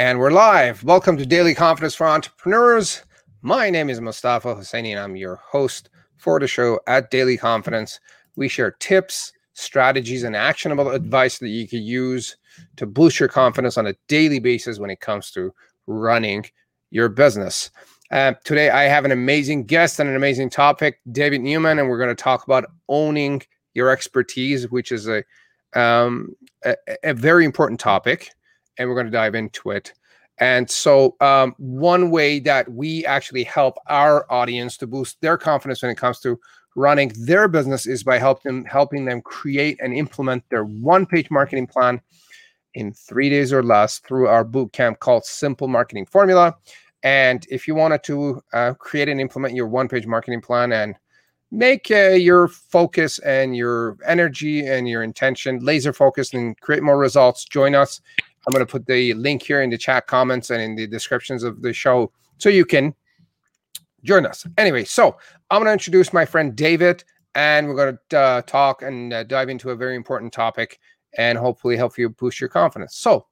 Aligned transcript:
And 0.00 0.18
we're 0.18 0.30
live. 0.30 0.82
Welcome 0.82 1.18
to 1.18 1.26
Daily 1.26 1.54
Confidence 1.54 1.94
for 1.94 2.06
Entrepreneurs. 2.06 3.02
My 3.42 3.68
name 3.68 3.90
is 3.90 4.00
Mustafa 4.00 4.54
Hosseini, 4.54 4.92
and 4.92 4.98
I'm 4.98 5.14
your 5.14 5.36
host 5.36 5.90
for 6.16 6.40
the 6.40 6.46
show 6.46 6.80
at 6.86 7.10
Daily 7.10 7.36
Confidence. 7.36 8.00
We 8.34 8.48
share 8.48 8.70
tips, 8.70 9.30
strategies, 9.52 10.22
and 10.22 10.34
actionable 10.34 10.88
advice 10.88 11.36
that 11.40 11.50
you 11.50 11.68
can 11.68 11.82
use 11.82 12.38
to 12.76 12.86
boost 12.86 13.20
your 13.20 13.28
confidence 13.28 13.76
on 13.76 13.88
a 13.88 13.94
daily 14.08 14.38
basis 14.38 14.78
when 14.78 14.88
it 14.88 15.00
comes 15.00 15.30
to 15.32 15.52
running 15.86 16.46
your 16.90 17.10
business. 17.10 17.70
Uh, 18.10 18.32
today, 18.42 18.70
I 18.70 18.84
have 18.84 19.04
an 19.04 19.12
amazing 19.12 19.66
guest 19.66 20.00
and 20.00 20.08
an 20.08 20.16
amazing 20.16 20.48
topic, 20.48 21.00
David 21.12 21.42
Newman, 21.42 21.78
and 21.78 21.90
we're 21.90 21.98
going 21.98 22.08
to 22.08 22.14
talk 22.14 22.42
about 22.44 22.64
owning 22.88 23.42
your 23.74 23.90
expertise, 23.90 24.70
which 24.70 24.92
is 24.92 25.08
a 25.08 25.22
um, 25.74 26.34
a, 26.64 26.74
a 27.04 27.12
very 27.12 27.44
important 27.44 27.80
topic 27.80 28.30
and 28.80 28.88
we're 28.88 28.94
going 28.94 29.06
to 29.06 29.12
dive 29.12 29.34
into 29.34 29.70
it. 29.70 29.92
And 30.38 30.68
so, 30.68 31.16
um, 31.20 31.54
one 31.58 32.10
way 32.10 32.40
that 32.40 32.66
we 32.72 33.04
actually 33.04 33.44
help 33.44 33.76
our 33.88 34.26
audience 34.32 34.78
to 34.78 34.86
boost 34.86 35.20
their 35.20 35.36
confidence 35.36 35.82
when 35.82 35.90
it 35.90 35.98
comes 35.98 36.18
to 36.20 36.40
running 36.74 37.12
their 37.20 37.46
business 37.46 37.86
is 37.86 38.02
by 38.02 38.18
help 38.18 38.42
them, 38.42 38.64
helping 38.64 39.04
them 39.04 39.20
create 39.20 39.78
and 39.82 39.92
implement 39.92 40.42
their 40.48 40.64
one 40.64 41.04
page 41.04 41.30
marketing 41.30 41.66
plan 41.66 42.00
in 42.74 42.92
three 42.92 43.28
days 43.28 43.52
or 43.52 43.62
less 43.62 43.98
through 43.98 44.28
our 44.28 44.44
boot 44.44 44.72
camp 44.72 44.98
called 45.00 45.26
Simple 45.26 45.68
Marketing 45.68 46.06
Formula. 46.06 46.56
And 47.02 47.46
if 47.50 47.68
you 47.68 47.74
wanted 47.74 48.02
to 48.04 48.42
uh, 48.54 48.72
create 48.74 49.10
and 49.10 49.20
implement 49.20 49.54
your 49.54 49.66
one 49.66 49.88
page 49.88 50.06
marketing 50.06 50.40
plan 50.40 50.72
and 50.72 50.94
make 51.50 51.90
uh, 51.90 52.10
your 52.10 52.48
focus 52.48 53.18
and 53.20 53.54
your 53.54 53.98
energy 54.06 54.66
and 54.66 54.88
your 54.88 55.02
intention 55.02 55.58
laser 55.58 55.92
focused 55.92 56.32
and 56.32 56.58
create 56.60 56.82
more 56.82 56.98
results, 56.98 57.44
join 57.44 57.74
us 57.74 58.00
I'm 58.46 58.52
going 58.52 58.64
to 58.64 58.70
put 58.70 58.86
the 58.86 59.14
link 59.14 59.42
here 59.42 59.62
in 59.62 59.70
the 59.70 59.78
chat 59.78 60.06
comments 60.06 60.50
and 60.50 60.62
in 60.62 60.74
the 60.74 60.86
descriptions 60.86 61.42
of 61.42 61.62
the 61.62 61.72
show 61.72 62.10
so 62.38 62.48
you 62.48 62.64
can 62.64 62.94
join 64.02 64.26
us. 64.26 64.46
Anyway, 64.56 64.84
so 64.84 65.16
I'm 65.50 65.60
going 65.60 65.66
to 65.66 65.72
introduce 65.72 66.12
my 66.12 66.24
friend 66.24 66.56
David, 66.56 67.04
and 67.34 67.68
we're 67.68 67.76
going 67.76 67.98
to 68.08 68.18
uh, 68.18 68.42
talk 68.42 68.82
and 68.82 69.12
uh, 69.12 69.24
dive 69.24 69.48
into 69.48 69.70
a 69.70 69.76
very 69.76 69.94
important 69.94 70.32
topic 70.32 70.78
and 71.18 71.36
hopefully 71.36 71.76
help 71.76 71.98
you 71.98 72.08
boost 72.08 72.40
your 72.40 72.48
confidence. 72.48 72.96
So, 72.96 73.26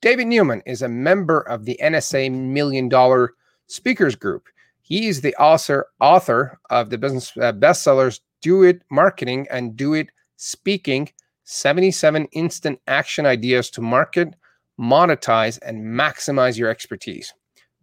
David 0.00 0.28
Newman 0.28 0.62
is 0.64 0.80
a 0.80 0.88
member 0.88 1.40
of 1.42 1.66
the 1.66 1.78
NSA 1.82 2.32
Million 2.32 2.88
Dollar 2.88 3.34
Speakers 3.66 4.16
Group. 4.16 4.48
He 4.80 5.08
is 5.08 5.20
the 5.20 5.34
author 5.36 5.88
author 6.00 6.58
of 6.70 6.88
the 6.88 6.96
business 6.96 7.36
uh, 7.36 7.52
bestsellers 7.52 8.20
"Do 8.40 8.62
It 8.62 8.82
Marketing" 8.90 9.46
and 9.50 9.76
"Do 9.76 9.94
It 9.94 10.10
Speaking." 10.36 11.10
77 11.52 12.26
instant 12.26 12.80
action 12.86 13.26
ideas 13.26 13.70
to 13.70 13.80
market, 13.80 14.36
monetize, 14.80 15.58
and 15.62 15.84
maximize 15.84 16.56
your 16.56 16.68
expertise. 16.68 17.34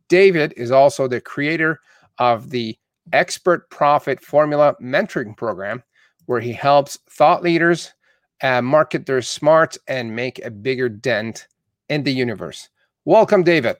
David 0.08 0.54
is 0.56 0.72
also 0.72 1.06
the 1.06 1.20
creator 1.20 1.82
of 2.18 2.50
the 2.50 2.78
Expert 3.12 3.70
Profit 3.70 4.24
Formula 4.24 4.74
Mentoring 4.82 5.36
Program, 5.36 5.84
where 6.28 6.40
he 6.40 6.54
helps 6.54 6.98
thought 7.10 7.44
leaders 7.44 7.94
uh, 8.42 8.62
market 8.62 9.06
their 9.06 9.22
smarts 9.22 9.78
and 9.90 10.16
make 10.16 10.40
a 10.46 10.50
bigger 10.50 10.88
dent 10.88 11.48
in 11.90 12.04
the 12.04 12.14
universe. 12.14 12.70
Welcome, 13.04 13.44
David. 13.44 13.76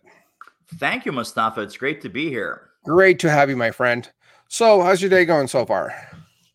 Thank 0.76 1.06
you, 1.06 1.14
Mustafa. 1.14 1.62
It's 1.62 1.78
great 1.78 2.02
to 2.02 2.10
be 2.10 2.28
here. 2.28 2.72
Great 2.84 3.20
to 3.20 3.30
have 3.30 3.50
you, 3.50 3.56
my 3.56 3.72
friend. 3.72 4.12
So, 4.50 4.82
how's 4.82 5.02
your 5.02 5.10
day 5.10 5.24
going 5.24 5.48
so 5.48 5.66
far? 5.66 5.96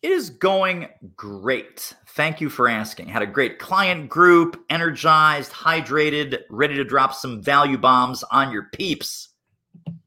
It 0.03 0.11
is 0.11 0.29
going 0.29 0.89
great. 1.15 1.93
Thank 2.09 2.41
you 2.41 2.49
for 2.49 2.67
asking. 2.67 3.07
Had 3.07 3.21
a 3.21 3.27
great 3.27 3.57
client 3.57 4.09
group, 4.09 4.61
energized, 4.69 5.53
hydrated, 5.53 6.41
ready 6.49 6.75
to 6.75 6.83
drop 6.83 7.13
some 7.13 7.41
value 7.41 7.77
bombs 7.77 8.21
on 8.23 8.51
your 8.51 8.63
peeps. 8.73 9.29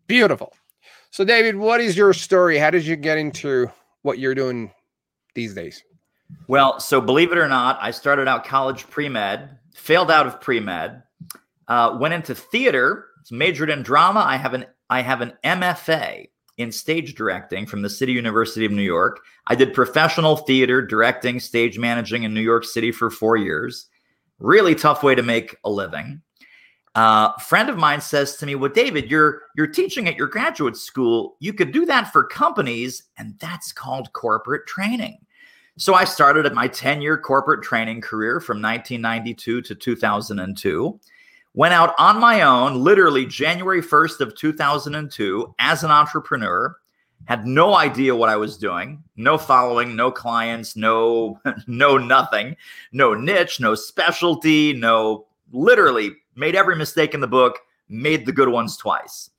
Beautiful. 0.07 0.53
So, 1.11 1.25
David, 1.25 1.57
what 1.57 1.81
is 1.81 1.97
your 1.97 2.13
story? 2.13 2.59
How 2.59 2.69
did 2.69 2.85
you 2.85 2.95
get 2.95 3.17
into 3.17 3.71
what 4.03 4.19
you're 4.19 4.35
doing 4.35 4.71
these 5.35 5.55
days? 5.55 5.83
Well, 6.47 6.79
so 6.79 7.01
believe 7.01 7.33
it 7.33 7.39
or 7.39 7.49
not, 7.49 7.79
I 7.81 7.91
started 7.91 8.29
out 8.29 8.45
college 8.45 8.87
pre 8.91 9.09
med, 9.09 9.59
failed 9.75 10.11
out 10.11 10.27
of 10.27 10.43
pre 10.43 10.61
med, 10.61 11.05
uh, 11.69 11.97
went 11.99 12.13
into 12.13 12.35
theater, 12.35 13.07
majored 13.31 13.71
in 13.71 13.83
drama. 13.83 14.21
I 14.21 14.37
have 14.37 14.53
an 14.53 14.67
I 14.91 15.01
have 15.01 15.23
an 15.23 15.33
MFA 15.43 16.29
in 16.57 16.73
stage 16.73 17.15
directing 17.15 17.67
from 17.67 17.83
the 17.83 17.91
City 17.91 18.13
University 18.13 18.65
of 18.65 18.73
New 18.73 18.83
York. 18.83 19.21
I 19.47 19.55
did 19.55 19.75
professional 19.75 20.37
theater, 20.37 20.81
directing, 20.81 21.39
stage 21.41 21.79
managing 21.79 22.23
in 22.23 22.33
New 22.33 22.41
York 22.41 22.65
City 22.65 22.93
for 22.93 23.11
four 23.11 23.37
years. 23.37 23.87
Really 24.39 24.75
tough 24.75 25.03
way 25.03 25.15
to 25.15 25.23
make 25.23 25.57
a 25.65 25.71
living. 25.71 26.23
Uh, 26.95 27.33
a 27.37 27.41
friend 27.41 27.69
of 27.69 27.77
mine 27.77 28.01
says 28.01 28.37
to 28.37 28.47
me, 28.47 28.55
"Well, 28.55 28.73
David, 28.73 29.11
you're 29.11 29.43
you're 29.55 29.67
teaching 29.67 30.09
at 30.09 30.17
your 30.17 30.29
graduate 30.29 30.77
school. 30.77 31.37
You 31.41 31.53
could 31.53 31.71
do 31.71 31.85
that 31.85 32.11
for 32.11 32.25
companies, 32.25 33.03
and 33.19 33.39
that's 33.39 33.71
called 33.71 34.13
corporate 34.15 34.67
training." 34.67 35.19
So 35.79 35.93
I 35.93 36.05
started 36.05 36.47
at 36.47 36.55
my 36.55 36.69
10-year 36.69 37.19
corporate 37.19 37.63
training 37.63 38.01
career 38.01 38.41
from 38.41 38.63
1992 38.63 39.61
to 39.61 39.75
2002 39.75 40.99
went 41.57 41.75
out 41.75 41.95
on 41.99 42.21
my 42.21 42.43
own 42.43 42.85
literally 42.85 43.27
January 43.27 43.83
1st 43.83 44.21
of 44.21 44.37
2002 44.37 45.55
as 45.59 45.83
an 45.83 45.91
entrepreneur 45.91 46.77
had 47.25 47.47
no 47.47 47.75
idea 47.75 48.15
what 48.15 48.29
I 48.29 48.37
was 48.37 48.57
doing, 48.57 49.03
no 49.17 49.37
following, 49.37 49.97
no 49.97 50.13
clients, 50.13 50.77
no 50.77 51.41
no 51.67 51.99
nothing, 51.99 52.57
no 52.93 53.15
niche, 53.15 53.59
no 53.59 53.75
specialty, 53.75 54.73
no 54.75 55.27
literally 55.51 56.13
made 56.37 56.55
every 56.55 56.77
mistake 56.77 57.15
in 57.15 57.21
the 57.21 57.27
book, 57.27 57.59
made 57.89 58.27
the 58.27 58.33
good 58.33 58.51
ones 58.51 58.77
twice. 58.77 59.31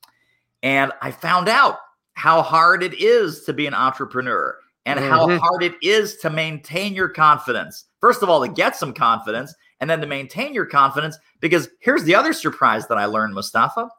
And 0.63 0.91
I 1.01 1.11
found 1.11 1.47
out 1.47 1.77
how 2.13 2.41
hard 2.41 2.83
it 2.83 2.95
is 2.95 3.43
to 3.43 3.53
be 3.53 3.67
an 3.67 3.75
entrepreneur 3.75 4.57
and 4.85 4.99
mm-hmm. 4.99 5.09
how 5.09 5.37
hard 5.37 5.63
it 5.63 5.75
is 5.81 6.17
to 6.17 6.29
maintain 6.29 6.93
your 6.93 7.09
confidence. 7.09 7.85
First 8.01 8.23
of 8.23 8.29
all, 8.29 8.41
to 8.41 8.51
get 8.51 8.75
some 8.75 8.93
confidence 8.93 9.53
and 9.79 9.89
then 9.89 10.01
to 10.01 10.07
maintain 10.07 10.53
your 10.53 10.65
confidence. 10.65 11.17
Because 11.39 11.69
here's 11.79 12.03
the 12.03 12.15
other 12.15 12.33
surprise 12.33 12.87
that 12.87 12.97
I 12.97 13.05
learned, 13.05 13.33
Mustafa. 13.33 13.89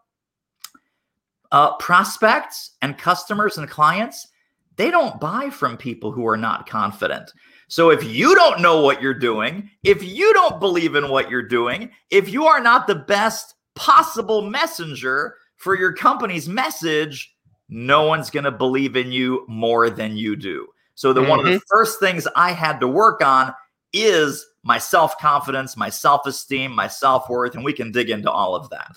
Uh, 1.50 1.76
prospects 1.76 2.72
and 2.82 2.98
customers 2.98 3.56
and 3.56 3.70
clients, 3.70 4.28
they 4.76 4.90
don't 4.90 5.20
buy 5.20 5.50
from 5.50 5.76
people 5.76 6.12
who 6.12 6.26
are 6.26 6.36
not 6.36 6.68
confident. 6.68 7.32
So 7.68 7.90
if 7.90 8.04
you 8.04 8.34
don't 8.34 8.60
know 8.60 8.80
what 8.80 9.02
you're 9.02 9.14
doing, 9.14 9.70
if 9.82 10.02
you 10.02 10.32
don't 10.34 10.60
believe 10.60 10.94
in 10.94 11.08
what 11.08 11.30
you're 11.30 11.42
doing, 11.42 11.90
if 12.10 12.28
you 12.30 12.46
are 12.46 12.60
not 12.60 12.86
the 12.86 12.94
best 12.94 13.54
possible 13.74 14.42
messenger 14.42 15.36
for 15.56 15.76
your 15.76 15.92
company's 15.92 16.48
message, 16.48 17.34
no 17.68 18.06
one's 18.06 18.30
going 18.30 18.44
to 18.44 18.50
believe 18.50 18.96
in 18.96 19.12
you 19.12 19.44
more 19.48 19.90
than 19.90 20.16
you 20.16 20.36
do. 20.36 20.66
So 20.94 21.12
the 21.12 21.20
mm-hmm. 21.20 21.30
one 21.30 21.38
of 21.40 21.44
the 21.44 21.52
mm-hmm. 21.52 21.58
first 21.68 22.00
things 22.00 22.26
I 22.34 22.52
had 22.52 22.80
to 22.80 22.88
work 22.88 23.22
on 23.22 23.54
is 23.92 24.46
my 24.62 24.78
self 24.78 25.18
confidence, 25.18 25.76
my 25.76 25.88
self 25.88 26.26
esteem, 26.26 26.74
my 26.74 26.88
self 26.88 27.28
worth, 27.28 27.54
and 27.54 27.64
we 27.64 27.72
can 27.72 27.92
dig 27.92 28.10
into 28.10 28.30
all 28.30 28.54
of 28.54 28.68
that. 28.70 28.96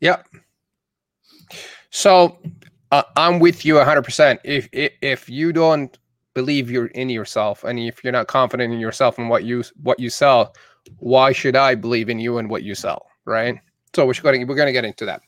Yep. 0.00 0.26
So 1.90 2.38
uh, 2.92 3.02
I'm 3.16 3.38
with 3.38 3.64
you 3.64 3.74
100%. 3.74 4.38
If, 4.44 4.68
if 4.72 4.92
if 5.02 5.28
you 5.28 5.52
don't 5.52 5.98
believe 6.34 6.70
you're 6.70 6.86
in 6.86 7.10
yourself, 7.10 7.64
and 7.64 7.78
if 7.78 8.02
you're 8.02 8.12
not 8.12 8.28
confident 8.28 8.72
in 8.72 8.80
yourself 8.80 9.18
and 9.18 9.28
what 9.28 9.44
you 9.44 9.64
what 9.82 9.98
you 9.98 10.10
sell, 10.10 10.54
why 10.98 11.32
should 11.32 11.56
I 11.56 11.74
believe 11.74 12.08
in 12.08 12.18
you 12.18 12.38
and 12.38 12.48
what 12.48 12.62
you 12.62 12.74
sell, 12.74 13.06
right? 13.24 13.58
So 13.94 14.06
we're 14.06 14.14
going 14.14 14.40
to 14.40 14.44
we're 14.44 14.54
going 14.54 14.66
to 14.66 14.72
get 14.72 14.84
into 14.84 15.04
that. 15.06 15.22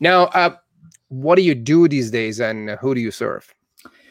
Now, 0.00 0.24
uh, 0.26 0.56
what 1.08 1.36
do 1.36 1.42
you 1.42 1.54
do 1.54 1.88
these 1.88 2.10
days, 2.10 2.40
and 2.40 2.70
who 2.70 2.94
do 2.94 3.00
you 3.00 3.10
serve? 3.10 3.52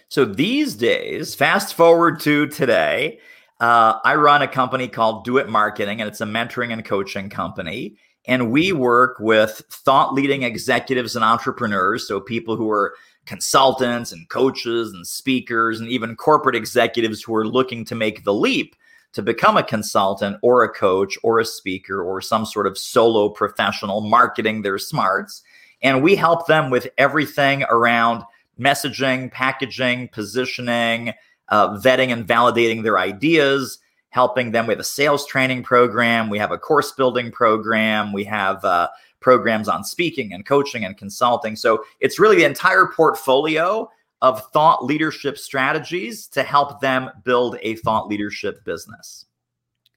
So 0.09 0.24
these 0.24 0.76
days, 0.76 1.36
fast 1.36 1.74
forward 1.74 2.20
to 2.22 2.48
today, 2.48 3.20
uh, 3.59 4.00
I 4.03 4.16
run 4.16 4.41
a 4.41 4.47
company 4.47 4.88
called 4.88 5.25
Do 5.25 5.38
It 5.38 5.50
Marketing, 5.50 6.00
and 6.00 6.07
it's 6.07 6.22
a 6.22 6.25
mentoring 6.25 6.72
and 6.72 6.85
coaching 6.85 7.29
company. 7.29 7.97
And 8.25 8.52
we 8.52 8.72
work 8.73 9.17
with 9.20 9.61
thought 9.70 10.14
leading 10.14 10.43
executives 10.43 11.16
and 11.16 11.23
entrepreneurs. 11.23 12.08
So, 12.08 12.20
people 12.20 12.55
who 12.55 12.70
are 12.70 12.93
consultants 13.26 14.11
and 14.11 14.28
coaches 14.29 14.93
and 14.93 15.05
speakers, 15.05 15.79
and 15.79 15.90
even 15.90 16.16
corporate 16.16 16.55
executives 16.55 17.22
who 17.23 17.35
are 17.35 17.47
looking 17.47 17.85
to 17.85 17.96
make 17.96 18.23
the 18.23 18.34
leap 18.34 18.76
to 19.14 19.22
become 19.22 19.58
a 19.58 19.64
consultant 19.64 20.37
or 20.41 20.64
a 20.64 20.70
coach 20.70 21.17
or 21.23 21.40
a 21.40 21.46
speaker 21.46 22.02
or 22.02 22.22
some 22.22 22.46
sort 22.46 22.67
of 22.67 22.78
solo 22.78 23.29
professional 23.29 24.02
marketing 24.02 24.61
their 24.61 24.78
smarts. 24.78 25.41
And 25.82 26.03
we 26.03 26.16
help 26.16 26.47
them 26.47 26.70
with 26.70 26.87
everything 26.97 27.64
around 27.64 28.23
messaging, 28.59 29.32
packaging, 29.32 30.09
positioning, 30.09 31.14
uh, 31.49 31.70
vetting 31.78 32.11
and 32.11 32.28
validating 32.28 32.84
their 32.84 32.97
ideas, 32.97 33.79
helping 34.09 34.52
them. 34.52 34.67
We 34.67 34.73
have 34.73 34.79
a 34.79 34.85
sales 34.85 35.26
training 35.26 35.64
program, 35.64 36.29
we 36.29 36.40
have 36.40 36.52
a 36.52 36.58
course 36.58 36.91
building 36.91 37.32
program, 37.32 38.14
we 38.14 38.23
have 38.26 38.64
uh, 38.66 38.90
programs 39.20 39.67
on 39.67 39.84
speaking 39.84 40.34
and 40.34 40.46
coaching 40.46 40.85
and 40.85 40.97
consulting. 40.97 41.55
So 41.55 41.84
it's 41.99 42.20
really 42.20 42.38
the 42.38 42.46
entire 42.46 42.88
portfolio 42.88 43.90
of 44.22 44.49
thought 44.52 44.84
leadership 44.84 45.38
strategies 45.38 46.28
to 46.28 46.44
help 46.44 46.82
them 46.82 47.09
build 47.23 47.58
a 47.61 47.76
thought 47.76 48.08
leadership 48.08 48.64
business. 48.64 49.26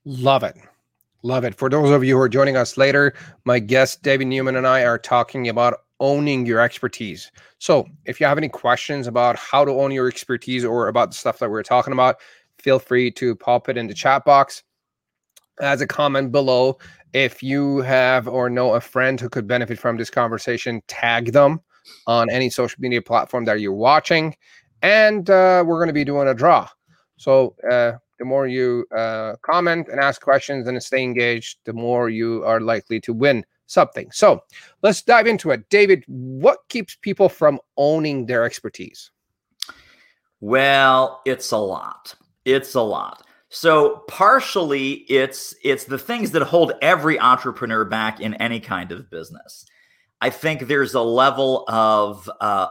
Love 0.05 0.43
it. 0.43 0.56
Love 1.23 1.44
it. 1.44 1.55
For 1.55 1.69
those 1.69 1.91
of 1.91 2.02
you 2.02 2.17
who 2.17 2.20
are 2.20 2.29
joining 2.29 2.56
us 2.56 2.76
later, 2.76 3.14
my 3.44 3.58
guest 3.58 4.02
David 4.02 4.26
Newman 4.26 4.56
and 4.56 4.67
I 4.67 4.85
are 4.85 4.99
talking 4.99 5.49
about 5.49 5.82
owning 6.00 6.47
your 6.47 6.61
expertise. 6.61 7.31
So, 7.58 7.87
if 8.06 8.19
you 8.19 8.26
have 8.26 8.38
any 8.38 8.49
questions 8.49 9.06
about 9.06 9.37
how 9.37 9.64
to 9.64 9.70
own 9.70 9.93
your 9.93 10.08
expertise 10.08 10.64
or 10.64 10.88
about 10.88 11.11
the 11.11 11.17
stuff 11.17 11.38
that 11.38 11.50
we're 11.50 11.62
talking 11.62 11.93
about, 11.93 12.17
feel 12.58 12.79
free 12.79 13.11
to 13.12 13.37
pop 13.37 13.69
it 13.69 13.76
in 13.76 13.87
the 13.87 13.94
chat 13.94 14.25
box 14.25 14.62
as 15.61 15.81
a 15.81 15.87
comment 15.87 16.32
below. 16.32 16.79
If 17.12 17.43
you 17.43 17.79
have 17.79 18.29
or 18.29 18.49
know 18.50 18.75
a 18.75 18.81
friend 18.81 19.20
who 19.20 19.29
could 19.29 19.47
benefit 19.47 19.79
from 19.79 19.97
this 19.97 20.11
conversation, 20.11 20.82
tag 20.88 21.32
them 21.32 21.61
on 22.06 22.31
any 22.31 22.50
social 22.50 22.81
media 22.81 23.02
platform 23.02 23.44
that 23.44 23.61
you're 23.61 23.73
watching. 23.73 24.35
And 24.82 25.29
uh, 25.29 25.62
we're 25.67 25.79
going 25.79 25.88
to 25.88 25.93
be 25.93 26.05
doing 26.05 26.29
a 26.29 26.35
draw. 26.35 26.69
So, 27.17 27.55
uh, 27.70 27.93
the 28.19 28.26
more 28.26 28.47
you 28.47 28.85
uh, 28.94 29.35
comment 29.43 29.88
and 29.91 29.99
ask 29.99 30.20
questions 30.20 30.69
and 30.69 30.82
stay 30.82 31.02
engaged, 31.02 31.58
the 31.64 31.73
more 31.73 32.11
you 32.11 32.44
are 32.44 32.61
likely 32.61 33.00
to 33.00 33.14
win 33.14 33.44
something. 33.70 34.11
So 34.12 34.43
let's 34.82 35.02
dive 35.02 35.26
into 35.26 35.50
it. 35.50 35.69
David, 35.70 36.05
what 36.06 36.58
keeps 36.69 36.96
people 36.96 37.28
from 37.28 37.61
owning 37.76 38.26
their 38.26 38.44
expertise? 38.44 39.11
Well, 40.40 41.20
it's 41.25 41.52
a 41.52 41.58
lot. 41.58 42.14
It's 42.44 42.75
a 42.75 42.81
lot. 42.81 43.26
So 43.50 44.05
partially 44.08 44.93
it's 45.08 45.55
it's 45.64 45.84
the 45.84 45.99
things 45.99 46.31
that 46.32 46.43
hold 46.43 46.72
every 46.82 47.19
entrepreneur 47.19 47.84
back 47.84 48.20
in 48.20 48.34
any 48.34 48.61
kind 48.61 48.93
of 48.93 49.11
business. 49.11 49.67
I 50.20 50.31
think 50.31 50.66
there's 50.66 50.94
a 50.94 51.00
level 51.00 51.64
of 51.69 52.31
uh, 52.40 52.69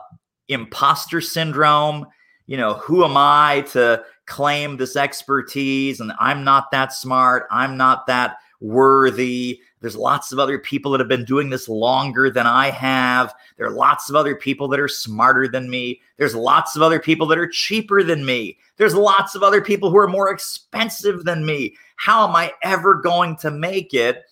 imposter 0.48 1.22
syndrome. 1.22 2.07
You 2.48 2.57
know, 2.57 2.74
who 2.75 3.04
am 3.04 3.16
I 3.16 3.66
to 3.72 4.04
claim 4.25 4.78
this 4.78 4.95
expertise 4.95 6.00
and 6.00 6.12
I'm 6.19 6.44
not 6.44 6.72
that 6.72 6.94
smart, 6.94 7.45
I'm 7.52 7.78
not 7.78 8.07
that 8.07 8.38
worthy. 8.60 9.62
There's 9.81 9.96
lots 9.96 10.31
of 10.31 10.40
other 10.40 10.60
people 10.60 10.92
that 10.92 11.00
have 11.00 11.08
been 11.08 11.26
doing 11.26 11.50
this 11.50 11.70
longer 11.70 12.30
than 12.30 12.46
I 12.46 12.70
have. 12.70 13.34
There 13.58 13.68
are 13.68 13.72
lots 13.72 14.10
of 14.10 14.16
other 14.16 14.36
people 14.36 14.68
that 14.70 14.80
are 14.80 14.90
smarter 14.90 15.48
than 15.48 15.70
me. 15.70 16.02
There's 16.18 16.36
lots 16.36 16.76
of 16.76 16.81
other 16.81 17.00
people 17.00 17.28
that 17.28 17.38
are 17.38 17.48
cheaper 17.48 18.04
than 18.04 18.26
me. 18.26 18.58
There's 18.78 18.96
lots 18.96 19.36
of 19.36 19.44
other 19.44 19.62
people 19.62 19.90
who 19.90 19.98
are 19.98 20.08
more 20.08 20.31
expensive 20.31 21.24
than 21.24 21.46
me. 21.46 21.76
How 21.96 22.28
am 22.28 22.36
I 22.36 22.52
ever 22.62 22.96
going 22.96 23.38
to 23.38 23.52
make 23.52 23.94
it? 23.94 24.24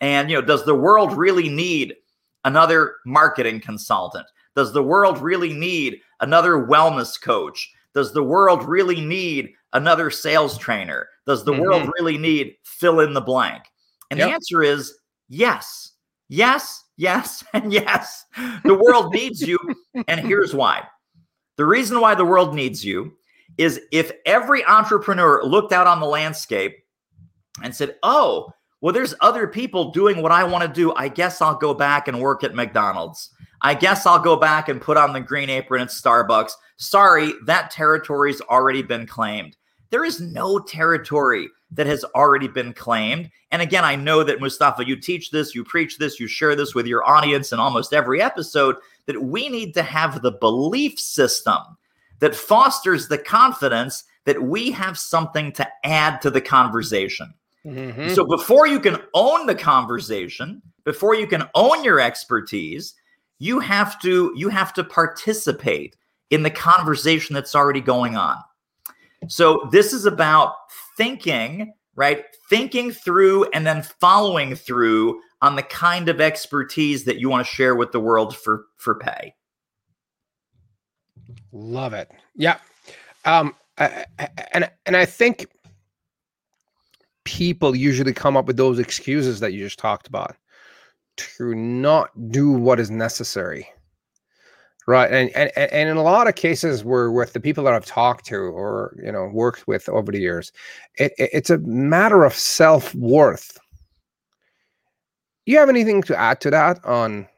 And, 0.00 0.30
you 0.30 0.36
know, 0.36 0.46
does 0.46 0.64
the 0.64 0.74
world 0.74 1.12
really 1.12 1.48
need 1.48 1.96
another 2.44 2.96
marketing 3.04 3.60
consultant? 3.60 4.26
Does 4.56 4.72
the 4.72 4.82
world 4.82 5.18
really 5.18 5.52
need 5.52 6.00
another 6.20 6.66
wellness 6.66 7.20
coach? 7.20 7.72
Does 7.94 8.12
the 8.12 8.22
world 8.22 8.64
really 8.64 9.00
need 9.00 9.52
another 9.72 10.10
sales 10.10 10.56
trainer? 10.58 11.08
Does 11.26 11.44
the 11.44 11.52
mm-hmm. 11.52 11.62
world 11.62 11.90
really 11.98 12.18
need 12.18 12.56
fill 12.62 13.00
in 13.00 13.14
the 13.14 13.20
blank? 13.20 13.64
And 14.14 14.20
yep. 14.20 14.28
the 14.28 14.34
answer 14.34 14.62
is 14.62 14.96
yes, 15.28 15.90
yes, 16.28 16.84
yes, 16.96 17.42
and 17.52 17.72
yes. 17.72 18.24
The 18.64 18.74
world 18.74 19.12
needs 19.12 19.40
you. 19.40 19.58
And 20.06 20.20
here's 20.20 20.54
why 20.54 20.86
the 21.56 21.66
reason 21.66 22.00
why 22.00 22.14
the 22.14 22.24
world 22.24 22.54
needs 22.54 22.84
you 22.84 23.12
is 23.58 23.80
if 23.90 24.12
every 24.24 24.64
entrepreneur 24.64 25.42
looked 25.44 25.72
out 25.72 25.88
on 25.88 25.98
the 25.98 26.06
landscape 26.06 26.76
and 27.62 27.74
said, 27.74 27.96
oh, 28.04 28.50
well, 28.80 28.92
there's 28.92 29.14
other 29.20 29.48
people 29.48 29.90
doing 29.90 30.22
what 30.22 30.30
I 30.30 30.44
want 30.44 30.62
to 30.62 30.68
do. 30.68 30.94
I 30.94 31.08
guess 31.08 31.40
I'll 31.40 31.56
go 31.56 31.74
back 31.74 32.06
and 32.06 32.20
work 32.20 32.44
at 32.44 32.54
McDonald's. 32.54 33.30
I 33.62 33.74
guess 33.74 34.06
I'll 34.06 34.20
go 34.20 34.36
back 34.36 34.68
and 34.68 34.80
put 34.80 34.96
on 34.96 35.12
the 35.12 35.20
green 35.20 35.50
apron 35.50 35.82
at 35.82 35.88
Starbucks. 35.88 36.52
Sorry, 36.76 37.32
that 37.46 37.72
territory's 37.72 38.40
already 38.42 38.82
been 38.82 39.06
claimed. 39.06 39.56
There 39.94 40.04
is 40.04 40.20
no 40.20 40.58
territory 40.58 41.48
that 41.70 41.86
has 41.86 42.04
already 42.16 42.48
been 42.48 42.72
claimed. 42.72 43.30
And 43.52 43.62
again, 43.62 43.84
I 43.84 43.94
know 43.94 44.24
that 44.24 44.40
Mustafa, 44.40 44.84
you 44.84 44.96
teach 44.96 45.30
this, 45.30 45.54
you 45.54 45.62
preach 45.62 45.98
this, 45.98 46.18
you 46.18 46.26
share 46.26 46.56
this 46.56 46.74
with 46.74 46.88
your 46.88 47.08
audience 47.08 47.52
in 47.52 47.60
almost 47.60 47.92
every 47.92 48.20
episode 48.20 48.74
that 49.06 49.22
we 49.22 49.48
need 49.48 49.72
to 49.74 49.84
have 49.84 50.20
the 50.20 50.32
belief 50.32 50.98
system 50.98 51.58
that 52.18 52.34
fosters 52.34 53.06
the 53.06 53.18
confidence 53.18 54.02
that 54.24 54.42
we 54.42 54.72
have 54.72 54.98
something 54.98 55.52
to 55.52 55.68
add 55.84 56.20
to 56.22 56.28
the 56.28 56.40
conversation. 56.40 57.32
Mm-hmm. 57.64 58.14
So 58.14 58.26
before 58.26 58.66
you 58.66 58.80
can 58.80 58.98
own 59.14 59.46
the 59.46 59.54
conversation, 59.54 60.60
before 60.82 61.14
you 61.14 61.28
can 61.28 61.44
own 61.54 61.84
your 61.84 62.00
expertise, 62.00 62.94
you 63.38 63.60
have 63.60 64.00
to 64.00 64.32
you 64.34 64.48
have 64.48 64.72
to 64.72 64.82
participate 64.82 65.94
in 66.30 66.42
the 66.42 66.50
conversation 66.50 67.32
that's 67.32 67.54
already 67.54 67.80
going 67.80 68.16
on. 68.16 68.38
So 69.28 69.68
this 69.72 69.92
is 69.92 70.06
about 70.06 70.54
thinking, 70.96 71.72
right? 71.96 72.24
Thinking 72.48 72.90
through 72.90 73.44
and 73.50 73.66
then 73.66 73.82
following 73.82 74.54
through 74.54 75.20
on 75.42 75.56
the 75.56 75.62
kind 75.62 76.08
of 76.08 76.20
expertise 76.20 77.04
that 77.04 77.18
you 77.18 77.28
want 77.28 77.46
to 77.46 77.52
share 77.52 77.74
with 77.74 77.92
the 77.92 78.00
world 78.00 78.36
for 78.36 78.66
for 78.76 78.94
pay. 78.94 79.34
Love 81.52 81.92
it. 81.92 82.10
Yeah. 82.34 82.58
Um 83.24 83.54
I, 83.78 84.06
and 84.52 84.70
and 84.86 84.96
I 84.96 85.04
think 85.04 85.46
people 87.24 87.74
usually 87.74 88.12
come 88.12 88.36
up 88.36 88.46
with 88.46 88.56
those 88.56 88.78
excuses 88.78 89.40
that 89.40 89.52
you 89.52 89.64
just 89.64 89.78
talked 89.78 90.06
about 90.06 90.36
to 91.16 91.54
not 91.54 92.10
do 92.30 92.50
what 92.50 92.78
is 92.78 92.90
necessary 92.90 93.68
right 94.86 95.10
and, 95.12 95.30
and 95.30 95.50
and 95.56 95.88
in 95.88 95.96
a 95.96 96.02
lot 96.02 96.28
of 96.28 96.34
cases 96.34 96.84
where 96.84 97.10
with 97.10 97.32
the 97.32 97.40
people 97.40 97.64
that 97.64 97.72
i've 97.72 97.86
talked 97.86 98.26
to 98.26 98.36
or 98.36 98.96
you 99.02 99.10
know 99.10 99.30
worked 99.32 99.66
with 99.66 99.88
over 99.88 100.12
the 100.12 100.20
years 100.20 100.52
it, 100.96 101.12
it, 101.18 101.30
it's 101.32 101.50
a 101.50 101.58
matter 101.58 102.24
of 102.24 102.34
self-worth. 102.34 103.58
You 105.46 105.58
have 105.58 105.68
anything 105.68 106.02
to 106.04 106.18
add 106.18 106.40
to 106.42 106.50
that 106.50 106.82
on 106.84 107.28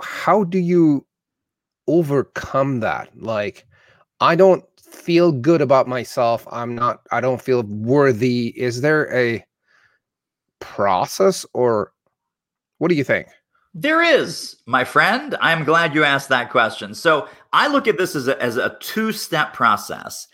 how 0.00 0.44
do 0.44 0.58
you 0.58 1.06
overcome 1.86 2.80
that? 2.80 3.08
Like 3.16 3.66
i 4.20 4.34
don't 4.34 4.64
feel 4.78 5.32
good 5.32 5.60
about 5.60 5.88
myself 5.88 6.46
i'm 6.52 6.74
not 6.74 7.00
i 7.10 7.20
don't 7.20 7.42
feel 7.42 7.62
worthy. 7.64 8.48
Is 8.56 8.80
there 8.80 9.12
a 9.14 9.44
process 10.60 11.44
or 11.54 11.92
what 12.78 12.88
do 12.88 12.94
you 12.94 13.04
think 13.04 13.28
there 13.74 14.02
is, 14.02 14.56
my 14.66 14.84
friend. 14.84 15.36
I'm 15.40 15.64
glad 15.64 15.94
you 15.94 16.04
asked 16.04 16.28
that 16.28 16.50
question. 16.50 16.94
So 16.94 17.28
I 17.52 17.68
look 17.68 17.88
at 17.88 17.96
this 17.96 18.14
as 18.14 18.28
a, 18.28 18.40
as 18.42 18.56
a 18.56 18.76
two 18.80 19.12
step 19.12 19.54
process. 19.54 20.28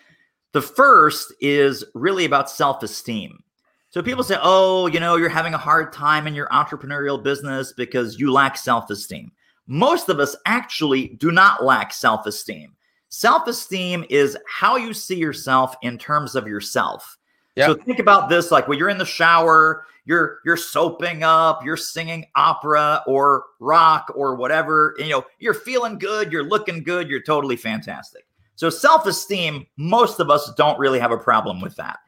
The 0.52 0.62
first 0.62 1.32
is 1.40 1.85
really 1.94 2.25
about 2.25 2.50
self 2.50 2.82
esteem. 2.82 3.43
So 3.90 4.02
people 4.02 4.25
say, 4.25 4.37
oh, 4.43 4.87
you 4.87 5.00
know, 5.00 5.17
you're 5.17 5.29
having 5.29 5.55
a 5.55 5.58
hard 5.58 5.93
time 5.93 6.26
in 6.26 6.35
your 6.35 6.49
entrepreneurial 6.49 7.23
business 7.23 7.73
because 7.73 8.19
you 8.19 8.32
lack 8.32 8.56
self 8.56 8.91
esteem. 8.91 9.31
Most 9.67 10.08
of 10.08 10.19
us 10.19 10.34
actually 10.46 11.08
do 11.19 11.31
not 11.31 11.65
lack 11.65 11.93
self 11.93 12.27
esteem. 12.27 12.74
Self 13.08 13.46
esteem 13.46 14.05
is 14.10 14.36
how 14.48 14.77
you 14.77 14.93
see 14.93 15.17
yourself 15.17 15.77
in 15.82 15.96
terms 15.96 16.34
of 16.34 16.48
yourself. 16.48 17.18
Yep. 17.58 17.67
So 17.67 17.74
think 17.74 17.98
about 17.98 18.29
this 18.29 18.53
like 18.53 18.69
when 18.69 18.79
you're 18.79 18.88
in 18.88 18.98
the 18.98 19.05
shower, 19.05 19.84
you're 20.05 20.38
you're 20.44 20.56
soaping 20.56 21.24
up, 21.24 21.65
you're 21.65 21.77
singing 21.77 22.24
opera 22.36 23.03
or 23.06 23.44
rock 23.58 24.12
or 24.15 24.36
whatever, 24.36 24.94
you 24.98 25.08
know, 25.08 25.24
you're 25.41 25.55
feeling 25.55 25.98
good, 25.98 26.32
you're 26.32 26.44
looking 26.44 26.84
good, 26.84 27.10
you're 27.10 27.22
totally 27.22 27.56
fantastic. 27.56 28.27
So 28.55 28.70
self-esteem, 28.70 29.67
most 29.77 30.20
of 30.20 30.31
us 30.31 30.53
don't 30.56 30.79
really 30.79 31.00
have 31.00 31.10
a 31.10 31.19
problem 31.19 31.60
with 31.60 31.74
that. 31.77 31.98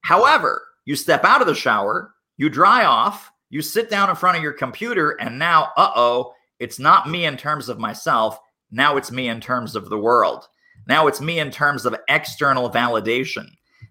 However, 0.00 0.62
you 0.84 0.96
step 0.96 1.24
out 1.24 1.40
of 1.40 1.46
the 1.46 1.54
shower, 1.54 2.12
you 2.36 2.48
dry 2.48 2.84
off, 2.84 3.30
you 3.48 3.62
sit 3.62 3.88
down 3.88 4.10
in 4.10 4.16
front 4.16 4.36
of 4.36 4.42
your 4.42 4.52
computer 4.52 5.12
and 5.20 5.38
now, 5.38 5.70
uh-oh, 5.76 6.32
it's 6.58 6.78
not 6.80 7.08
me 7.08 7.26
in 7.26 7.36
terms 7.36 7.68
of 7.68 7.78
myself, 7.78 8.38
now 8.72 8.96
it's 8.96 9.12
me 9.12 9.28
in 9.28 9.40
terms 9.40 9.76
of 9.76 9.88
the 9.88 9.98
world. 9.98 10.48
Now 10.88 11.06
it's 11.06 11.20
me 11.20 11.38
in 11.38 11.50
terms 11.50 11.86
of 11.86 11.96
external 12.08 12.70
validation. 12.70 13.46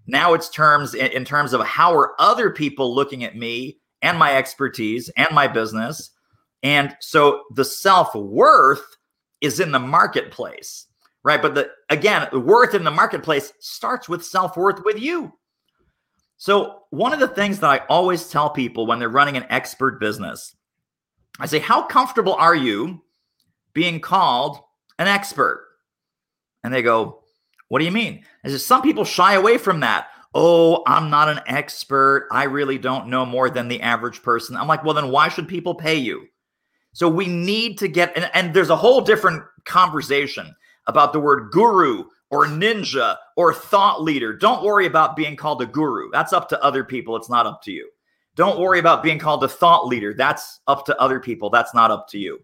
Now 0.07 0.33
it's 0.33 0.49
terms 0.49 0.93
in 0.93 1.25
terms 1.25 1.53
of 1.53 1.65
how 1.65 1.95
are 1.95 2.13
other 2.19 2.49
people 2.51 2.93
looking 2.93 3.23
at 3.23 3.35
me 3.35 3.79
and 4.01 4.19
my 4.19 4.35
expertise 4.35 5.09
and 5.17 5.27
my 5.31 5.47
business. 5.47 6.11
And 6.63 6.95
so 6.99 7.43
the 7.55 7.65
self-worth 7.65 8.97
is 9.41 9.59
in 9.59 9.71
the 9.71 9.79
marketplace, 9.79 10.87
right? 11.23 11.41
But 11.41 11.55
the 11.55 11.71
again, 11.89 12.27
the 12.31 12.39
worth 12.39 12.75
in 12.75 12.83
the 12.83 12.91
marketplace 12.91 13.51
starts 13.59 14.07
with 14.07 14.23
self-worth 14.23 14.83
with 14.85 14.99
you. 14.99 15.33
So 16.37 16.83
one 16.89 17.13
of 17.13 17.19
the 17.19 17.27
things 17.27 17.59
that 17.59 17.69
I 17.69 17.85
always 17.87 18.29
tell 18.29 18.49
people 18.49 18.85
when 18.85 18.99
they're 18.99 19.09
running 19.09 19.37
an 19.37 19.47
expert 19.49 19.99
business, 19.99 20.55
I 21.39 21.45
say, 21.47 21.59
how 21.59 21.83
comfortable 21.83 22.33
are 22.33 22.55
you 22.55 23.01
being 23.73 23.99
called 23.99 24.59
an 24.99 25.07
expert? 25.07 25.65
And 26.63 26.73
they 26.73 26.81
go, 26.81 27.23
what 27.69 27.79
do 27.79 27.85
you 27.85 27.91
mean? 27.91 28.23
I 28.43 28.49
said, 28.49 28.61
some 28.61 28.81
people 28.81 29.05
shy 29.05 29.33
away 29.33 29.57
from 29.57 29.79
that. 29.81 30.07
Oh, 30.33 30.83
I'm 30.85 31.09
not 31.09 31.29
an 31.29 31.39
expert. 31.47 32.27
I 32.31 32.43
really 32.43 32.77
don't 32.77 33.07
know 33.07 33.25
more 33.25 33.49
than 33.49 33.67
the 33.67 33.81
average 33.81 34.21
person. 34.21 34.57
I'm 34.57 34.67
like, 34.67 34.83
well, 34.83 34.93
then 34.93 35.09
why 35.09 35.29
should 35.29 35.47
people 35.47 35.75
pay 35.75 35.95
you? 35.95 36.27
So 36.93 37.09
we 37.09 37.27
need 37.27 37.77
to 37.79 37.87
get, 37.87 38.11
and, 38.15 38.29
and 38.33 38.53
there's 38.53 38.69
a 38.69 38.75
whole 38.75 39.01
different 39.01 39.43
conversation 39.65 40.53
about 40.87 41.13
the 41.13 41.19
word 41.19 41.51
guru 41.51 42.05
or 42.31 42.45
ninja 42.45 43.15
or 43.37 43.53
thought 43.53 44.03
leader. 44.03 44.33
Don't 44.33 44.63
worry 44.63 44.85
about 44.85 45.15
being 45.15 45.35
called 45.35 45.61
a 45.61 45.65
guru. 45.65 46.09
That's 46.11 46.33
up 46.33 46.49
to 46.49 46.63
other 46.63 46.83
people. 46.83 47.15
It's 47.15 47.29
not 47.29 47.45
up 47.45 47.61
to 47.63 47.71
you. 47.71 47.89
Don't 48.35 48.59
worry 48.59 48.79
about 48.79 49.03
being 49.03 49.19
called 49.19 49.43
a 49.43 49.47
thought 49.47 49.87
leader. 49.87 50.13
That's 50.13 50.59
up 50.67 50.85
to 50.85 50.99
other 50.99 51.19
people. 51.19 51.49
That's 51.49 51.73
not 51.73 51.91
up 51.91 52.07
to 52.09 52.17
you. 52.17 52.39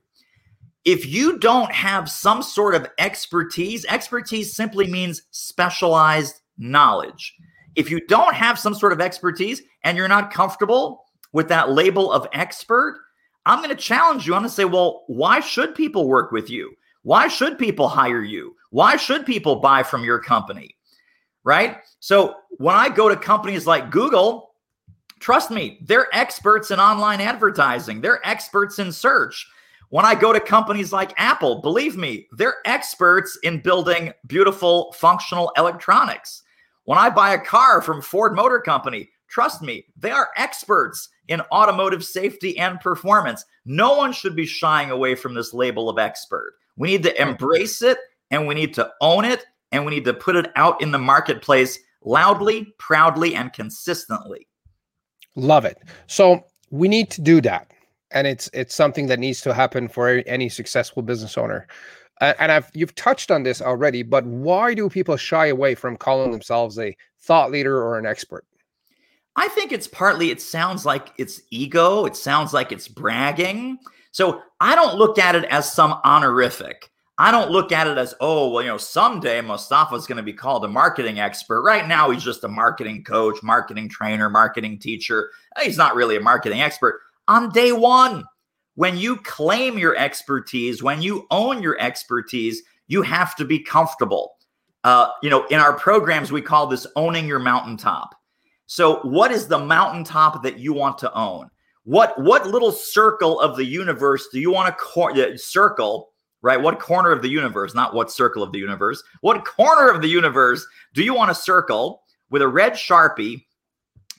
If 0.84 1.06
you 1.06 1.38
don't 1.38 1.72
have 1.72 2.10
some 2.10 2.42
sort 2.42 2.74
of 2.74 2.88
expertise, 2.98 3.86
expertise 3.86 4.56
simply 4.56 4.88
means 4.88 5.24
specialized 5.30 6.42
knowledge. 6.58 7.36
If 7.76 7.90
you 7.92 8.06
don't 8.08 8.34
have 8.34 8.58
some 8.60 8.74
sort 8.74 8.92
of 8.92 9.00
expertise 9.00 9.62
and 9.84 9.96
you're 9.96 10.08
not 10.08 10.34
comfortable 10.34 11.06
with 11.34 11.48
that 11.50 11.72
label 11.72 12.12
of 12.12 12.28
expert, 12.34 13.00
I'm 13.46 13.60
going 13.60 13.70
to 13.70 13.76
challenge 13.76 14.28
you. 14.28 14.34
I'm 14.34 14.42
going 14.42 14.50
to 14.50 14.56
say, 14.56 14.66
well, 14.66 15.04
why 15.08 15.40
should 15.40 15.76
people 15.76 16.08
work 16.08 16.32
with 16.32 16.50
you? 16.50 16.74
Why 17.04 17.28
should 17.28 17.58
people 17.58 17.88
hire 17.88 18.24
you? 18.24 18.56
Why 18.72 18.96
should 18.96 19.26
people 19.26 19.58
buy 19.58 19.84
from 19.84 20.04
your 20.04 20.20
company? 20.20 20.76
Right? 21.44 21.78
So 22.00 22.36
when 22.58 22.76
I 22.76 22.90
go 22.90 23.10
to 23.10 23.16
companies 23.16 23.66
like 23.66 23.90
Google, 23.90 24.56
trust 25.20 25.50
me, 25.52 25.80
they're 25.82 26.08
experts 26.14 26.72
in 26.72 26.80
online 26.80 27.22
advertising, 27.22 28.02
they're 28.02 28.26
experts 28.28 28.80
in 28.80 28.92
search. 28.92 29.48
When 29.92 30.06
I 30.06 30.16
go 30.16 30.32
to 30.32 30.40
companies 30.40 30.94
like 30.94 31.14
Apple, 31.18 31.62
believe 31.62 31.98
me, 31.98 32.30
they're 32.32 32.60
experts 32.64 33.38
in 33.44 33.60
building 33.60 34.14
beautiful, 34.26 34.94
functional 34.94 35.52
electronics. 35.58 36.44
When 36.86 36.98
I 36.98 37.10
buy 37.10 37.34
a 37.34 37.38
car 37.38 37.82
from 37.82 38.02
Ford 38.02 38.34
Motor 38.34 38.62
Company, 38.62 39.10
trust 39.28 39.62
me, 39.62 39.86
they 39.98 40.12
are 40.12 40.30
experts 40.38 41.10
in 41.28 41.42
automotive 41.52 42.06
safety 42.06 42.58
and 42.58 42.80
performance. 42.80 43.44
No 43.66 43.94
one 43.98 44.14
should 44.14 44.34
be 44.34 44.46
shying 44.46 44.92
away 44.92 45.14
from 45.14 45.34
this 45.34 45.54
label 45.54 45.90
of 45.90 46.00
expert. 46.00 46.54
We 46.78 46.88
need 46.88 47.04
to 47.04 47.22
embrace 47.22 47.82
it 47.82 47.98
and 48.30 48.48
we 48.48 48.56
need 48.56 48.74
to 48.76 48.90
own 49.02 49.26
it 49.26 49.46
and 49.74 49.86
we 49.86 49.92
need 49.92 50.06
to 50.06 50.14
put 50.14 50.38
it 50.38 50.54
out 50.56 50.82
in 50.82 50.92
the 50.92 51.00
marketplace 51.00 51.78
loudly, 52.02 52.74
proudly, 52.78 53.36
and 53.36 53.52
consistently. 53.52 54.48
Love 55.36 55.66
it. 55.66 55.80
So 56.08 56.46
we 56.70 56.88
need 56.88 57.12
to 57.12 57.22
do 57.22 57.42
that. 57.42 57.74
And 58.14 58.28
it's 58.28 58.50
it's 58.54 58.76
something 58.76 59.08
that 59.08 59.20
needs 59.20 59.42
to 59.42 59.54
happen 59.54 59.88
for 59.88 60.24
any 60.26 60.50
successful 60.50 61.02
business 61.02 61.38
owner. 61.38 61.68
and 62.20 62.52
I've 62.52 62.70
you've 62.74 62.96
touched 62.96 63.32
on 63.32 63.44
this 63.44 63.62
already, 63.62 64.04
but 64.04 64.26
why 64.26 64.74
do 64.74 64.90
people 64.90 65.18
shy 65.18 65.48
away 65.48 65.76
from 65.76 65.98
calling 65.98 66.32
themselves 66.32 66.78
a 66.78 66.96
thought 67.20 67.52
leader 67.52 67.78
or 67.78 67.98
an 67.98 68.06
expert? 68.06 68.46
I 69.36 69.48
think 69.50 69.72
it's 69.72 69.88
partly 69.88 70.30
it 70.30 70.42
sounds 70.42 70.86
like 70.86 71.14
it's 71.18 71.42
ego, 71.52 72.06
it 72.06 72.16
sounds 72.16 72.54
like 72.54 72.72
it's 72.72 72.88
bragging. 72.88 73.80
So 74.12 74.42
I 74.60 74.76
don't 74.76 74.98
look 74.98 75.18
at 75.18 75.36
it 75.36 75.46
as 75.46 75.72
some 75.72 76.00
honorific. 76.04 76.92
I 77.18 77.30
don't 77.30 77.52
look 77.52 77.72
at 77.72 77.86
it 77.86 77.98
as, 78.00 78.16
oh, 78.20 78.50
well, 78.50 78.64
you 78.64 78.70
know, 78.70 78.78
someday 78.78 79.42
Mustafa 79.42 79.94
is 79.94 80.08
going 80.08 80.18
to 80.18 80.24
be 80.24 80.34
called 80.34 80.66
a 80.66 80.68
marketing 80.68 81.20
expert. 81.20 81.62
Right 81.62 81.88
now, 81.88 82.10
he's 82.10 82.24
just 82.24 82.44
a 82.44 82.48
marketing 82.48 83.04
coach, 83.04 83.44
marketing 83.44 83.90
trainer, 83.90 84.28
marketing 84.28 84.80
teacher. 84.80 85.30
He's 85.62 85.78
not 85.78 85.96
really 85.96 86.16
a 86.16 86.22
marketing 86.22 86.62
expert. 86.62 87.00
On 87.28 87.52
day 87.52 87.72
one, 87.72 88.26
when 88.76 88.98
you 88.98 89.18
claim 89.18 89.78
your 89.78 89.96
expertise, 89.96 90.82
when 90.82 91.02
you 91.02 91.28
own 91.30 91.62
your 91.62 91.80
expertise, 91.80 92.62
you 92.88 93.02
have 93.02 93.36
to 93.36 93.46
be 93.46 93.60
comfortable. 93.60 94.34
Uh, 94.84 95.10
you 95.22 95.30
know, 95.30 95.46
in 95.48 95.60
our 95.60 95.74
programs, 95.74 96.32
we 96.32 96.42
call 96.42 96.68
this 96.68 96.88
owning 96.96 97.28
your 97.28 97.40
mountaintop. 97.40 98.16
So, 98.66 99.00
what 99.02 99.32
is 99.32 99.48
the 99.48 99.60
mountaintop 99.60 100.44
that 100.44 100.58
you 100.58 100.74
want 100.74 100.98
to 101.00 101.14
own? 101.14 101.50
What 101.84 102.20
what 102.22 102.48
little 102.48 102.72
circle 102.72 103.40
of 103.40 103.56
the 103.56 103.66
universe 103.66 104.28
do 104.32 104.40
you 104.40 104.52
want 104.52 104.68
to 104.70 104.84
cor- 104.84 105.38
circle? 105.38 106.10
Right? 106.42 106.60
What 106.60 106.80
corner 106.80 107.12
of 107.12 107.22
the 107.22 107.30
universe? 107.30 107.76
Not 107.76 107.94
what 107.94 108.12
circle 108.12 108.42
of 108.42 108.52
the 108.52 108.58
universe. 108.60 109.04
What 109.22 109.46
corner 109.46 109.90
of 109.90 110.02
the 110.02 110.08
universe 110.08 110.66
do 110.94 111.04
you 111.04 111.14
want 111.14 111.30
to 111.30 111.36
circle 111.36 112.02
with 112.32 112.42
a 112.42 112.48
red 112.48 112.74
sharpie 112.74 113.46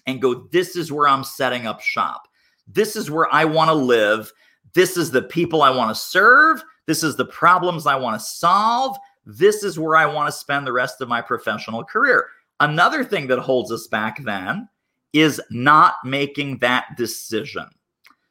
and 0.07 0.23
go? 0.23 0.47
This 0.53 0.77
is 0.77 0.93
where 0.93 1.09
I'm 1.09 1.25
setting 1.25 1.67
up 1.67 1.81
shop. 1.81 2.29
This 2.67 2.97
is 2.97 3.11
where 3.11 3.33
I 3.33 3.45
want 3.45 3.69
to 3.69 3.75
live. 3.75 4.33
This 4.75 4.97
is 4.97 5.11
the 5.11 5.23
people 5.23 5.63
I 5.63 5.71
want 5.71 5.91
to 5.91 6.01
serve. 6.01 6.63
This 6.87 7.03
is 7.03 7.17
the 7.17 7.25
problems 7.25 7.87
I 7.87 7.97
want 7.97 8.19
to 8.19 8.25
solve. 8.25 8.97
This 9.25 9.63
is 9.63 9.79
where 9.79 9.97
I 9.97 10.07
want 10.07 10.29
to 10.29 10.33
spend 10.33 10.67
the 10.67 10.73
rest 10.73 11.01
of 11.01 11.09
my 11.09 11.21
professional 11.21 11.85
career. 11.85 12.27
Another 12.61 13.05
thing 13.05 13.27
that 13.29 13.39
holds 13.39 13.71
us 13.71 13.87
back 13.87 14.23
then 14.25 14.69
is 15.13 15.41
not 15.51 15.97
making 16.05 16.59
that 16.59 16.87
decision. 16.97 17.67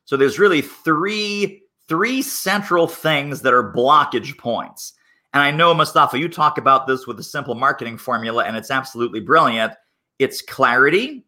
So 0.06 0.18
there's 0.18 0.40
really 0.40 0.62
three 0.62 1.64
three 1.88 2.22
central 2.22 2.88
things 2.88 3.42
that 3.42 3.54
are 3.54 3.74
blockage 3.74 4.38
points. 4.38 4.94
And 5.34 5.44
I 5.44 5.52
know 5.52 5.74
Mustafa, 5.74 6.18
you 6.18 6.30
talk 6.30 6.58
about 6.58 6.88
this 6.88 7.06
with 7.06 7.20
a 7.20 7.24
simple 7.24 7.56
marketing 7.56 7.98
formula 7.98 8.46
and 8.46 8.56
it's 8.56 8.72
absolutely 8.72 9.20
brilliant. 9.20 9.74
It's 10.18 10.42
clarity, 10.42 11.26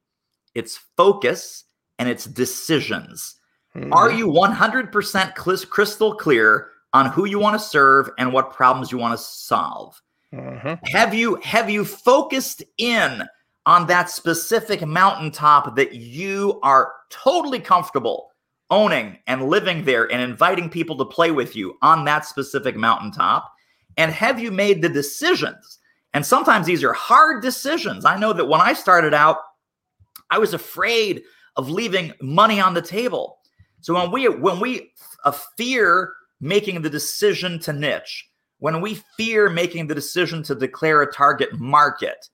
it's 0.56 0.80
focus, 0.96 1.66
and 2.00 2.10
it's 2.10 2.26
decisions. 2.26 3.36
Mm-hmm. 3.76 3.94
Are 3.94 4.12
you 4.12 4.28
100% 4.28 5.70
crystal 5.70 6.16
clear 6.16 6.70
on 6.94 7.08
who 7.08 7.26
you 7.26 7.40
want 7.40 7.60
to 7.60 7.66
serve 7.66 8.10
and 8.18 8.32
what 8.32 8.54
problems 8.54 8.92
you 8.92 8.98
want 8.98 9.18
to 9.18 9.24
solve? 9.24 10.00
Mm-hmm. 10.34 10.74
Have 10.96 11.14
you 11.14 11.36
have 11.44 11.70
you 11.70 11.86
focused 11.86 12.64
in 12.78 13.24
on 13.66 13.88
that 13.88 14.10
specific 14.10 14.86
mountaintop 14.86 15.76
that 15.76 15.94
you 15.94 16.60
are 16.64 16.94
totally 17.10 17.60
comfortable 17.60 18.32
owning 18.70 19.18
and 19.28 19.48
living 19.48 19.86
there 19.86 20.12
and 20.12 20.22
inviting 20.22 20.70
people 20.70 20.98
to 20.98 21.06
play 21.06 21.30
with 21.32 21.56
you 21.56 21.78
on 21.82 22.06
that 22.06 22.26
specific 22.26 22.76
mountaintop? 22.76 23.52
And 23.98 24.12
have 24.12 24.40
you 24.40 24.52
made 24.52 24.82
the 24.82 24.90
decisions? 24.90 25.80
And 26.16 26.26
sometimes 26.26 26.66
these 26.66 26.84
are 26.84 26.94
hard 26.94 27.44
decisions. 27.44 28.06
I 28.06 28.18
know 28.18 28.34
that 28.34 28.48
when 28.48 28.62
I 28.62 28.74
started 28.74 29.14
out, 29.14 29.38
I 30.30 30.40
was 30.40 30.54
afraid 30.54 31.24
of 31.56 31.70
leaving 31.70 32.14
money 32.22 32.60
on 32.60 32.74
the 32.74 32.82
table. 32.82 33.40
So 33.82 33.94
when 33.94 34.12
we 34.12 34.28
when 34.30 34.60
we 34.60 34.92
uh, 35.26 35.32
fear 35.58 36.14
making 36.40 36.82
the 36.82 36.90
decision 36.90 37.60
to 37.60 37.74
niche, 37.74 38.30
when 38.60 38.82
we 38.82 39.02
fear 39.18 39.50
making 39.50 39.88
the 39.88 39.96
decision 39.96 40.44
to 40.44 40.56
declare 40.56 41.02
a 41.02 41.12
target 41.12 41.60
market, 41.60 42.30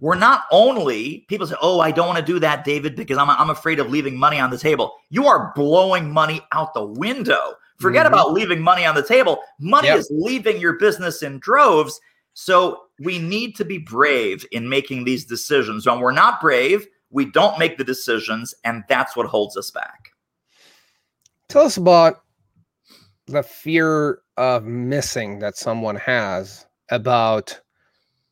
we're 0.00 0.14
not 0.14 0.44
only 0.50 1.26
people 1.28 1.46
say, 1.46 1.56
"Oh, 1.60 1.80
I 1.80 1.90
don't 1.90 2.06
want 2.06 2.18
to 2.18 2.24
do 2.24 2.38
that, 2.40 2.64
David, 2.64 2.96
because 2.96 3.18
I'm 3.18 3.30
I'm 3.30 3.50
afraid 3.50 3.78
of 3.78 3.90
leaving 3.90 4.16
money 4.16 4.38
on 4.38 4.50
the 4.50 4.58
table." 4.58 4.94
You 5.10 5.26
are 5.26 5.52
blowing 5.54 6.12
money 6.12 6.40
out 6.52 6.74
the 6.74 6.84
window. 6.84 7.54
Forget 7.78 8.06
mm-hmm. 8.06 8.14
about 8.14 8.32
leaving 8.32 8.60
money 8.60 8.86
on 8.86 8.94
the 8.94 9.02
table. 9.02 9.38
Money 9.60 9.88
yep. 9.88 9.98
is 9.98 10.08
leaving 10.10 10.58
your 10.58 10.74
business 10.74 11.22
in 11.22 11.38
droves. 11.38 12.00
So 12.32 12.82
we 13.00 13.18
need 13.18 13.56
to 13.56 13.64
be 13.64 13.78
brave 13.78 14.46
in 14.52 14.68
making 14.68 15.04
these 15.04 15.24
decisions. 15.24 15.86
When 15.86 16.00
we're 16.00 16.12
not 16.12 16.40
brave, 16.40 16.86
we 17.10 17.24
don't 17.24 17.58
make 17.58 17.78
the 17.78 17.84
decisions, 17.84 18.54
and 18.64 18.84
that's 18.88 19.16
what 19.16 19.26
holds 19.26 19.56
us 19.56 19.70
back. 19.70 20.10
Tell 21.48 21.62
us 21.62 21.76
about 21.76 22.22
the 23.26 23.42
fear 23.42 24.20
of 24.36 24.64
missing 24.64 25.38
that 25.40 25.56
someone 25.56 25.96
has 25.96 26.66
about 26.90 27.60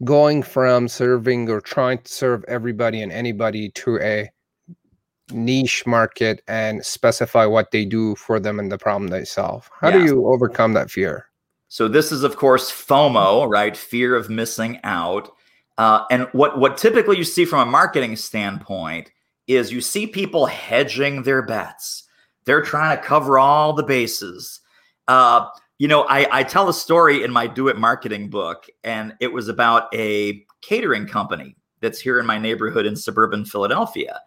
going 0.04 0.43
from 0.43 0.88
serving 0.88 1.49
or 1.49 1.61
trying 1.61 1.99
to 1.99 2.12
serve 2.12 2.45
everybody 2.49 3.00
and 3.02 3.12
anybody 3.12 3.71
to 3.71 3.99
a 4.00 4.28
niche 5.31 5.87
market 5.87 6.43
and 6.49 6.85
specify 6.85 7.47
what 7.47 7.71
they 7.71 7.85
do 7.85 8.14
for 8.16 8.38
them 8.38 8.59
and 8.59 8.71
the 8.71 8.78
problem 8.78 9.09
they 9.09 9.25
solve. 9.25 9.71
How 9.81 9.88
yeah. 9.88 9.99
do 9.99 10.04
you 10.04 10.26
overcome 10.26 10.75
that 10.75 10.90
fear? 10.90 11.26
So 11.69 11.88
this 11.88 12.12
is, 12.12 12.23
of 12.23 12.37
course, 12.37 12.71
FOMO, 12.71 13.49
right? 13.49 13.76
Fear 13.76 14.16
of 14.16 14.31
missing 14.31 14.78
out. 14.85 15.33
Uh, 15.76 16.04
and 16.11 16.28
what 16.33 16.59
what 16.59 16.76
typically 16.76 17.16
you 17.16 17.25
see 17.25 17.45
from 17.45 17.66
a 17.66 17.71
marketing 17.71 18.16
standpoint 18.16 19.11
is 19.47 19.73
you 19.73 19.81
see 19.81 20.07
people 20.07 20.47
hedging 20.47 21.23
their 21.23 21.43
bets. 21.43 22.04
They're 22.45 22.62
trying 22.62 22.97
to 22.97 23.02
cover 23.02 23.38
all 23.38 23.73
the 23.73 23.83
bases. 23.83 24.61
Uh, 25.09 25.49
you 25.78 25.88
know, 25.88 26.02
I, 26.09 26.26
I 26.31 26.43
tell 26.45 26.69
a 26.69 26.75
story 26.75 27.25
in 27.25 27.33
my 27.33 27.47
Do 27.47 27.69
It 27.69 27.76
Marketing 27.76 28.31
book, 28.31 28.66
and 28.85 29.14
it 29.21 29.33
was 29.33 29.49
about 29.49 29.93
a 29.95 30.45
catering 30.62 31.07
company 31.07 31.57
that's 31.81 32.00
here 32.00 32.21
in 32.21 32.26
my 32.26 32.38
neighborhood 32.38 32.87
in 32.87 32.97
suburban 32.97 33.45
Philadelphia. 33.45 34.21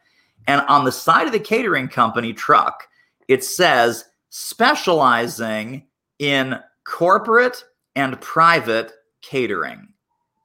And 0.47 0.61
on 0.67 0.85
the 0.85 0.91
side 0.91 1.25
of 1.25 1.33
the 1.33 1.39
catering 1.39 1.87
company 1.87 2.33
truck, 2.33 2.87
it 3.27 3.43
says 3.43 4.05
specializing 4.29 5.87
in 6.19 6.59
corporate 6.83 7.63
and 7.95 8.19
private 8.21 8.91
catering. 9.21 9.87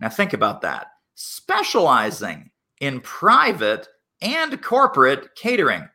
Now, 0.00 0.08
think 0.08 0.32
about 0.32 0.62
that 0.62 0.91
specializing 1.14 2.50
in 2.80 3.00
private 3.00 3.88
and 4.20 4.60
corporate 4.62 5.34
catering. 5.34 5.88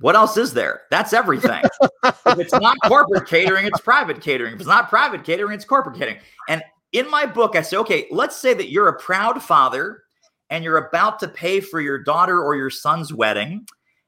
What 0.00 0.16
else 0.16 0.36
is 0.36 0.54
there? 0.54 0.82
That's 0.90 1.12
everything. 1.12 1.62
if 2.04 2.38
it's 2.38 2.54
not 2.54 2.76
corporate 2.84 3.28
catering, 3.28 3.66
it's 3.66 3.80
private 3.80 4.20
catering. 4.22 4.54
If 4.54 4.60
it's 4.60 4.68
not 4.68 4.88
private 4.88 5.24
catering, 5.24 5.54
it's 5.54 5.64
corporate 5.64 5.96
catering. 5.96 6.18
And 6.48 6.62
in 6.92 7.10
my 7.10 7.26
book, 7.26 7.54
I 7.54 7.62
say, 7.62 7.76
okay, 7.78 8.06
let's 8.10 8.36
say 8.36 8.54
that 8.54 8.70
you're 8.70 8.88
a 8.88 8.98
proud 8.98 9.42
father 9.42 10.02
and 10.48 10.64
you're 10.64 10.88
about 10.88 11.18
to 11.20 11.28
pay 11.28 11.60
for 11.60 11.80
your 11.80 11.98
daughter 11.98 12.42
or 12.42 12.56
your 12.56 12.70
son's 12.70 13.12
wedding 13.12 13.66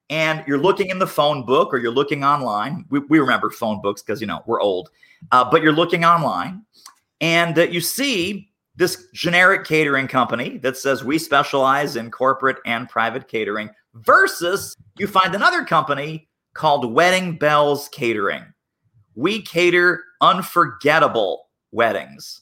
and 0.08 0.42
you're 0.46 0.58
looking 0.58 0.88
in 0.88 0.98
the 0.98 1.06
phone 1.06 1.44
book 1.44 1.72
or 1.72 1.78
you're 1.78 1.92
looking 1.92 2.24
online. 2.24 2.84
We, 2.90 3.00
we 3.00 3.18
remember 3.18 3.50
phone 3.50 3.80
books 3.80 4.02
because, 4.02 4.20
you 4.20 4.26
know, 4.26 4.42
we're 4.46 4.60
old, 4.60 4.90
uh, 5.30 5.48
but 5.48 5.62
you're 5.62 5.72
looking 5.72 6.04
online 6.04 6.64
and 7.20 7.58
uh, 7.58 7.62
you 7.62 7.80
see 7.80 8.51
this 8.76 9.06
generic 9.12 9.64
catering 9.64 10.08
company 10.08 10.58
that 10.58 10.76
says 10.76 11.04
we 11.04 11.18
specialize 11.18 11.96
in 11.96 12.10
corporate 12.10 12.58
and 12.64 12.88
private 12.88 13.28
catering 13.28 13.70
versus 13.94 14.74
you 14.98 15.06
find 15.06 15.34
another 15.34 15.64
company 15.64 16.28
called 16.54 16.92
Wedding 16.92 17.36
Bells 17.36 17.88
Catering. 17.90 18.44
We 19.14 19.42
cater 19.42 20.02
unforgettable 20.20 21.48
weddings, 21.70 22.40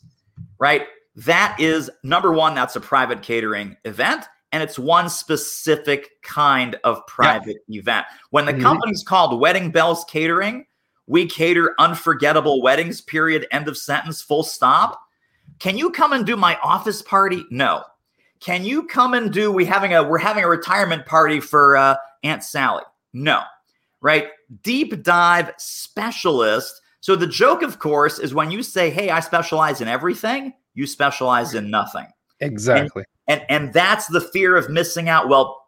right? 0.59 0.87
That 1.17 1.57
is 1.59 1.91
number 2.05 2.33
one, 2.33 2.55
that's 2.55 2.77
a 2.77 2.81
private 2.81 3.23
catering 3.23 3.77
event. 3.85 4.25
And 4.53 4.63
it's 4.63 4.79
one 4.79 5.09
specific 5.09 6.11
kind 6.23 6.77
of 6.83 7.07
private 7.07 7.59
event. 7.69 8.07
When 8.31 8.47
the 8.47 8.53
mm-hmm. 8.53 8.63
company's 8.63 9.05
called 9.05 9.41
Wedding 9.41 9.71
Bells 9.71 10.05
Catering, 10.09 10.67
we 11.07 11.27
cater 11.27 11.75
unforgettable 11.79 12.61
weddings, 12.63 13.01
period, 13.01 13.47
end 13.53 13.69
of 13.69 13.77
sentence, 13.77 14.23
full 14.23 14.43
stop. 14.43 15.01
Can 15.61 15.79
you 15.79 15.91
come 15.91 16.13
and 16.13 16.27
do 16.27 16.37
my 16.37 16.59
office 16.63 17.03
party? 17.03 17.45
No. 17.51 17.85
Can 18.41 18.65
you 18.65 18.87
come 18.87 19.13
and 19.15 19.31
do 19.31 19.53
we 19.53 19.67
having 19.67 19.95
a 19.95 20.03
we're 20.03 20.19
having 20.19 20.43
a 20.43 20.49
retirement 20.49 21.07
party 21.07 21.39
for 21.39 21.77
uh, 21.77 21.97
Aunt 22.25 22.43
Sally? 22.43 22.83
No. 23.13 23.43
Right? 24.01 24.29
Deep 24.63 25.03
dive 25.03 25.53
specialist. 25.59 26.81
So 27.01 27.15
the 27.15 27.27
joke 27.27 27.63
of 27.63 27.79
course 27.79 28.19
is 28.19 28.35
when 28.35 28.51
you 28.51 28.63
say, 28.63 28.89
"Hey, 28.91 29.11
I 29.11 29.21
specialize 29.21 29.83
in 29.83 29.89
everything," 29.89 30.55
you 30.75 30.87
specialize 30.87 31.55
in 31.55 31.71
nothing. 31.71 32.07
Exactly. 32.41 33.05
And 33.29 33.43
and, 33.43 33.65
and 33.67 33.73
that's 33.75 34.07
the 34.07 34.21
fear 34.21 34.57
of 34.57 34.71
missing 34.71 35.11
out. 35.11 35.29
Well, 35.29 35.67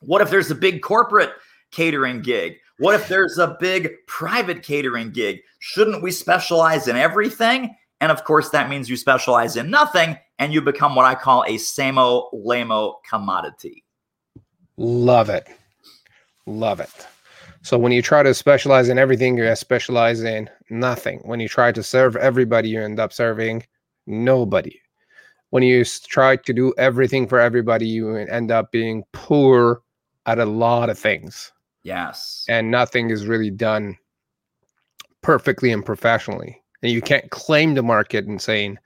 what 0.00 0.20
if 0.20 0.30
there's 0.30 0.50
a 0.50 0.54
big 0.54 0.82
corporate 0.82 1.32
catering 1.70 2.20
gig? 2.20 2.56
What 2.78 2.94
if 2.94 3.08
there's 3.08 3.38
a 3.38 3.56
big 3.58 3.90
private 4.06 4.62
catering 4.62 5.10
gig? 5.10 5.40
Shouldn't 5.58 6.02
we 6.02 6.12
specialize 6.12 6.88
in 6.88 6.96
everything? 6.96 7.76
And 8.00 8.10
of 8.10 8.24
course, 8.24 8.50
that 8.50 8.68
means 8.70 8.88
you 8.88 8.96
specialize 8.96 9.56
in 9.56 9.70
nothing 9.70 10.18
and 10.38 10.54
you 10.54 10.62
become 10.62 10.94
what 10.94 11.04
I 11.04 11.14
call 11.14 11.44
a 11.44 11.56
samo 11.56 12.28
lamo 12.32 12.96
commodity. 13.08 13.84
Love 14.76 15.28
it. 15.28 15.46
Love 16.46 16.80
it. 16.80 16.90
So 17.62 17.76
when 17.76 17.92
you 17.92 18.00
try 18.00 18.22
to 18.22 18.32
specialize 18.32 18.88
in 18.88 18.98
everything, 18.98 19.36
you 19.36 19.54
specialize 19.54 20.22
in 20.22 20.48
nothing. 20.70 21.20
When 21.24 21.40
you 21.40 21.48
try 21.48 21.72
to 21.72 21.82
serve 21.82 22.16
everybody, 22.16 22.70
you 22.70 22.80
end 22.80 22.98
up 22.98 23.12
serving 23.12 23.66
nobody. 24.06 24.80
When 25.50 25.62
you 25.62 25.84
try 25.84 26.36
to 26.36 26.52
do 26.54 26.72
everything 26.78 27.26
for 27.28 27.38
everybody, 27.38 27.86
you 27.86 28.16
end 28.16 28.50
up 28.50 28.72
being 28.72 29.04
poor 29.12 29.82
at 30.24 30.38
a 30.38 30.46
lot 30.46 30.88
of 30.88 30.98
things. 30.98 31.52
Yes. 31.82 32.46
And 32.48 32.70
nothing 32.70 33.10
is 33.10 33.26
really 33.26 33.50
done 33.50 33.98
perfectly 35.22 35.70
and 35.72 35.84
professionally. 35.84 36.59
And 36.82 36.90
you 36.90 37.00
can't 37.02 37.30
claim 37.30 37.74
the 37.74 37.82
market 37.82 38.26
and 38.26 38.40
saying, 38.40 38.78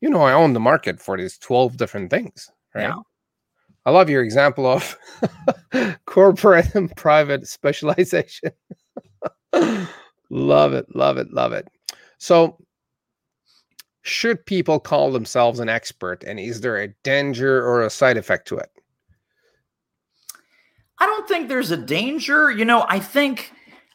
you 0.00 0.10
know, 0.10 0.22
I 0.22 0.32
own 0.32 0.52
the 0.52 0.60
market 0.60 1.00
for 1.00 1.16
these 1.16 1.38
12 1.38 1.76
different 1.76 2.10
things. 2.10 2.50
Right. 2.74 2.84
Yeah. 2.84 3.00
I 3.86 3.90
love 3.90 4.10
your 4.10 4.22
example 4.22 4.66
of 4.66 4.98
corporate 6.06 6.74
and 6.74 6.94
private 6.96 7.46
specialization. 7.48 8.50
love 10.30 10.74
it, 10.74 10.94
love 10.94 11.16
it, 11.16 11.32
love 11.32 11.52
it. 11.52 11.68
So, 12.18 12.58
should 14.02 14.44
people 14.44 14.78
call 14.78 15.10
themselves 15.10 15.58
an 15.58 15.68
expert? 15.68 16.22
And 16.24 16.38
is 16.38 16.60
there 16.60 16.78
a 16.78 16.88
danger 17.02 17.64
or 17.66 17.82
a 17.82 17.90
side 17.90 18.16
effect 18.16 18.48
to 18.48 18.56
it? 18.56 18.70
I 20.98 21.06
don't 21.06 21.28
think 21.28 21.48
there's 21.48 21.70
a 21.70 21.76
danger. 21.76 22.50
You 22.50 22.64
know, 22.64 22.84
I 22.88 22.98
think 22.98 23.52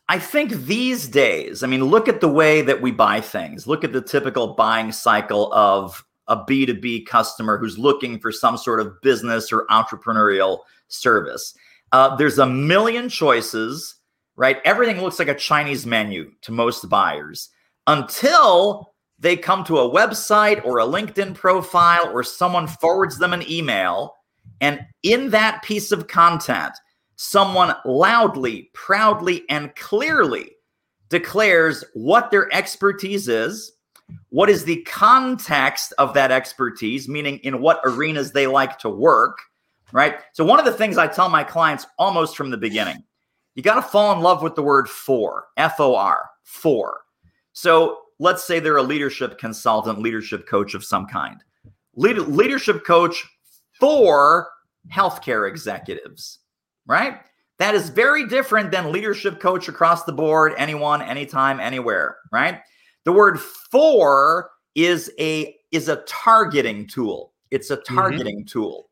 I 0.09 0.19
think 0.19 0.51
these 0.51 1.07
days, 1.07 1.63
I 1.63 1.67
mean, 1.67 1.85
look 1.85 2.07
at 2.07 2.21
the 2.21 2.27
way 2.27 2.61
that 2.61 2.81
we 2.81 2.91
buy 2.91 3.21
things. 3.21 3.67
Look 3.67 3.83
at 3.83 3.93
the 3.93 4.01
typical 4.01 4.53
buying 4.55 4.91
cycle 4.91 5.51
of 5.53 6.03
a 6.27 6.37
B2B 6.37 7.05
customer 7.05 7.57
who's 7.57 7.77
looking 7.77 8.19
for 8.19 8.31
some 8.31 8.57
sort 8.57 8.79
of 8.79 9.01
business 9.01 9.51
or 9.51 9.65
entrepreneurial 9.69 10.59
service. 10.87 11.53
Uh, 11.91 12.15
there's 12.15 12.39
a 12.39 12.45
million 12.45 13.07
choices, 13.07 13.95
right? 14.35 14.57
Everything 14.65 15.01
looks 15.01 15.19
like 15.19 15.27
a 15.27 15.35
Chinese 15.35 15.85
menu 15.85 16.31
to 16.41 16.51
most 16.51 16.89
buyers 16.89 17.49
until 17.87 18.93
they 19.19 19.37
come 19.37 19.63
to 19.63 19.79
a 19.79 19.89
website 19.89 20.63
or 20.65 20.79
a 20.79 20.85
LinkedIn 20.85 21.33
profile 21.35 22.09
or 22.11 22.23
someone 22.23 22.67
forwards 22.67 23.19
them 23.19 23.33
an 23.33 23.49
email. 23.49 24.15
And 24.59 24.81
in 25.01 25.29
that 25.29 25.63
piece 25.63 25.91
of 25.91 26.07
content, 26.07 26.73
someone 27.15 27.75
loudly, 27.85 28.69
proudly, 28.73 29.43
and 29.49 29.75
clearly 29.75 30.51
declares 31.09 31.83
what 31.93 32.31
their 32.31 32.53
expertise 32.53 33.27
is, 33.27 33.73
what 34.29 34.49
is 34.49 34.65
the 34.65 34.81
context 34.83 35.93
of 35.97 36.13
that 36.13 36.31
expertise, 36.31 37.07
meaning 37.07 37.37
in 37.39 37.61
what 37.61 37.81
arenas 37.85 38.31
they 38.31 38.47
like 38.47 38.79
to 38.79 38.89
work, 38.89 39.37
right? 39.91 40.19
So, 40.33 40.43
one 40.43 40.59
of 40.59 40.65
the 40.65 40.73
things 40.73 40.97
I 40.97 41.07
tell 41.07 41.29
my 41.29 41.43
clients 41.43 41.85
almost 41.97 42.35
from 42.35 42.49
the 42.49 42.57
beginning, 42.57 43.03
you 43.55 43.63
got 43.63 43.75
to 43.75 43.81
fall 43.81 44.11
in 44.13 44.21
love 44.21 44.41
with 44.41 44.55
the 44.55 44.63
word 44.63 44.89
for, 44.89 45.45
F 45.57 45.79
O 45.79 45.95
R, 45.95 46.29
for. 46.43 47.01
So, 47.53 47.99
let's 48.19 48.43
say 48.43 48.59
they're 48.59 48.77
a 48.77 48.83
leadership 48.83 49.37
consultant, 49.37 49.99
leadership 49.99 50.47
coach 50.47 50.73
of 50.73 50.83
some 50.83 51.05
kind, 51.05 51.43
Lead- 51.95 52.17
leadership 52.17 52.85
coach 52.85 53.23
for 53.79 54.49
healthcare 54.91 55.47
executives 55.47 56.39
right? 56.87 57.19
That 57.59 57.75
is 57.75 57.89
very 57.89 58.27
different 58.27 58.71
than 58.71 58.91
leadership 58.91 59.39
coach 59.39 59.67
across 59.67 60.03
the 60.03 60.11
board, 60.11 60.53
anyone, 60.57 61.01
anytime, 61.01 61.59
anywhere, 61.59 62.17
right? 62.31 62.59
The 63.05 63.11
word 63.11 63.39
for 63.39 64.49
is 64.75 65.11
a 65.19 65.55
is 65.71 65.87
a 65.87 65.97
targeting 66.07 66.87
tool. 66.87 67.33
It's 67.51 67.69
a 67.69 67.77
mm-hmm. 67.77 67.95
targeting 67.95 68.39
mm-hmm. 68.39 68.59
tool. 68.59 68.89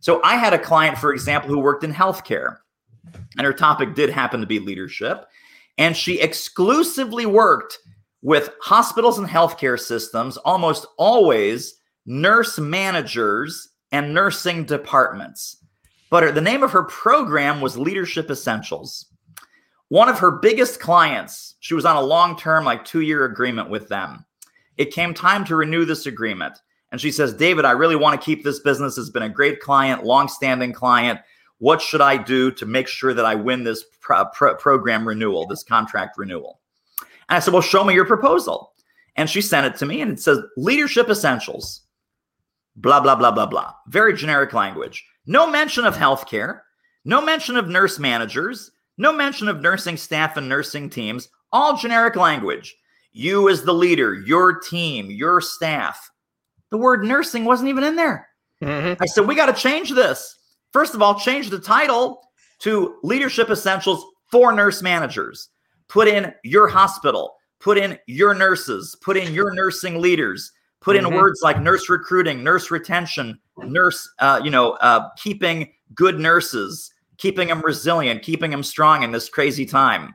So 0.00 0.20
I 0.22 0.36
had 0.36 0.52
a 0.52 0.58
client, 0.58 0.98
for 0.98 1.12
example, 1.12 1.48
who 1.48 1.60
worked 1.60 1.84
in 1.84 1.92
healthcare, 1.92 2.58
and 3.38 3.46
her 3.46 3.52
topic 3.52 3.94
did 3.94 4.10
happen 4.10 4.40
to 4.40 4.46
be 4.46 4.58
leadership, 4.58 5.26
and 5.78 5.96
she 5.96 6.20
exclusively 6.20 7.24
worked 7.24 7.78
with 8.20 8.50
hospitals 8.60 9.18
and 9.18 9.28
healthcare 9.28 9.78
systems, 9.78 10.36
almost 10.38 10.86
always 10.98 11.74
nurse 12.06 12.58
managers 12.58 13.68
and 13.90 14.12
nursing 14.12 14.64
departments. 14.64 15.61
But 16.12 16.34
the 16.34 16.42
name 16.42 16.62
of 16.62 16.72
her 16.72 16.82
program 16.82 17.62
was 17.62 17.78
Leadership 17.78 18.30
Essentials. 18.30 19.06
One 19.88 20.10
of 20.10 20.18
her 20.18 20.30
biggest 20.30 20.78
clients, 20.78 21.54
she 21.60 21.72
was 21.72 21.86
on 21.86 21.96
a 21.96 22.02
long 22.02 22.36
term, 22.36 22.66
like 22.66 22.84
two 22.84 23.00
year 23.00 23.24
agreement 23.24 23.70
with 23.70 23.88
them. 23.88 24.26
It 24.76 24.92
came 24.92 25.14
time 25.14 25.42
to 25.46 25.56
renew 25.56 25.86
this 25.86 26.04
agreement. 26.04 26.58
And 26.90 27.00
she 27.00 27.10
says, 27.10 27.32
David, 27.32 27.64
I 27.64 27.70
really 27.70 27.96
want 27.96 28.20
to 28.20 28.22
keep 28.22 28.44
this 28.44 28.60
business. 28.60 28.98
It's 28.98 29.08
been 29.08 29.22
a 29.22 29.28
great 29.30 29.60
client, 29.60 30.04
long 30.04 30.28
standing 30.28 30.74
client. 30.74 31.18
What 31.60 31.80
should 31.80 32.02
I 32.02 32.18
do 32.18 32.50
to 32.50 32.66
make 32.66 32.88
sure 32.88 33.14
that 33.14 33.24
I 33.24 33.34
win 33.34 33.64
this 33.64 33.82
pro- 34.02 34.26
pro- 34.34 34.56
program 34.56 35.08
renewal, 35.08 35.46
this 35.46 35.62
contract 35.62 36.18
renewal? 36.18 36.60
And 37.30 37.36
I 37.36 37.38
said, 37.38 37.54
Well, 37.54 37.62
show 37.62 37.84
me 37.84 37.94
your 37.94 38.04
proposal. 38.04 38.74
And 39.16 39.30
she 39.30 39.40
sent 39.40 39.64
it 39.64 39.78
to 39.78 39.86
me 39.86 40.02
and 40.02 40.12
it 40.12 40.20
says 40.20 40.40
leadership 40.58 41.08
essentials, 41.08 41.84
blah, 42.76 43.00
blah, 43.00 43.16
blah, 43.16 43.30
blah, 43.30 43.46
blah. 43.46 43.72
Very 43.88 44.14
generic 44.14 44.52
language. 44.52 45.06
No 45.26 45.46
mention 45.48 45.84
of 45.84 45.96
healthcare, 45.96 46.60
no 47.04 47.20
mention 47.20 47.56
of 47.56 47.68
nurse 47.68 47.98
managers, 47.98 48.70
no 48.98 49.12
mention 49.12 49.48
of 49.48 49.60
nursing 49.60 49.96
staff 49.96 50.36
and 50.36 50.48
nursing 50.48 50.90
teams, 50.90 51.28
all 51.52 51.76
generic 51.76 52.16
language. 52.16 52.74
You 53.12 53.48
as 53.48 53.62
the 53.62 53.74
leader, 53.74 54.14
your 54.14 54.58
team, 54.58 55.10
your 55.10 55.40
staff. 55.40 56.10
The 56.70 56.78
word 56.78 57.04
nursing 57.04 57.44
wasn't 57.44 57.68
even 57.68 57.84
in 57.84 57.96
there. 57.96 58.28
Mm-hmm. 58.62 59.02
I 59.02 59.06
said, 59.06 59.26
we 59.26 59.34
got 59.34 59.54
to 59.54 59.60
change 59.60 59.90
this. 59.90 60.38
First 60.72 60.94
of 60.94 61.02
all, 61.02 61.18
change 61.18 61.50
the 61.50 61.58
title 61.58 62.22
to 62.60 62.96
Leadership 63.02 63.50
Essentials 63.50 64.04
for 64.30 64.52
Nurse 64.52 64.80
Managers. 64.82 65.50
Put 65.88 66.08
in 66.08 66.32
your 66.42 66.68
hospital, 66.68 67.34
put 67.60 67.76
in 67.76 67.98
your 68.06 68.34
nurses, 68.34 68.96
put 69.02 69.16
in 69.16 69.34
your 69.34 69.52
nursing 69.52 70.00
leaders, 70.00 70.50
put 70.80 70.96
in 70.96 71.04
mm-hmm. 71.04 71.16
words 71.16 71.40
like 71.42 71.60
nurse 71.60 71.90
recruiting, 71.90 72.42
nurse 72.42 72.70
retention, 72.70 73.38
nurse, 73.58 74.08
uh, 74.18 74.40
you 74.42 74.50
know, 74.50 74.72
uh, 74.72 75.08
keeping 75.16 75.72
good 75.94 76.18
nurses, 76.18 76.92
keeping 77.18 77.48
them 77.48 77.60
resilient, 77.60 78.22
keeping 78.22 78.50
them 78.50 78.62
strong 78.62 79.02
in 79.02 79.12
this 79.12 79.28
crazy 79.28 79.66
time. 79.66 80.14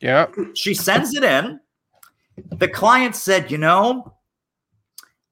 Yeah. 0.00 0.26
She 0.54 0.74
sends 0.74 1.14
it 1.14 1.24
in. 1.24 1.60
The 2.58 2.68
client 2.68 3.16
said, 3.16 3.50
you 3.50 3.58
know, 3.58 4.14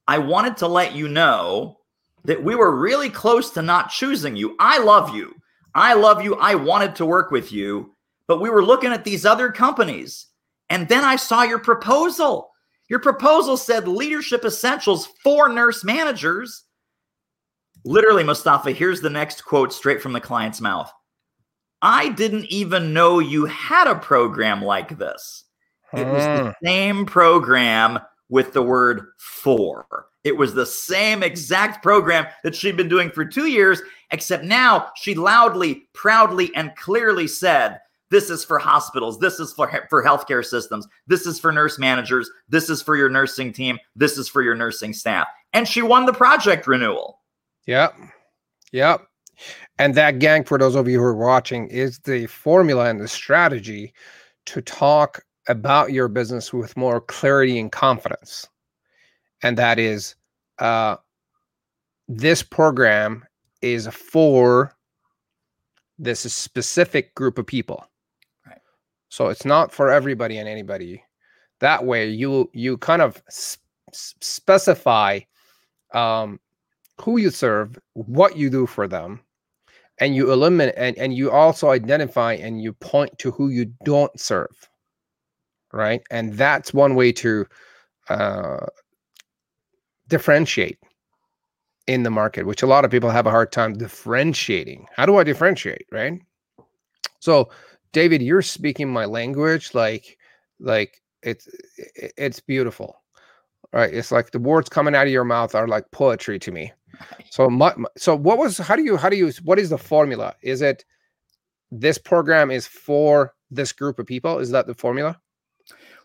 I 0.09 0.19
wanted 0.19 0.57
to 0.59 0.69
let 0.69 0.95
you 0.95 1.09
know 1.09 1.79
that 2.25 2.43
we 2.43 2.55
were 2.55 2.77
really 2.77 3.11
close 3.11 3.51
to 3.51 3.62
not 3.62 3.90
choosing 3.90 4.37
you. 4.37 4.57
I 4.59 4.79
love 4.79 5.14
you. 5.14 5.35
I 5.75 5.95
love 5.95 6.23
you. 6.23 6.37
I 6.37 6.55
wanted 6.55 6.95
to 6.97 7.07
work 7.07 7.31
with 7.31 7.53
you, 7.53 7.95
but 8.27 8.40
we 8.40 8.49
were 8.49 8.64
looking 8.64 8.93
at 8.93 9.05
these 9.05 9.27
other 9.27 9.51
companies. 9.51 10.27
And 10.71 10.88
then 10.88 11.05
I 11.05 11.17
saw 11.17 11.43
your 11.43 11.59
proposal 11.59 12.51
your 12.88 12.99
proposal 12.99 13.57
said 13.57 13.88
leadership 13.88 14.45
essentials 14.45 15.09
for 15.23 15.49
nurse 15.49 15.85
managers. 15.85 16.63
Literally, 17.85 18.25
Mustafa, 18.25 18.70
here's 18.73 19.01
the 19.01 19.11
next 19.11 19.44
quote 19.44 19.73
straight 19.73 20.01
from 20.01 20.12
the 20.12 20.20
client's 20.20 20.61
mouth. 20.61 20.90
I 21.83 22.09
didn't 22.11 22.47
even 22.47 22.94
know 22.94 23.18
you 23.18 23.44
had 23.44 23.87
a 23.87 23.94
program 23.94 24.62
like 24.62 24.97
this. 24.97 25.44
It 25.92 26.07
was 26.07 26.25
the 26.25 26.44
hmm. 26.44 26.66
same 26.66 27.07
program 27.07 28.01
with 28.29 28.53
the 28.53 28.62
word 28.62 29.09
for. 29.18 30.07
It 30.25 30.37
was 30.37 30.55
the 30.55 30.66
same 30.66 31.23
exact 31.23 31.83
program 31.83 32.27
that 32.42 32.55
she'd 32.55 32.77
been 32.77 32.88
doing 32.88 33.11
for 33.11 33.25
two 33.25 33.47
years, 33.47 33.83
except 34.11 34.44
now 34.44 34.90
she 34.97 35.14
loudly, 35.14 35.87
proudly, 35.92 36.51
and 36.57 36.75
clearly 36.77 37.29
said, 37.29 37.79
This 38.11 38.31
is 38.31 38.44
for 38.44 38.59
hospitals. 38.59 39.20
This 39.20 39.38
is 39.38 39.53
for, 39.53 39.70
for 39.90 40.03
healthcare 40.03 40.44
systems. 40.44 40.88
This 41.07 41.27
is 41.27 41.38
for 41.38 41.53
nurse 41.53 41.79
managers. 41.79 42.31
This 42.49 42.70
is 42.70 42.81
for 42.81 42.97
your 42.97 43.11
nursing 43.11 43.53
team. 43.53 43.79
This 43.94 44.16
is 44.16 44.29
for 44.29 44.42
your 44.42 44.55
nursing 44.55 44.94
staff. 44.94 45.29
And 45.53 45.68
she 45.68 45.83
won 45.83 46.07
the 46.07 46.12
project 46.14 46.66
renewal. 46.66 47.20
Yep. 47.66 47.94
Yep. 48.72 49.07
And 49.79 49.94
that 49.94 50.18
gang, 50.18 50.44
for 50.44 50.59
those 50.59 50.74
of 50.74 50.88
you 50.88 50.98
who 50.98 51.05
are 51.05 51.16
watching, 51.16 51.66
is 51.68 51.98
the 52.00 52.27
formula 52.27 52.88
and 52.88 53.00
the 53.00 53.09
strategy 53.09 53.92
to 54.46 54.61
talk 54.61 55.24
about 55.48 55.92
your 55.92 56.09
business 56.09 56.53
with 56.53 56.77
more 56.77 57.00
clarity 57.00 57.59
and 57.59 57.72
confidence. 57.72 58.48
And 59.42 59.59
that 59.59 59.79
is 59.79 60.14
uh, 60.59 60.96
this 62.09 62.42
program 62.42 63.24
is 63.62 63.87
for 63.88 64.74
this 65.98 66.20
specific 66.20 67.14
group 67.14 67.38
of 67.38 67.46
people. 67.46 67.85
Right. 68.46 68.59
So 69.09 69.29
it's 69.29 69.44
not 69.44 69.72
for 69.72 69.90
everybody 69.90 70.38
and 70.38 70.48
anybody. 70.48 71.03
That 71.61 71.85
way 71.85 72.09
you 72.09 72.50
you 72.53 72.79
kind 72.79 73.03
of 73.03 73.22
sp- 73.31 73.62
specify 73.92 75.20
um, 75.92 76.40
who 77.00 77.18
you 77.18 77.30
serve, 77.30 77.78
what 77.94 78.37
you 78.37 78.50
do 78.50 78.66
for 78.66 78.87
them, 78.87 79.20
and 80.00 80.14
you 80.14 80.33
eliminate 80.33 80.74
and, 80.76 80.96
and 80.98 81.14
you 81.14 81.30
also 81.30 81.70
identify 81.70 82.35
and 82.35 82.62
you 82.62 82.72
point 82.72 83.18
to 83.18 83.30
who 83.30 83.48
you 83.48 83.66
don't 83.85 84.18
serve 84.18 84.68
right? 85.74 86.02
And 86.11 86.33
that's 86.35 86.72
one 86.72 86.94
way 86.94 87.11
to 87.12 87.46
uh, 88.09 88.66
differentiate 90.09 90.78
in 91.87 92.02
the 92.02 92.11
market 92.11 92.46
which 92.46 92.62
a 92.62 92.66
lot 92.66 92.83
of 92.83 92.90
people 92.90 93.11
have 93.11 93.26
a 93.26 93.30
hard 93.30 93.52
time 93.52 93.74
differentiating. 93.74 94.87
How 94.96 95.04
do 95.04 95.18
i 95.18 95.24
differentiate 95.24 95.87
right? 95.92 96.18
So 97.20 97.50
david 97.92 98.22
you're 98.22 98.42
speaking 98.42 98.88
my 98.88 99.04
language 99.04 99.74
like 99.74 100.18
like 100.59 101.00
it's 101.22 101.48
it's 102.16 102.40
beautiful 102.40 102.96
right? 103.72 103.92
It's 103.92 104.12
like 104.12 104.30
the 104.30 104.38
words 104.38 104.68
coming 104.68 104.94
out 104.94 105.07
of 105.07 105.12
your 105.12 105.24
mouth 105.24 105.54
are 105.54 105.66
like 105.66 105.90
poetry 105.90 106.38
to 106.38 106.52
me 106.52 106.72
so 107.30 107.48
my, 107.48 107.74
so 107.96 108.14
what 108.16 108.38
was 108.38 108.59
how 108.59 108.76
do 108.76 108.83
you 108.83 108.96
how 108.96 109.09
do 109.09 109.16
you 109.16 109.33
what 109.42 109.59
is 109.59 109.70
the 109.70 109.78
formula? 109.78 110.35
Is 110.42 110.62
it 110.62 110.85
this 111.70 111.98
program 111.98 112.50
is 112.50 112.66
for 112.66 113.35
this 113.50 113.72
group 113.72 113.98
of 113.98 114.07
people? 114.07 114.38
Is 114.38 114.50
that 114.50 114.66
the 114.66 114.74
formula? 114.74 115.20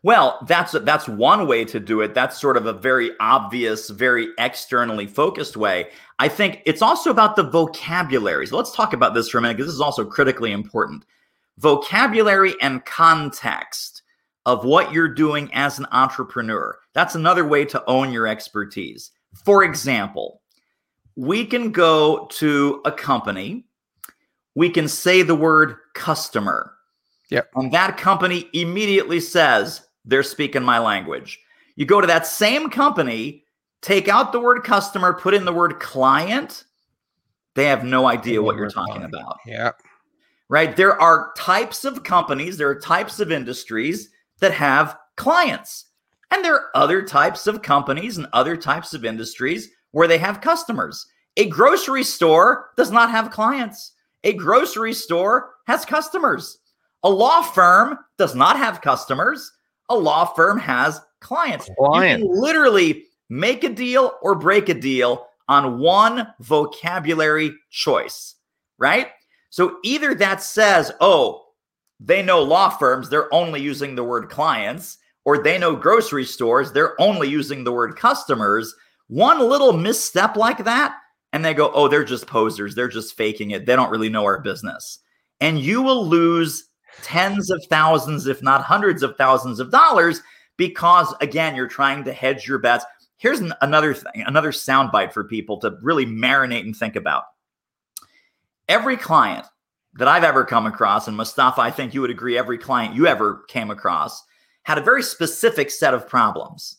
Well, 0.02 0.39
that's 0.47 0.71
that's 0.71 1.10
one 1.10 1.45
way 1.45 1.65
to 1.65 1.80
do 1.80 1.99
it. 2.02 2.13
That's 2.13 2.39
sort 2.39 2.56
of 2.56 2.65
a 2.65 2.73
very 2.73 3.12
obvious, 3.19 3.89
very 3.89 4.30
externally 4.38 5.08
focused 5.08 5.58
way. 5.58 5.89
I 6.19 6.30
think 6.30 6.62
it's 6.65 6.82
also 6.82 7.12
about 7.12 7.36
the 7.36 7.43
vocabulary. 7.43 8.47
So 8.47 8.56
let's 8.56 8.73
talk 8.73 8.93
about 8.93 9.13
this 9.13 9.30
for 9.30 9.39
a 9.39 9.41
minute 9.41 9.58
because 9.58 9.67
this 9.67 9.75
is 9.75 9.82
also 9.82 10.06
critically 10.06 10.54
important. 10.54 11.04
Vocabulary 11.58 12.56
and 12.62 12.86
context 12.86 14.04
of 14.45 14.63
what 14.63 14.93
you're 14.93 15.13
doing 15.13 15.49
as 15.54 15.78
an 15.78 15.88
entrepreneur. 15.91 16.78
That's 16.93 17.15
another 17.15 17.45
way 17.45 17.65
to 17.65 17.84
own 17.86 18.13
your 18.13 18.25
expertise. 18.25 19.12
For 19.43 19.65
example, 19.65 20.38
we 21.15 21.45
can 21.45 21.72
go 21.72 22.28
to 22.32 22.82
a 22.86 22.91
company, 22.91 23.65
we 24.56 24.69
can 24.69 24.88
say 24.88 25.22
the 25.22 25.36
word 25.36 25.76
customer. 25.93 26.74
Yep. 27.30 27.50
And 27.56 27.72
that 27.72 27.98
company 27.98 28.50
immediately 28.54 29.19
says, 29.19 29.82
they're 30.06 30.24
speaking 30.24 30.63
my 30.63 30.80
language. 30.80 31.39
You 31.76 31.86
go 31.86 32.02
to 32.02 32.08
that 32.08 32.26
same 32.26 32.69
company, 32.69 33.43
take 33.82 34.08
out 34.08 34.32
the 34.32 34.39
word 34.39 34.63
customer, 34.63 35.13
put 35.13 35.34
in 35.34 35.45
the 35.45 35.54
word 35.54 35.80
client. 35.80 36.65
They 37.56 37.65
have 37.65 37.84
no 37.84 38.08
idea 38.08 38.41
what 38.41 38.56
you're 38.56 38.69
talking 38.69 39.04
about. 39.04 39.38
Yeah. 39.45 39.72
Right. 40.50 40.76
There 40.76 41.00
are 41.00 41.32
types 41.38 41.86
of 41.86 42.04
companies, 42.04 42.58
there 42.58 42.69
are 42.69 42.80
types 42.80 43.19
of 43.19 43.32
industries 43.32 44.10
that 44.39 44.52
have 44.54 44.98
clients. 45.15 45.86
And 46.32 46.43
there 46.43 46.56
are 46.56 46.69
other 46.76 47.04
types 47.04 47.48
of 47.48 47.62
companies 47.62 48.17
and 48.17 48.28
other 48.34 48.58
types 48.58 48.93
of 48.93 49.06
industries 49.06 49.69
where 49.91 50.08
they 50.08 50.17
have 50.17 50.41
customers. 50.41 51.08
A 51.38 51.47
grocery 51.47 52.04
store 52.04 52.71
does 52.78 52.91
not 52.91 53.12
have 53.12 53.32
clients. 53.32 53.93
A 54.23 54.34
grocery 54.34 54.93
store 54.93 55.52
has 55.67 55.86
customers. 55.86 56.60
A 57.04 57.10
law 57.10 57.41
firm 57.41 57.97
does 58.17 58.36
not 58.36 58.58
have 58.58 58.82
customers. 58.82 59.52
A 59.89 59.95
law 59.95 60.25
firm 60.25 60.60
has 60.60 61.02
clients. 61.21 61.69
Client. 61.78 62.21
You 62.21 62.28
can 62.28 62.41
literally 62.41 63.06
make 63.30 63.63
a 63.63 63.69
deal 63.69 64.13
or 64.21 64.36
break 64.36 64.69
a 64.69 64.73
deal 64.73 65.28
on 65.47 65.80
one 65.80 66.28
vocabulary 66.41 67.54
choice, 67.69 68.36
right? 68.78 69.08
So 69.49 69.78
either 69.84 70.13
that 70.15 70.43
says, 70.43 70.91
oh, 70.99 71.45
they 71.99 72.21
know 72.21 72.43
law 72.43 72.69
firms, 72.69 73.10
they're 73.10 73.34
only 73.34 73.62
using 73.62 73.95
the 73.95 74.04
word 74.04 74.30
clients, 74.30 74.97
or 75.25 75.41
they 75.41 75.58
know 75.58 75.75
grocery 75.75 76.25
stores, 76.25 76.71
they're 76.71 76.99
only 77.02 77.28
using 77.28 77.63
the 77.63 77.71
word 77.71 77.95
customers. 77.95 78.73
One 79.10 79.39
little 79.39 79.74
misstep 79.74 80.38
like 80.38 80.63
that, 80.63 80.95
and 81.34 81.43
they 81.43 81.54
go, 81.54 81.72
oh, 81.74 81.88
they're 81.88 82.04
just 82.04 82.28
posers. 82.28 82.74
They're 82.74 82.88
just 82.88 83.17
faking 83.17 83.52
it. 83.52 83.65
They 83.65 83.76
don't 83.76 83.91
really 83.91 84.10
know 84.10 84.24
our 84.24 84.39
business. 84.39 85.00
And 85.41 85.60
you 85.60 85.82
will 85.82 86.08
lose 86.08 86.69
tens 87.04 87.50
of 87.50 87.63
thousands, 87.69 88.28
if 88.28 88.41
not 88.41 88.63
hundreds 88.63 89.04
of 89.04 89.15
thousands 89.17 89.60
of 89.60 89.72
dollars 89.72 90.22
because, 90.58 91.15
again, 91.22 91.56
you're 91.56 91.67
trying 91.67 92.04
to 92.04 92.13
hedge 92.13 92.48
your 92.48 92.60
bets. 92.60 92.86
Here's 93.17 93.39
an, 93.39 93.54
another 93.62 93.93
thing, 93.93 94.24
another 94.28 94.52
soundbite 94.52 95.13
for 95.13 95.24
people 95.24 95.58
to 95.60 95.78
really 95.82 96.06
marinate 96.06 96.62
and 96.62 96.76
think 96.76 96.95
about. 96.98 97.24
Every 98.67 98.98
client 98.98 99.45
that 99.93 100.10
I've 100.10 100.26
ever 100.26 100.43
come 100.43 100.65
across, 100.65 101.08
and 101.08 101.15
Mustafa, 101.15 101.62
I 101.62 101.72
think 101.72 101.93
you 101.93 102.02
would 102.02 102.12
agree, 102.12 102.38
every 102.38 102.58
client 102.58 102.93
you 102.93 103.08
ever 103.08 103.45
came 103.48 103.72
across 103.72 104.22
had 104.63 104.78
a 104.78 104.84
very 104.84 105.02
specific 105.02 105.72
set 105.72 105.93
of 105.93 106.08
problems. 106.10 106.79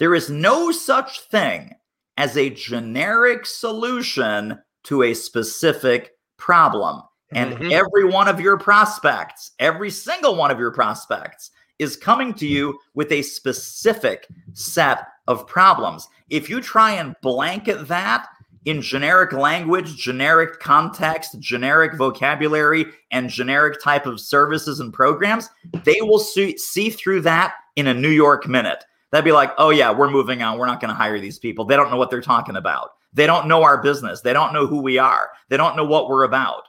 There 0.00 0.14
is 0.14 0.30
no 0.30 0.72
such 0.72 1.20
thing 1.20 1.74
as 2.16 2.36
a 2.36 2.50
generic 2.50 3.44
solution 3.44 4.58
to 4.84 5.02
a 5.04 5.14
specific 5.14 6.12
problem. 6.38 7.02
And 7.32 7.52
mm-hmm. 7.52 7.70
every 7.70 8.04
one 8.06 8.26
of 8.26 8.40
your 8.40 8.58
prospects, 8.58 9.52
every 9.58 9.90
single 9.90 10.36
one 10.36 10.50
of 10.50 10.58
your 10.58 10.72
prospects 10.72 11.50
is 11.78 11.96
coming 11.96 12.32
to 12.34 12.46
you 12.46 12.78
with 12.94 13.12
a 13.12 13.22
specific 13.22 14.26
set 14.54 15.06
of 15.28 15.46
problems. 15.46 16.08
If 16.30 16.48
you 16.48 16.62
try 16.62 16.92
and 16.92 17.14
blanket 17.20 17.86
that 17.88 18.26
in 18.64 18.80
generic 18.80 19.32
language, 19.32 19.96
generic 19.96 20.60
context, 20.60 21.38
generic 21.40 21.94
vocabulary, 21.94 22.86
and 23.10 23.28
generic 23.28 23.82
type 23.82 24.06
of 24.06 24.18
services 24.18 24.80
and 24.80 24.94
programs, 24.94 25.50
they 25.84 26.00
will 26.00 26.18
see, 26.18 26.56
see 26.56 26.88
through 26.88 27.20
that 27.20 27.54
in 27.76 27.86
a 27.86 27.94
New 27.94 28.10
York 28.10 28.48
minute. 28.48 28.82
They'd 29.12 29.24
be 29.24 29.32
like, 29.32 29.52
oh, 29.58 29.70
yeah, 29.70 29.90
we're 29.92 30.10
moving 30.10 30.42
on. 30.42 30.58
We're 30.58 30.66
not 30.66 30.80
going 30.80 30.90
to 30.90 30.94
hire 30.94 31.18
these 31.18 31.38
people. 31.38 31.64
They 31.64 31.76
don't 31.76 31.90
know 31.90 31.96
what 31.96 32.10
they're 32.10 32.20
talking 32.20 32.56
about. 32.56 32.90
They 33.12 33.26
don't 33.26 33.48
know 33.48 33.62
our 33.62 33.82
business. 33.82 34.20
They 34.20 34.32
don't 34.32 34.52
know 34.52 34.66
who 34.66 34.80
we 34.80 34.98
are. 34.98 35.30
They 35.48 35.56
don't 35.56 35.76
know 35.76 35.84
what 35.84 36.08
we're 36.08 36.24
about. 36.24 36.62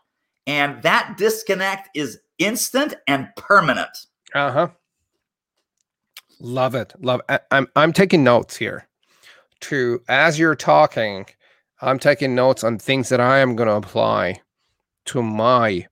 And 0.47 0.81
that 0.81 1.17
disconnect 1.17 1.89
is 1.95 2.19
instant 2.39 2.95
and 3.07 3.29
permanent. 3.37 3.95
Uh 4.33 4.51
huh. 4.51 4.67
Love 6.39 6.73
it. 6.73 6.93
Love. 6.99 7.21
It. 7.29 7.41
I'm 7.51 7.67
I'm 7.75 7.93
taking 7.93 8.23
notes 8.23 8.57
here. 8.57 8.87
To 9.61 10.01
as 10.09 10.39
you're 10.39 10.55
talking, 10.55 11.27
I'm 11.81 11.99
taking 11.99 12.33
notes 12.33 12.63
on 12.63 12.79
things 12.79 13.09
that 13.09 13.19
I 13.19 13.37
am 13.39 13.55
going 13.55 13.69
to 13.69 13.75
apply 13.75 14.41
to 15.05 15.21
my 15.21 15.85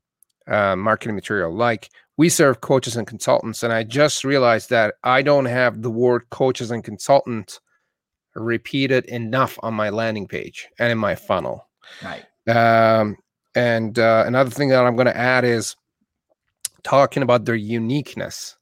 uh, 0.47 0.75
marketing 0.75 1.13
material. 1.13 1.53
Like 1.53 1.91
we 2.19 2.27
serve 2.27 2.59
coaches 2.59 2.97
and 2.97 3.07
consultants 3.07 3.63
and 3.63 3.71
i 3.71 3.81
just 3.81 4.25
realized 4.25 4.69
that 4.69 4.95
i 5.05 5.21
don't 5.21 5.45
have 5.45 5.81
the 5.81 5.89
word 5.89 6.29
coaches 6.31 6.69
and 6.69 6.83
consultants 6.83 7.61
repeated 8.35 9.05
enough 9.05 9.57
on 9.63 9.73
my 9.73 9.89
landing 9.89 10.27
page 10.27 10.67
and 10.77 10.91
in 10.91 10.97
my 10.97 11.15
funnel. 11.15 11.67
Right. 12.03 12.23
Um, 12.47 13.17
and 13.55 13.97
uh, 13.97 14.23
another 14.27 14.49
thing 14.49 14.67
that 14.69 14.85
i'm 14.85 14.97
going 14.97 15.13
to 15.13 15.17
add 15.17 15.45
is 15.45 15.77
talking 16.83 17.23
about 17.23 17.45
their 17.45 17.55
uniqueness 17.55 18.57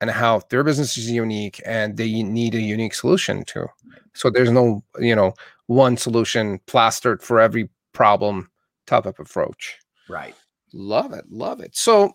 and 0.00 0.10
how 0.10 0.40
their 0.48 0.64
business 0.64 0.96
is 0.96 1.10
unique 1.10 1.60
and 1.66 1.98
they 1.98 2.22
need 2.22 2.54
a 2.54 2.60
unique 2.60 2.94
solution 2.94 3.44
too 3.44 3.66
so 4.14 4.30
there's 4.30 4.50
no 4.50 4.82
you 4.98 5.14
know 5.14 5.34
one 5.66 5.98
solution 5.98 6.58
plastered 6.66 7.22
for 7.22 7.38
every 7.38 7.68
problem 7.92 8.50
type 8.86 9.06
of 9.06 9.18
approach. 9.18 9.78
Right. 10.08 10.34
Love 10.72 11.12
it 11.12 11.24
love 11.30 11.60
it. 11.60 11.76
So 11.76 12.14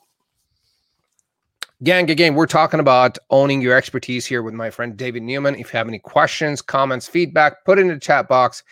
Gang, 1.81 2.11
again, 2.11 2.35
we're 2.35 2.45
talking 2.45 2.81
about 2.81 3.17
owning 3.29 3.61
your 3.61 3.73
expertise 3.73 4.25
here 4.25 4.43
with 4.43 4.53
my 4.53 4.69
friend 4.69 4.97
David 4.97 5.23
Newman. 5.23 5.55
If 5.55 5.71
you 5.71 5.77
have 5.77 5.87
any 5.87 5.99
questions, 5.99 6.61
comments, 6.61 7.07
feedback, 7.07 7.63
put 7.63 7.79
it 7.79 7.83
in 7.83 7.87
the 7.87 7.97
chat 7.97 8.27
box. 8.27 8.63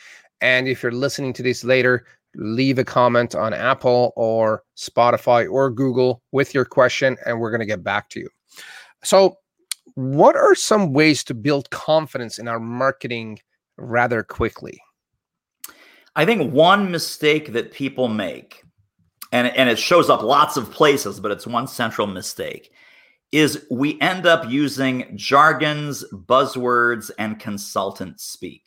And 0.41 0.67
if 0.67 0.83
you're 0.83 0.91
listening 0.91 1.31
to 1.33 1.43
this 1.43 1.63
later, 1.63 2.05
leave 2.35 2.77
a 2.77 2.83
comment 2.83 3.33
on 3.33 3.53
Apple 3.53 4.11
or 4.17 4.63
Spotify 4.75 5.49
or 5.49 5.69
Google 5.69 6.21
with 6.33 6.53
your 6.53 6.65
question, 6.65 7.15
and 7.25 7.39
we're 7.39 7.49
going 7.49 7.61
to 7.61 7.65
get 7.65 7.81
back 7.81 8.09
to 8.09 8.19
you. 8.19 8.29
So, 9.05 9.37
what 9.95 10.35
are 10.35 10.53
some 10.53 10.91
ways 10.91 11.23
to 11.25 11.33
build 11.33 11.69
confidence 11.69 12.37
in 12.37 12.49
our 12.49 12.59
marketing 12.59 13.39
rather 13.77 14.21
quickly? 14.21 14.81
I 16.17 16.25
think 16.25 16.51
one 16.51 16.91
mistake 16.91 17.53
that 17.53 17.71
people 17.71 18.09
make, 18.09 18.63
and, 19.31 19.47
and 19.47 19.69
it 19.69 19.79
shows 19.79 20.09
up 20.09 20.23
lots 20.23 20.57
of 20.57 20.69
places, 20.71 21.21
but 21.21 21.31
it's 21.31 21.47
one 21.47 21.67
central 21.67 22.05
mistake, 22.05 22.73
is 23.31 23.65
we 23.69 23.99
end 23.99 24.25
up 24.25 24.49
using 24.49 25.11
jargons, 25.15 26.03
buzzwords, 26.11 27.11
and 27.19 27.39
consultant 27.39 28.19
speak. 28.19 28.63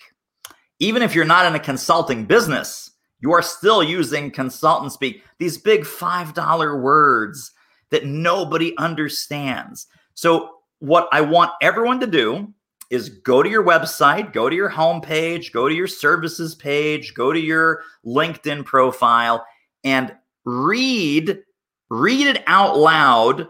Even 0.79 1.03
if 1.03 1.15
you're 1.15 1.25
not 1.25 1.47
in 1.47 1.55
a 1.55 1.61
consulting 1.61 2.25
business, 2.25 2.91
you 3.21 3.33
are 3.33 3.43
still 3.43 3.83
using 3.83 4.31
consultant 4.31 4.93
speak, 4.93 5.23
these 5.39 5.59
big 5.59 5.83
$5 5.83 6.81
words 6.81 7.53
that 7.91 8.07
nobody 8.07 8.77
understands. 8.79 9.87
So, 10.15 10.57
what 10.79 11.09
I 11.13 11.21
want 11.21 11.53
everyone 11.61 12.01
to 12.01 12.07
do 12.07 12.53
is 12.89 13.11
go 13.11 13.43
to 13.43 13.49
your 13.49 13.63
website, 13.63 14.33
go 14.33 14.49
to 14.49 14.57
your 14.57 14.71
homepage, 14.71 15.53
go 15.53 15.69
to 15.69 15.75
your 15.75 15.87
services 15.87 16.55
page, 16.55 17.13
go 17.15 17.33
to 17.33 17.39
your 17.39 17.83
LinkedIn 18.05 18.65
profile 18.65 19.47
and 19.85 20.15
read 20.45 21.43
read 21.91 22.27
it 22.27 22.43
out 22.47 22.79
loud 22.79 23.49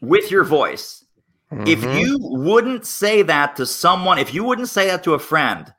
with 0.00 0.30
your 0.30 0.44
voice. 0.44 1.04
Mm-hmm. 1.52 1.66
If 1.66 1.82
you 1.98 2.18
wouldn't 2.20 2.86
say 2.86 3.22
that 3.22 3.56
to 3.56 3.66
someone, 3.66 4.18
if 4.18 4.34
you 4.34 4.44
wouldn't 4.44 4.68
say 4.68 4.86
that 4.88 5.02
to 5.04 5.14
a 5.14 5.18
friend 5.18 5.72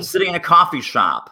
sitting 0.00 0.28
in 0.28 0.34
a 0.34 0.40
coffee 0.40 0.80
shop 0.80 1.30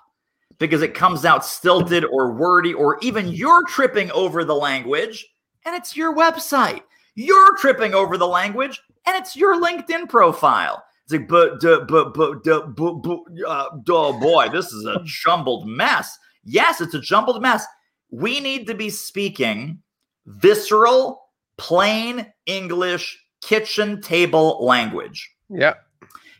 because 0.58 0.82
it 0.82 0.94
comes 0.94 1.24
out 1.24 1.44
stilted 1.44 2.04
or 2.04 2.32
wordy 2.32 2.74
or 2.74 2.98
even 3.02 3.28
you're 3.28 3.64
tripping 3.66 4.10
over 4.12 4.44
the 4.44 4.54
language 4.54 5.26
and 5.64 5.74
it's 5.74 5.96
your 5.96 6.14
website. 6.14 6.82
You're 7.14 7.56
tripping 7.58 7.94
over 7.94 8.16
the 8.16 8.28
language 8.28 8.80
and 9.06 9.16
it's 9.16 9.36
your 9.36 9.60
LinkedIn 9.60 10.08
profile. 10.08 10.84
It's 11.04 11.12
like, 11.12 11.28
but, 11.28 11.60
but, 11.60 11.88
but, 11.88 12.14
but, 12.14 12.44
but, 12.76 12.92
but 13.02 13.18
uh, 13.46 13.68
oh 13.90 14.20
boy, 14.20 14.48
this 14.50 14.72
is 14.72 14.84
a 14.86 15.00
jumbled 15.04 15.66
mess. 15.66 16.16
Yes, 16.44 16.80
it's 16.80 16.94
a 16.94 17.00
jumbled 17.00 17.42
mess. 17.42 17.64
We 18.10 18.40
need 18.40 18.66
to 18.66 18.74
be 18.74 18.90
speaking 18.90 19.82
visceral, 20.26 21.21
plain 21.62 22.26
English, 22.46 23.24
kitchen 23.40 24.00
table 24.00 24.58
language. 24.64 25.30
Yeah. 25.48 25.74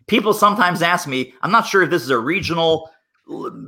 People 0.09 0.35
sometimes 0.35 0.83
ask 0.83 1.07
me, 1.07 1.33
I'm 1.43 1.53
not 1.53 1.65
sure 1.65 1.83
if 1.83 1.91
this 1.91 2.03
is 2.03 2.11
a 2.11 2.19
regional 2.19 2.91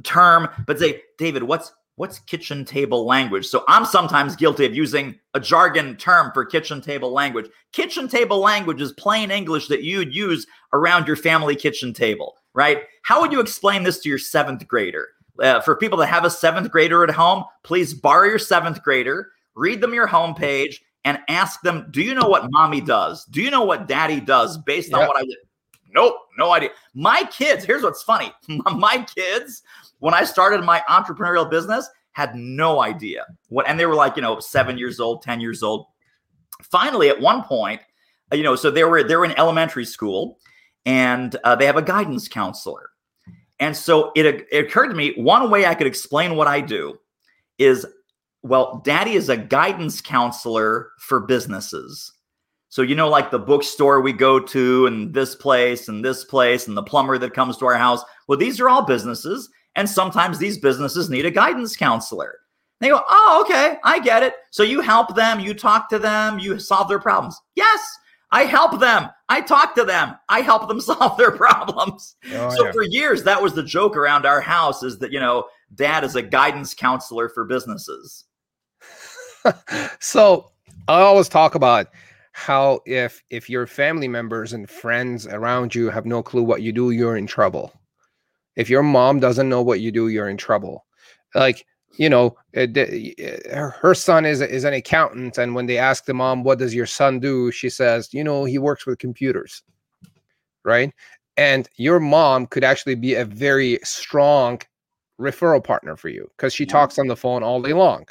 term, 0.02 0.48
but 0.66 0.80
say, 0.80 1.02
David, 1.16 1.44
what's 1.44 1.72
what's 1.94 2.18
kitchen 2.18 2.64
table 2.64 3.06
language? 3.06 3.46
So 3.46 3.62
I'm 3.68 3.84
sometimes 3.84 4.34
guilty 4.34 4.66
of 4.66 4.74
using 4.74 5.14
a 5.34 5.38
jargon 5.38 5.96
term 5.96 6.32
for 6.34 6.44
kitchen 6.44 6.80
table 6.80 7.12
language. 7.12 7.48
Kitchen 7.70 8.08
table 8.08 8.40
language 8.40 8.80
is 8.80 8.90
plain 8.94 9.30
English 9.30 9.68
that 9.68 9.84
you'd 9.84 10.12
use 10.12 10.48
around 10.72 11.06
your 11.06 11.14
family 11.14 11.54
kitchen 11.54 11.92
table, 11.92 12.34
right? 12.52 12.82
How 13.02 13.20
would 13.20 13.30
you 13.30 13.38
explain 13.38 13.84
this 13.84 14.00
to 14.00 14.08
your 14.08 14.18
seventh 14.18 14.66
grader? 14.66 15.06
Uh, 15.38 15.60
for 15.60 15.76
people 15.76 15.98
that 15.98 16.08
have 16.08 16.24
a 16.24 16.30
seventh 16.30 16.72
grader 16.72 17.04
at 17.04 17.10
home, 17.10 17.44
please 17.62 17.94
borrow 17.94 18.28
your 18.28 18.40
seventh 18.40 18.82
grader, 18.82 19.30
read 19.54 19.80
them 19.80 19.94
your 19.94 20.08
homepage, 20.08 20.78
and 21.04 21.18
ask 21.28 21.60
them, 21.62 21.88
Do 21.90 22.02
you 22.02 22.14
know 22.14 22.28
what 22.28 22.50
mommy 22.50 22.80
does? 22.80 23.24
Do 23.26 23.42
you 23.42 23.50
know 23.50 23.64
what 23.64 23.88
daddy 23.88 24.20
does 24.20 24.58
based 24.58 24.90
yep. 24.90 25.00
on 25.00 25.06
what 25.06 25.16
I 25.16 25.22
did? 25.24 25.36
Nope, 25.94 26.16
no 26.38 26.52
idea. 26.52 26.70
My 26.94 27.22
kids, 27.30 27.64
here's 27.64 27.82
what's 27.82 28.02
funny. 28.02 28.32
My 28.48 29.06
kids 29.14 29.62
when 30.04 30.12
I 30.12 30.24
started 30.24 30.62
my 30.64 30.82
entrepreneurial 30.86 31.50
business, 31.50 31.88
had 32.12 32.34
no 32.36 32.82
idea 32.82 33.24
what, 33.48 33.66
and 33.66 33.80
they 33.80 33.86
were 33.86 33.94
like, 33.94 34.16
you 34.16 34.22
know, 34.22 34.38
seven 34.38 34.76
years 34.76 35.00
old, 35.00 35.22
10 35.22 35.40
years 35.40 35.62
old. 35.62 35.86
Finally, 36.62 37.08
at 37.08 37.18
one 37.18 37.42
point, 37.42 37.80
uh, 38.30 38.36
you 38.36 38.42
know, 38.42 38.54
so 38.54 38.70
they 38.70 38.84
were, 38.84 39.02
they 39.02 39.16
were 39.16 39.24
in 39.24 39.32
elementary 39.38 39.86
school 39.86 40.38
and 40.84 41.36
uh, 41.42 41.56
they 41.56 41.64
have 41.64 41.78
a 41.78 41.82
guidance 41.82 42.28
counselor. 42.28 42.90
And 43.60 43.74
so 43.74 44.12
it, 44.14 44.46
it 44.52 44.66
occurred 44.66 44.88
to 44.88 44.94
me 44.94 45.14
one 45.16 45.50
way 45.50 45.64
I 45.64 45.74
could 45.74 45.86
explain 45.86 46.36
what 46.36 46.48
I 46.48 46.60
do 46.60 46.98
is 47.56 47.86
well, 48.44 48.82
daddy 48.84 49.14
is 49.14 49.30
a 49.30 49.36
guidance 49.38 50.02
counselor 50.02 50.90
for 50.98 51.20
businesses. 51.20 52.12
So, 52.68 52.82
you 52.82 52.94
know, 52.94 53.08
like 53.08 53.30
the 53.30 53.38
bookstore 53.38 54.02
we 54.02 54.12
go 54.12 54.38
to, 54.38 54.86
and 54.86 55.14
this 55.14 55.34
place, 55.34 55.88
and 55.88 56.04
this 56.04 56.24
place, 56.24 56.68
and 56.68 56.76
the 56.76 56.82
plumber 56.82 57.16
that 57.18 57.32
comes 57.32 57.56
to 57.56 57.66
our 57.66 57.78
house. 57.78 58.02
Well, 58.28 58.38
these 58.38 58.60
are 58.60 58.68
all 58.68 58.84
businesses. 58.84 59.48
And 59.76 59.88
sometimes 59.88 60.38
these 60.38 60.58
businesses 60.58 61.08
need 61.08 61.24
a 61.24 61.30
guidance 61.30 61.74
counselor. 61.74 62.38
They 62.80 62.88
go, 62.88 63.02
Oh, 63.08 63.44
okay, 63.44 63.78
I 63.82 63.98
get 63.98 64.22
it. 64.22 64.34
So 64.50 64.62
you 64.62 64.82
help 64.82 65.16
them, 65.16 65.40
you 65.40 65.54
talk 65.54 65.88
to 65.88 65.98
them, 65.98 66.38
you 66.38 66.58
solve 66.58 66.88
their 66.88 66.98
problems. 66.98 67.40
Yes, 67.54 67.80
I 68.30 68.44
help 68.44 68.78
them. 68.78 69.08
I 69.28 69.40
talk 69.40 69.74
to 69.76 69.84
them. 69.84 70.16
I 70.28 70.42
help 70.42 70.68
them 70.68 70.80
solve 70.82 71.16
their 71.16 71.30
problems. 71.30 72.16
Oh, 72.32 72.50
so 72.50 72.66
yeah. 72.66 72.72
for 72.72 72.82
years, 72.82 73.22
that 73.22 73.40
was 73.40 73.54
the 73.54 73.62
joke 73.62 73.96
around 73.96 74.26
our 74.26 74.40
house 74.40 74.82
is 74.82 74.98
that, 74.98 75.12
you 75.12 75.20
know, 75.20 75.44
dad 75.74 76.04
is 76.04 76.14
a 76.14 76.22
guidance 76.22 76.74
counselor 76.74 77.28
for 77.28 77.44
businesses. 77.44 78.24
so 80.00 80.50
I 80.88 81.00
always 81.00 81.28
talk 81.28 81.54
about 81.54 81.88
how 82.32 82.80
if 82.86 83.22
if 83.30 83.48
your 83.48 83.66
family 83.66 84.08
members 84.08 84.52
and 84.52 84.68
friends 84.68 85.26
around 85.26 85.74
you 85.74 85.88
have 85.90 86.06
no 86.06 86.22
clue 86.22 86.42
what 86.42 86.62
you 86.62 86.72
do, 86.72 86.90
you're 86.90 87.16
in 87.16 87.26
trouble. 87.26 87.72
If 88.56 88.70
your 88.70 88.82
mom 88.82 89.20
doesn't 89.20 89.48
know 89.48 89.62
what 89.62 89.80
you 89.80 89.90
do, 89.90 90.08
you're 90.08 90.28
in 90.28 90.36
trouble. 90.36 90.84
Like, 91.34 91.66
you 91.96 92.08
know, 92.08 92.36
eh, 92.54 92.62
it, 92.62 92.76
it, 92.76 93.46
eh, 93.46 93.70
her 93.70 93.94
son 93.94 94.24
is 94.24 94.40
is 94.40 94.64
an 94.64 94.74
accountant, 94.74 95.38
and 95.38 95.54
when 95.54 95.66
they 95.66 95.78
ask 95.78 96.04
the 96.04 96.14
mom, 96.14 96.42
"What 96.42 96.58
does 96.58 96.74
your 96.74 96.86
son 96.86 97.20
do?" 97.20 97.50
she 97.50 97.68
says, 97.70 98.12
"You 98.12 98.24
know, 98.24 98.44
he 98.44 98.58
works 98.58 98.86
with 98.86 98.98
computers." 98.98 99.62
Right, 100.64 100.92
and 101.36 101.68
your 101.76 102.00
mom 102.00 102.46
could 102.46 102.64
actually 102.64 102.94
be 102.96 103.14
a 103.14 103.24
very 103.24 103.78
strong 103.84 104.60
referral 105.20 105.62
partner 105.62 105.96
for 105.96 106.08
you 106.08 106.28
because 106.36 106.52
she 106.52 106.64
yeah. 106.64 106.72
talks 106.72 106.98
on 106.98 107.06
the 107.06 107.16
phone 107.16 107.42
all 107.42 107.62
day 107.62 107.72
long 107.72 108.06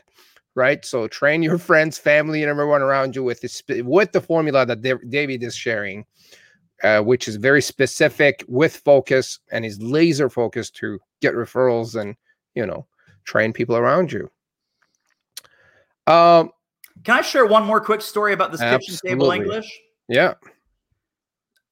right? 0.55 0.83
So 0.85 1.07
train 1.07 1.43
your 1.43 1.57
friends, 1.69 1.97
family, 1.97 2.43
and 2.43 2.49
everyone 2.49 2.81
around 2.81 3.15
you 3.15 3.23
with 3.23 3.41
this 3.41 3.61
with 3.67 4.11
the 4.11 4.21
formula 4.21 4.65
that 4.65 4.81
David 5.09 5.43
is 5.43 5.55
sharing, 5.55 6.05
uh, 6.83 7.01
which 7.01 7.27
is 7.27 7.35
very 7.35 7.61
specific 7.61 8.43
with 8.47 8.77
focus 8.77 9.39
and 9.51 9.65
is 9.65 9.81
laser 9.81 10.29
focused 10.29 10.75
to 10.77 10.99
get 11.21 11.33
referrals 11.33 11.99
and 11.99 12.15
you 12.55 12.65
know 12.65 12.85
train 13.25 13.53
people 13.53 13.75
around 13.75 14.11
you. 14.11 14.29
Um, 16.05 16.51
Can 17.03 17.19
I 17.19 17.21
share 17.21 17.45
one 17.45 17.65
more 17.65 17.79
quick 17.79 18.01
story 18.01 18.33
about 18.33 18.51
this 18.51 18.61
absolutely. 18.61 18.93
kitchen 18.95 19.09
table 19.09 19.31
English? 19.31 19.81
Yeah. 20.09 20.33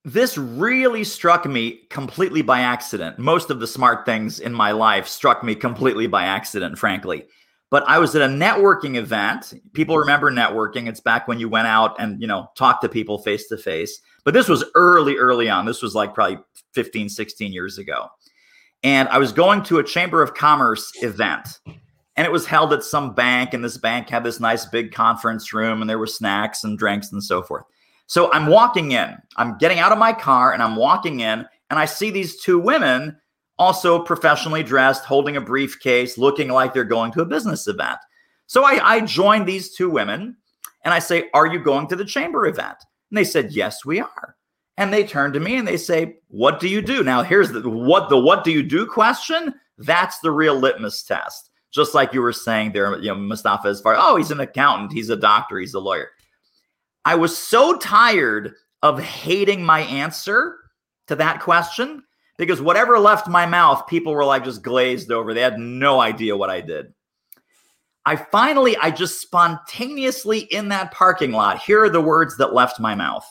This 0.03 0.35
really 0.37 1.03
struck 1.03 1.45
me 1.45 1.81
completely 1.89 2.41
by 2.41 2.61
accident. 2.61 3.19
Most 3.19 3.51
of 3.51 3.59
the 3.59 3.67
smart 3.67 4.03
things 4.05 4.39
in 4.39 4.51
my 4.51 4.71
life 4.71 5.07
struck 5.07 5.43
me 5.43 5.53
completely 5.53 6.07
by 6.07 6.23
accident, 6.23 6.79
frankly. 6.79 7.27
But 7.71 7.87
I 7.87 7.99
was 7.99 8.13
at 8.15 8.21
a 8.21 8.31
networking 8.31 8.97
event. 8.97 9.53
People 9.71 9.97
remember 9.97 10.29
networking. 10.29 10.89
It's 10.89 10.99
back 10.99 11.27
when 11.27 11.39
you 11.39 11.47
went 11.47 11.67
out 11.67 11.95
and, 11.99 12.21
you 12.21 12.27
know, 12.27 12.49
talked 12.55 12.81
to 12.83 12.89
people 12.89 13.17
face 13.17 13.47
to 13.47 13.57
face. 13.57 14.01
But 14.25 14.33
this 14.33 14.49
was 14.49 14.65
early, 14.75 15.15
early 15.15 15.49
on. 15.49 15.65
This 15.65 15.81
was 15.81 15.95
like 15.95 16.13
probably 16.13 16.37
15, 16.73 17.07
16 17.07 17.53
years 17.53 17.77
ago. 17.77 18.07
And 18.83 19.07
I 19.07 19.19
was 19.19 19.31
going 19.31 19.63
to 19.63 19.79
a 19.79 19.83
Chamber 19.83 20.21
of 20.21 20.33
Commerce 20.33 20.91
event. 21.01 21.59
And 22.17 22.27
it 22.27 22.31
was 22.31 22.45
held 22.45 22.73
at 22.73 22.83
some 22.83 23.15
bank. 23.15 23.53
And 23.53 23.63
this 23.63 23.77
bank 23.77 24.09
had 24.09 24.25
this 24.25 24.41
nice 24.41 24.65
big 24.65 24.91
conference 24.91 25.53
room. 25.53 25.79
And 25.79 25.89
there 25.89 25.97
were 25.97 26.07
snacks 26.07 26.65
and 26.65 26.77
drinks 26.77 27.13
and 27.13 27.23
so 27.23 27.41
forth. 27.41 27.63
So 28.07 28.29
I'm 28.33 28.47
walking 28.47 28.91
in. 28.91 29.15
I'm 29.37 29.57
getting 29.59 29.79
out 29.79 29.93
of 29.93 29.97
my 29.97 30.11
car 30.11 30.51
and 30.51 30.61
I'm 30.61 30.75
walking 30.75 31.21
in. 31.21 31.45
And 31.69 31.79
I 31.79 31.85
see 31.85 32.09
these 32.09 32.35
two 32.41 32.59
women 32.59 33.15
also 33.61 33.99
professionally 33.99 34.63
dressed, 34.63 35.05
holding 35.05 35.37
a 35.37 35.41
briefcase, 35.41 36.17
looking 36.17 36.49
like 36.49 36.73
they're 36.73 36.83
going 36.83 37.11
to 37.11 37.21
a 37.21 37.25
business 37.25 37.67
event. 37.67 37.99
So 38.47 38.63
I, 38.63 38.95
I 38.95 39.01
joined 39.01 39.47
these 39.47 39.75
two 39.75 39.87
women 39.87 40.35
and 40.83 40.91
I 40.95 40.97
say, 40.97 41.29
Are 41.35 41.45
you 41.45 41.59
going 41.59 41.87
to 41.89 41.95
the 41.95 42.03
chamber 42.03 42.47
event? 42.47 42.77
And 43.11 43.17
they 43.19 43.23
said, 43.23 43.51
Yes, 43.51 43.85
we 43.85 43.99
are. 43.99 44.35
And 44.77 44.91
they 44.91 45.03
turn 45.03 45.31
to 45.33 45.39
me 45.39 45.57
and 45.57 45.67
they 45.67 45.77
say, 45.77 46.15
What 46.29 46.59
do 46.59 46.67
you 46.67 46.81
do? 46.81 47.03
Now, 47.03 47.21
here's 47.21 47.51
the 47.51 47.61
what 47.69 48.09
the 48.09 48.17
what 48.17 48.43
do 48.43 48.51
you 48.51 48.63
do 48.63 48.87
question. 48.87 49.53
That's 49.77 50.17
the 50.19 50.31
real 50.31 50.55
litmus 50.55 51.03
test. 51.03 51.51
Just 51.71 51.93
like 51.93 52.15
you 52.15 52.21
were 52.23 52.33
saying 52.33 52.71
there, 52.71 52.97
you 52.97 53.09
know, 53.09 53.15
Mustafa, 53.15 53.67
as 53.67 53.79
far, 53.79 53.95
oh, 53.95 54.15
he's 54.15 54.31
an 54.31 54.39
accountant, 54.39 54.91
he's 54.91 55.11
a 55.11 55.15
doctor, 55.15 55.59
he's 55.59 55.75
a 55.75 55.79
lawyer. 55.79 56.09
I 57.05 57.13
was 57.13 57.37
so 57.37 57.77
tired 57.77 58.55
of 58.81 58.99
hating 58.99 59.63
my 59.63 59.81
answer 59.81 60.57
to 61.07 61.15
that 61.17 61.41
question 61.41 62.03
because 62.41 62.59
whatever 62.59 62.97
left 62.97 63.27
my 63.27 63.45
mouth, 63.45 63.85
people 63.85 64.13
were 64.13 64.25
like 64.25 64.43
just 64.43 64.63
glazed 64.63 65.11
over. 65.11 65.31
They 65.31 65.41
had 65.41 65.59
no 65.59 66.01
idea 66.01 66.35
what 66.35 66.49
I 66.49 66.59
did. 66.59 66.91
I 68.03 68.15
finally, 68.15 68.75
I 68.77 68.89
just 68.89 69.21
spontaneously 69.21 70.39
in 70.39 70.69
that 70.69 70.91
parking 70.91 71.33
lot, 71.33 71.61
here 71.61 71.83
are 71.83 71.89
the 71.89 72.01
words 72.01 72.37
that 72.37 72.51
left 72.51 72.79
my 72.79 72.95
mouth. 72.95 73.23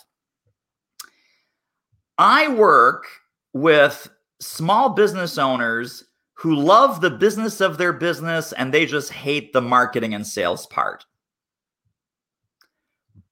I 2.19 2.47
work 2.51 3.07
with 3.53 4.09
small 4.39 4.91
business 4.91 5.39
owners 5.39 6.05
who 6.35 6.55
love 6.55 7.01
the 7.01 7.11
business 7.11 7.61
of 7.61 7.79
their 7.79 7.93
business 7.93 8.53
and 8.53 8.73
they 8.73 8.87
just 8.87 9.11
hate 9.11 9.53
the 9.53 9.61
marketing 9.61 10.15
and 10.15 10.25
sales 10.25 10.69
part. 10.69 11.05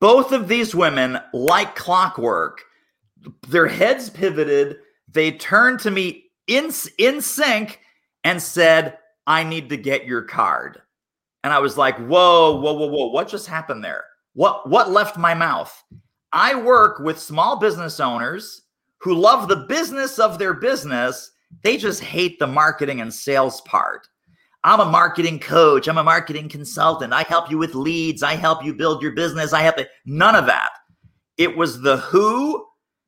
Both 0.01 0.33
of 0.33 0.49
these 0.49 0.75
women, 0.75 1.21
like 1.33 1.77
clockwork, 1.77 2.62
their 3.47 3.69
heads 3.69 4.11
pivoted. 4.11 4.79
They 5.11 5.33
turned 5.33 5.81
to 5.81 5.90
me 5.90 6.31
in, 6.47 6.71
in 6.99 7.21
sync 7.21 7.81
and 8.25 8.42
said, 8.42 8.99
I 9.27 9.44
need 9.44 9.68
to 9.71 9.77
get 9.77 10.07
your 10.07 10.23
card. 10.23 10.81
And 11.44 11.53
I 11.53 11.59
was 11.59 11.77
like, 11.77 11.97
whoa, 11.99 12.61
whoa, 12.61 12.73
whoa, 12.73 12.87
whoa. 12.87 13.07
What 13.07 13.29
just 13.29 13.47
happened 13.47 13.85
there? 13.85 14.05
What 14.35 14.68
what 14.68 14.90
left 14.90 15.16
my 15.16 15.35
mouth? 15.35 15.73
I 16.33 16.55
work 16.55 16.99
with 17.01 17.18
small 17.18 17.59
business 17.59 18.01
owners 18.01 18.62
who 18.99 19.14
love 19.14 19.49
the 19.49 19.66
business 19.68 20.18
of 20.18 20.38
their 20.38 20.55
business. 20.55 21.31
They 21.62 21.77
just 21.77 22.03
hate 22.03 22.38
the 22.38 22.47
marketing 22.47 23.01
and 23.01 23.12
sales 23.12 23.61
part. 23.62 24.07
I'm 24.64 24.81
a 24.81 24.85
marketing 24.85 25.38
coach. 25.38 25.88
I'm 25.88 25.99
a 25.99 26.05
marketing 26.05 26.49
consultant. 26.49 27.12
I 27.12 27.23
help 27.23 27.51
you 27.51 27.59
with 27.59 27.75
leads. 27.75 28.23
I 28.23 28.35
help 28.35 28.64
you 28.64 28.75
build 28.75 29.03
your 29.03 29.12
business. 29.12 29.53
I 29.53 29.62
help 29.62 29.79
it. 29.79 29.88
None 30.05 30.35
of 30.35 30.47
that. 30.47 30.71
It 31.37 31.57
was 31.57 31.81
the 31.81 31.99
who, 31.99 32.66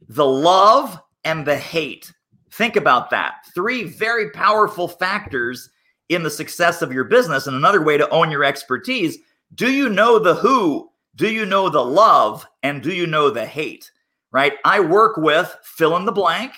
the 0.08 0.26
love, 0.26 0.98
and 1.24 1.46
the 1.46 1.56
hate. 1.56 2.12
Think 2.52 2.76
about 2.76 3.10
that. 3.10 3.34
Three 3.54 3.84
very 3.84 4.30
powerful 4.30 4.88
factors 4.88 5.70
in 6.08 6.22
the 6.22 6.30
success 6.30 6.82
of 6.82 6.92
your 6.92 7.04
business. 7.04 7.46
And 7.46 7.56
another 7.56 7.82
way 7.82 7.96
to 7.96 8.08
own 8.10 8.30
your 8.30 8.44
expertise 8.44 9.18
do 9.54 9.72
you 9.72 9.88
know 9.88 10.18
the 10.18 10.34
who? 10.34 10.90
Do 11.16 11.28
you 11.28 11.44
know 11.44 11.68
the 11.68 11.84
love? 11.84 12.46
And 12.62 12.82
do 12.82 12.92
you 12.92 13.06
know 13.06 13.30
the 13.30 13.46
hate? 13.46 13.90
Right? 14.32 14.54
I 14.64 14.78
work 14.78 15.16
with 15.16 15.56
fill 15.62 15.96
in 15.96 16.04
the 16.04 16.12
blank 16.12 16.52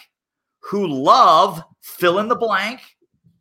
who 0.61 0.87
love 0.87 1.63
fill 1.81 2.19
in 2.19 2.29
the 2.29 2.37
blank, 2.37 2.81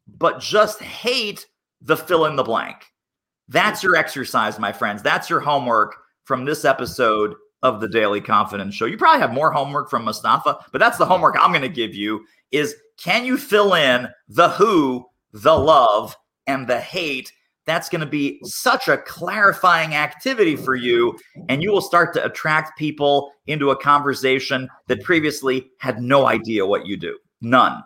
but 0.07 0.39
just 0.39 0.81
hate 0.81 1.45
the 1.81 1.97
fill 1.97 2.25
in 2.25 2.35
the 2.35 2.43
blank. 2.43 2.77
That's 3.47 3.83
your 3.83 3.95
exercise, 3.95 4.57
my 4.57 4.71
friends. 4.71 5.03
That's 5.03 5.29
your 5.29 5.41
homework 5.41 5.97
from 6.23 6.45
this 6.45 6.63
episode 6.63 7.35
of 7.63 7.79
the 7.79 7.87
Daily 7.87 8.21
Confidence 8.21 8.75
Show. 8.75 8.85
You 8.85 8.97
probably 8.97 9.21
have 9.21 9.33
more 9.33 9.51
homework 9.51 9.89
from 9.89 10.03
Mustafa, 10.03 10.57
but 10.71 10.79
that's 10.79 10.97
the 10.97 11.05
homework 11.05 11.35
I'm 11.39 11.51
going 11.51 11.61
to 11.61 11.69
give 11.69 11.93
you 11.93 12.25
is 12.51 12.75
can 12.97 13.25
you 13.25 13.37
fill 13.37 13.73
in 13.73 14.07
the 14.27 14.49
who, 14.49 15.05
the 15.33 15.57
love, 15.57 16.15
and 16.47 16.67
the 16.67 16.79
hate? 16.79 17.31
That's 17.65 17.89
going 17.89 18.01
to 18.01 18.07
be 18.07 18.39
such 18.43 18.87
a 18.87 18.97
clarifying 18.97 19.93
activity 19.93 20.55
for 20.55 20.75
you, 20.75 21.17
and 21.47 21.61
you 21.61 21.71
will 21.71 21.81
start 21.81 22.13
to 22.15 22.25
attract 22.25 22.77
people 22.77 23.31
into 23.47 23.69
a 23.69 23.81
conversation 23.81 24.67
that 24.87 25.03
previously 25.03 25.69
had 25.77 26.01
no 26.01 26.25
idea 26.25 26.65
what 26.65 26.85
you 26.85 26.97
do. 26.97 27.17
None. 27.41 27.83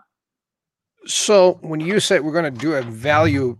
So 1.05 1.59
when 1.61 1.81
you 1.81 1.99
say 1.99 2.19
we're 2.19 2.31
going 2.31 2.51
to 2.51 2.59
do 2.59 2.73
a 2.73 2.81
value 2.81 3.57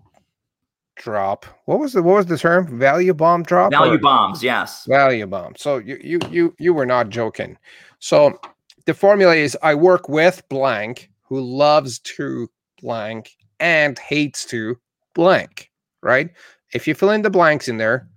drop. 0.96 1.46
What 1.66 1.80
was 1.80 1.94
the 1.94 2.04
what 2.04 2.16
was 2.16 2.26
the 2.26 2.38
term? 2.38 2.80
Value 2.80 3.14
bomb 3.14 3.44
drop? 3.44 3.72
Value 3.72 4.00
bombs, 4.00 4.44
yes. 4.44 4.86
Value 4.86 5.28
bomb. 5.28 5.56
So 5.58 5.78
you 5.78 6.00
you 6.04 6.20
you 6.30 6.56
you 6.60 6.74
were 6.74 6.86
not 6.86 7.10
joking. 7.10 7.58
So 8.00 8.40
the 8.86 8.94
formula 8.94 9.36
is 9.36 9.58
I 9.62 9.76
work 9.76 10.10
with 10.10 10.48
blank 10.50 11.10
who 11.24 11.42
loves 11.42 12.00
to 12.00 12.50
blank 12.82 13.32
and 13.60 13.98
hates 14.00 14.46
to 14.46 14.78
blank, 15.14 15.72
right? 16.02 16.30
If 16.74 16.88
you 16.88 16.94
fill 16.94 17.12
in 17.12 17.22
the 17.22 17.30
blanks 17.30 17.68
in 17.68 17.78
there, 17.78 18.08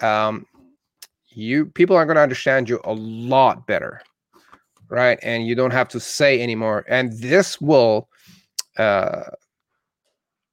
um, 0.00 0.46
you 1.30 1.66
people 1.66 1.96
are 1.96 2.06
going 2.06 2.16
to 2.16 2.22
understand 2.22 2.68
you 2.68 2.80
a 2.84 2.92
lot 2.92 3.66
better, 3.66 4.00
right? 4.88 5.18
And 5.22 5.46
you 5.46 5.54
don't 5.54 5.72
have 5.72 5.88
to 5.88 6.00
say 6.00 6.40
anymore. 6.40 6.84
And 6.88 7.12
this 7.14 7.60
will 7.60 8.08
uh, 8.78 9.24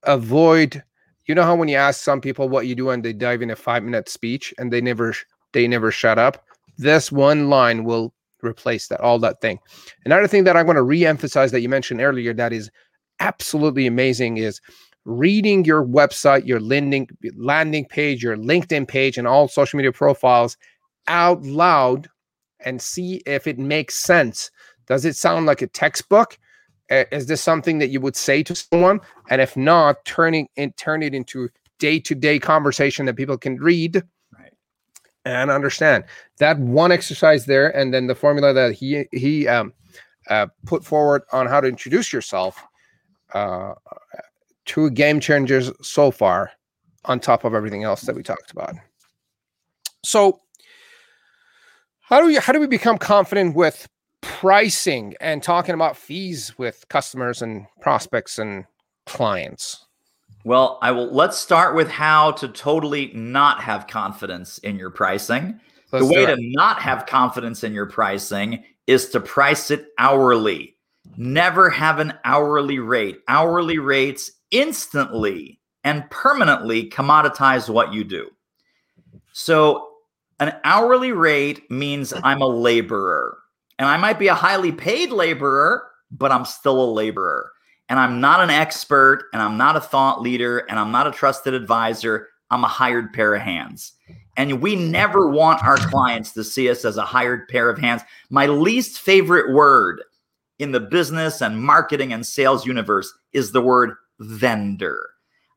avoid 0.04 0.84
you 1.32 1.36
know 1.36 1.44
how 1.44 1.56
when 1.56 1.70
you 1.70 1.78
ask 1.78 2.02
some 2.02 2.22
people 2.22 2.50
what 2.50 2.68
you 2.68 2.76
do 2.76 2.90
and 2.90 3.04
they 3.04 3.14
dive 3.14 3.42
in 3.42 3.50
a 3.50 3.56
five 3.56 3.84
minute 3.84 4.10
speech 4.10 4.54
and 4.58 4.72
they 4.72 4.82
never 4.82 5.16
they 5.54 5.68
never 5.68 5.92
shut 5.92 6.20
up? 6.20 6.46
This 6.78 7.12
one 7.12 7.50
line 7.50 7.84
will 7.84 8.14
replace 8.44 8.88
that 8.88 9.02
all 9.02 9.20
that 9.20 9.40
thing. 9.40 9.60
Another 10.04 10.28
thing 10.28 10.44
that 10.46 10.58
i 10.58 10.64
want 10.64 10.78
to 10.78 10.84
re-emphasize 10.84 11.52
that 11.52 11.62
you 11.62 11.70
mentioned 11.70 12.02
earlier 12.02 12.34
that 12.34 12.52
is 12.52 12.70
absolutely 13.20 13.88
amazing 13.88 14.38
is 14.38 14.60
reading 15.06 15.64
your 15.64 15.86
website 15.86 16.46
your 16.46 16.60
landing 16.60 17.08
landing 17.36 17.86
page 17.86 18.22
your 18.22 18.36
linkedin 18.36 18.88
page 18.88 19.18
and 19.18 19.28
all 19.28 19.48
social 19.48 19.78
media 19.78 19.92
profiles 19.92 20.58
out 21.08 21.42
loud 21.44 22.08
and 22.66 22.82
see 22.82 23.22
if 23.26 23.48
it 23.48 23.58
makes 23.58 23.96
sense. 23.96 24.52
Does 24.88 25.06
it 25.06 25.16
sound 25.16 25.46
like 25.46 25.62
a 25.62 25.68
textbook 25.68 26.38
is 26.92 27.28
this 27.28 27.42
something 27.42 27.80
that 27.80 27.90
you 27.90 28.02
would 28.02 28.16
say 28.16 28.44
to 28.44 28.56
someone? 28.56 29.00
And 29.30 29.42
if 29.42 29.56
not, 29.56 30.04
turning 30.06 30.48
it 30.56 30.76
turn 30.78 31.02
it 31.02 31.14
into 31.14 31.50
day-to-day 31.80 32.40
conversation 32.40 33.06
that 33.08 33.16
people 33.16 33.38
can 33.38 33.58
read 33.58 34.04
right. 34.38 34.54
and 35.26 35.50
understand. 35.50 36.04
That 36.38 36.60
one 36.60 36.92
exercise 36.92 37.46
there, 37.46 37.76
and 37.76 37.94
then 37.94 38.08
the 38.08 38.16
formula 38.16 38.54
that 38.54 38.74
he 38.74 39.06
he 39.12 39.48
um, 39.48 39.74
uh, 40.30 40.48
put 40.66 40.84
forward 40.84 41.24
on 41.32 41.48
how 41.48 41.62
to 41.62 41.68
introduce 41.68 42.14
yourself. 42.14 42.62
Uh, 43.34 43.74
two 44.66 44.92
game 44.92 45.20
changers 45.20 45.72
so 45.82 46.12
far, 46.12 46.52
on 47.06 47.20
top 47.20 47.46
of 47.46 47.54
everything 47.54 47.84
else 47.84 48.02
that 48.02 48.16
we 48.16 48.24
talked 48.24 48.52
about. 48.52 48.76
So, 50.04 50.42
how 52.02 52.20
do 52.20 52.28
we 52.28 52.36
how 52.36 52.52
do 52.54 52.60
we 52.60 52.68
become 52.68 52.98
confident 52.98 53.56
with 53.56 53.88
pricing 54.42 55.14
and 55.22 55.44
talking 55.44 55.76
about 55.76 55.96
fees 55.96 56.58
with 56.58 56.84
customers 56.90 57.44
and 57.44 57.68
prospects 57.80 58.40
and 58.40 58.66
clients? 59.06 59.86
Well, 60.44 60.80
I 60.82 60.90
will 60.90 61.14
let's 61.14 61.38
start 61.38 61.76
with 61.76 61.88
how 61.88 62.32
to 62.32 62.48
totally 62.48 63.12
not 63.14 63.62
have 63.62 63.86
confidence 63.86 64.58
in 64.58 64.80
your 64.80 64.90
pricing. 64.90 65.60
Let's 65.92 66.08
the 66.08 66.12
way 66.12 66.26
to 66.26 66.36
not 66.40 66.82
have 66.82 67.06
confidence 67.06 67.64
in 67.64 67.74
your 67.74 67.86
pricing 67.86 68.64
is 68.88 69.10
to 69.10 69.20
price 69.20 69.70
it 69.70 69.90
hourly. 70.00 70.76
Never 71.18 71.70
have 71.70 72.00
an 72.00 72.16
hourly 72.26 72.80
rate. 72.80 73.20
Hourly 73.28 73.78
rates 73.78 74.32
instantly 74.50 75.60
and 75.84 76.10
permanently 76.10 76.90
commoditize 76.90 77.70
what 77.70 77.94
you 77.94 78.04
do. 78.04 78.32
So, 79.34 79.88
an 80.40 80.56
hourly 80.64 81.12
rate 81.12 81.70
means 81.70 82.12
I'm 82.24 82.42
a 82.42 82.48
laborer. 82.48 83.38
And 83.82 83.90
I 83.90 83.98
might 83.98 84.20
be 84.20 84.28
a 84.28 84.36
highly 84.36 84.72
paid 84.72 85.10
laborer, 85.10 85.88
but 86.12 86.32
I'm 86.32 86.46
still 86.46 86.84
a 86.84 86.94
laborer. 86.94 87.52
And 87.90 87.98
I'm 87.98 88.22
not 88.22 88.40
an 88.40 88.52
expert, 88.52 89.24
and 89.34 89.42
I'm 89.42 89.58
not 89.58 89.76
a 89.76 89.82
thought 89.82 90.22
leader, 90.22 90.60
and 90.70 90.78
I'm 90.78 90.92
not 90.92 91.08
a 91.08 91.12
trusted 91.12 91.56
advisor. 91.56 92.28
I'm 92.52 92.64
a 92.64 92.68
hired 92.68 93.12
pair 93.12 93.34
of 93.34 93.42
hands. 93.42 93.94
And 94.38 94.62
we 94.62 94.76
never 94.76 95.32
want 95.32 95.64
our 95.64 95.78
clients 95.78 96.32
to 96.34 96.44
see 96.44 96.70
us 96.70 96.86
as 96.86 96.98
a 96.98 97.06
hired 97.06 97.48
pair 97.48 97.72
of 97.72 97.80
hands. 97.80 98.04
My 98.30 98.46
least 98.46 99.02
favorite 99.02 99.52
word 99.52 100.04
in 100.60 100.74
the 100.74 100.80
business 100.80 101.42
and 101.42 101.64
marketing 101.64 102.14
and 102.14 102.24
sales 102.24 102.68
universe 102.68 103.12
is 103.34 103.52
the 103.52 103.64
word 103.64 103.96
vendor. 104.20 105.10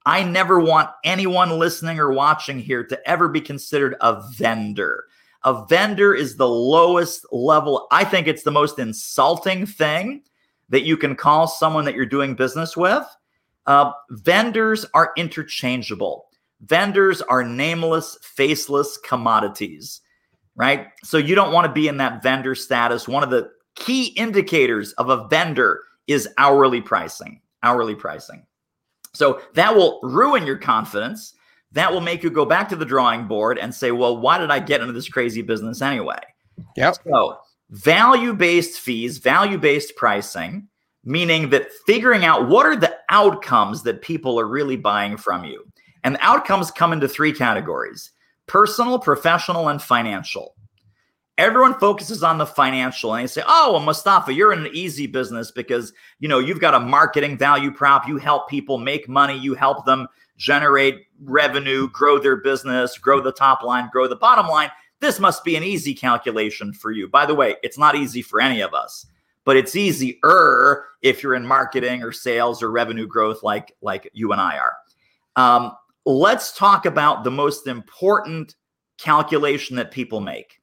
I 0.06 0.22
never 0.22 0.58
want 0.58 0.88
anyone 1.04 1.58
listening 1.58 1.98
or 1.98 2.10
watching 2.10 2.58
here 2.58 2.84
to 2.84 3.06
ever 3.06 3.28
be 3.28 3.42
considered 3.42 3.96
a 4.00 4.22
vendor. 4.32 5.04
A 5.44 5.64
vendor 5.66 6.14
is 6.14 6.36
the 6.36 6.48
lowest 6.48 7.26
level. 7.30 7.86
I 7.90 8.04
think 8.04 8.26
it's 8.26 8.42
the 8.42 8.50
most 8.50 8.78
insulting 8.78 9.66
thing 9.66 10.22
that 10.70 10.84
you 10.84 10.96
can 10.96 11.14
call 11.14 11.46
someone 11.46 11.84
that 11.84 11.94
you're 11.94 12.06
doing 12.06 12.34
business 12.34 12.76
with. 12.76 13.04
Uh, 13.66 13.92
vendors 14.10 14.86
are 14.94 15.12
interchangeable. 15.16 16.26
Vendors 16.62 17.20
are 17.22 17.44
nameless, 17.44 18.18
faceless 18.22 18.96
commodities, 18.96 20.00
right? 20.56 20.88
So 21.02 21.18
you 21.18 21.34
don't 21.34 21.52
want 21.52 21.66
to 21.66 21.72
be 21.72 21.88
in 21.88 21.98
that 21.98 22.22
vendor 22.22 22.54
status. 22.54 23.06
One 23.06 23.22
of 23.22 23.30
the 23.30 23.50
key 23.74 24.06
indicators 24.16 24.92
of 24.94 25.10
a 25.10 25.28
vendor 25.28 25.82
is 26.06 26.28
hourly 26.38 26.80
pricing. 26.80 27.40
Hourly 27.62 27.94
pricing. 27.94 28.46
So 29.12 29.40
that 29.54 29.74
will 29.74 30.00
ruin 30.02 30.46
your 30.46 30.58
confidence 30.58 31.34
that 31.74 31.92
will 31.92 32.00
make 32.00 32.22
you 32.22 32.30
go 32.30 32.44
back 32.44 32.68
to 32.68 32.76
the 32.76 32.84
drawing 32.84 33.26
board 33.26 33.58
and 33.58 33.74
say, 33.74 33.90
well, 33.90 34.16
why 34.16 34.38
did 34.38 34.50
I 34.50 34.60
get 34.60 34.80
into 34.80 34.92
this 34.92 35.08
crazy 35.08 35.42
business 35.42 35.82
anyway? 35.82 36.20
Yep. 36.76 36.98
So, 37.04 37.38
value 37.70 38.32
based 38.32 38.80
fees, 38.80 39.18
value 39.18 39.58
based 39.58 39.96
pricing, 39.96 40.68
meaning 41.04 41.50
that 41.50 41.72
figuring 41.86 42.24
out 42.24 42.48
what 42.48 42.64
are 42.64 42.76
the 42.76 42.96
outcomes 43.10 43.82
that 43.82 44.02
people 44.02 44.38
are 44.38 44.46
really 44.46 44.76
buying 44.76 45.16
from 45.16 45.44
you. 45.44 45.64
And 46.04 46.14
the 46.14 46.24
outcomes 46.24 46.70
come 46.70 46.92
into 46.92 47.08
three 47.08 47.32
categories 47.32 48.10
personal, 48.46 48.98
professional, 48.98 49.68
and 49.68 49.82
financial. 49.82 50.54
Everyone 51.38 51.74
focuses 51.80 52.22
on 52.22 52.38
the 52.38 52.46
financial 52.46 53.14
and 53.14 53.24
they 53.24 53.26
say, 53.26 53.42
"Oh, 53.44 53.72
well, 53.72 53.82
Mustafa, 53.82 54.32
you're 54.32 54.52
in 54.52 54.66
an 54.66 54.70
easy 54.72 55.08
business 55.08 55.50
because 55.50 55.92
you 56.20 56.28
know 56.28 56.38
you've 56.38 56.60
got 56.60 56.74
a 56.74 56.80
marketing 56.80 57.36
value 57.36 57.72
prop. 57.72 58.06
You 58.06 58.18
help 58.18 58.48
people 58.48 58.78
make 58.78 59.08
money. 59.08 59.36
You 59.36 59.54
help 59.54 59.84
them 59.86 60.06
generate 60.36 61.06
revenue, 61.22 61.88
grow 61.90 62.18
their 62.18 62.36
business, 62.36 62.98
grow 62.98 63.20
the 63.20 63.32
top 63.32 63.62
line, 63.62 63.88
grow 63.92 64.08
the 64.08 64.16
bottom 64.16 64.46
line. 64.48 64.70
This 65.00 65.20
must 65.20 65.44
be 65.44 65.56
an 65.56 65.62
easy 65.62 65.94
calculation 65.94 66.72
for 66.72 66.90
you. 66.90 67.08
By 67.08 67.26
the 67.26 67.34
way, 67.34 67.56
it's 67.62 67.78
not 67.78 67.94
easy 67.94 68.22
for 68.22 68.40
any 68.40 68.60
of 68.60 68.74
us, 68.74 69.06
but 69.44 69.56
it's 69.56 69.76
easier 69.76 70.84
if 71.02 71.22
you're 71.22 71.34
in 71.34 71.46
marketing 71.46 72.02
or 72.02 72.12
sales 72.12 72.62
or 72.62 72.70
revenue 72.70 73.06
growth 73.06 73.42
like 73.42 73.74
like 73.82 74.10
you 74.12 74.32
and 74.32 74.40
I 74.40 74.58
are. 74.58 74.76
Um, 75.36 75.72
let's 76.06 76.56
talk 76.56 76.86
about 76.86 77.24
the 77.24 77.30
most 77.30 77.66
important 77.66 78.54
calculation 78.98 79.76
that 79.76 79.90
people 79.90 80.20
make. 80.20 80.60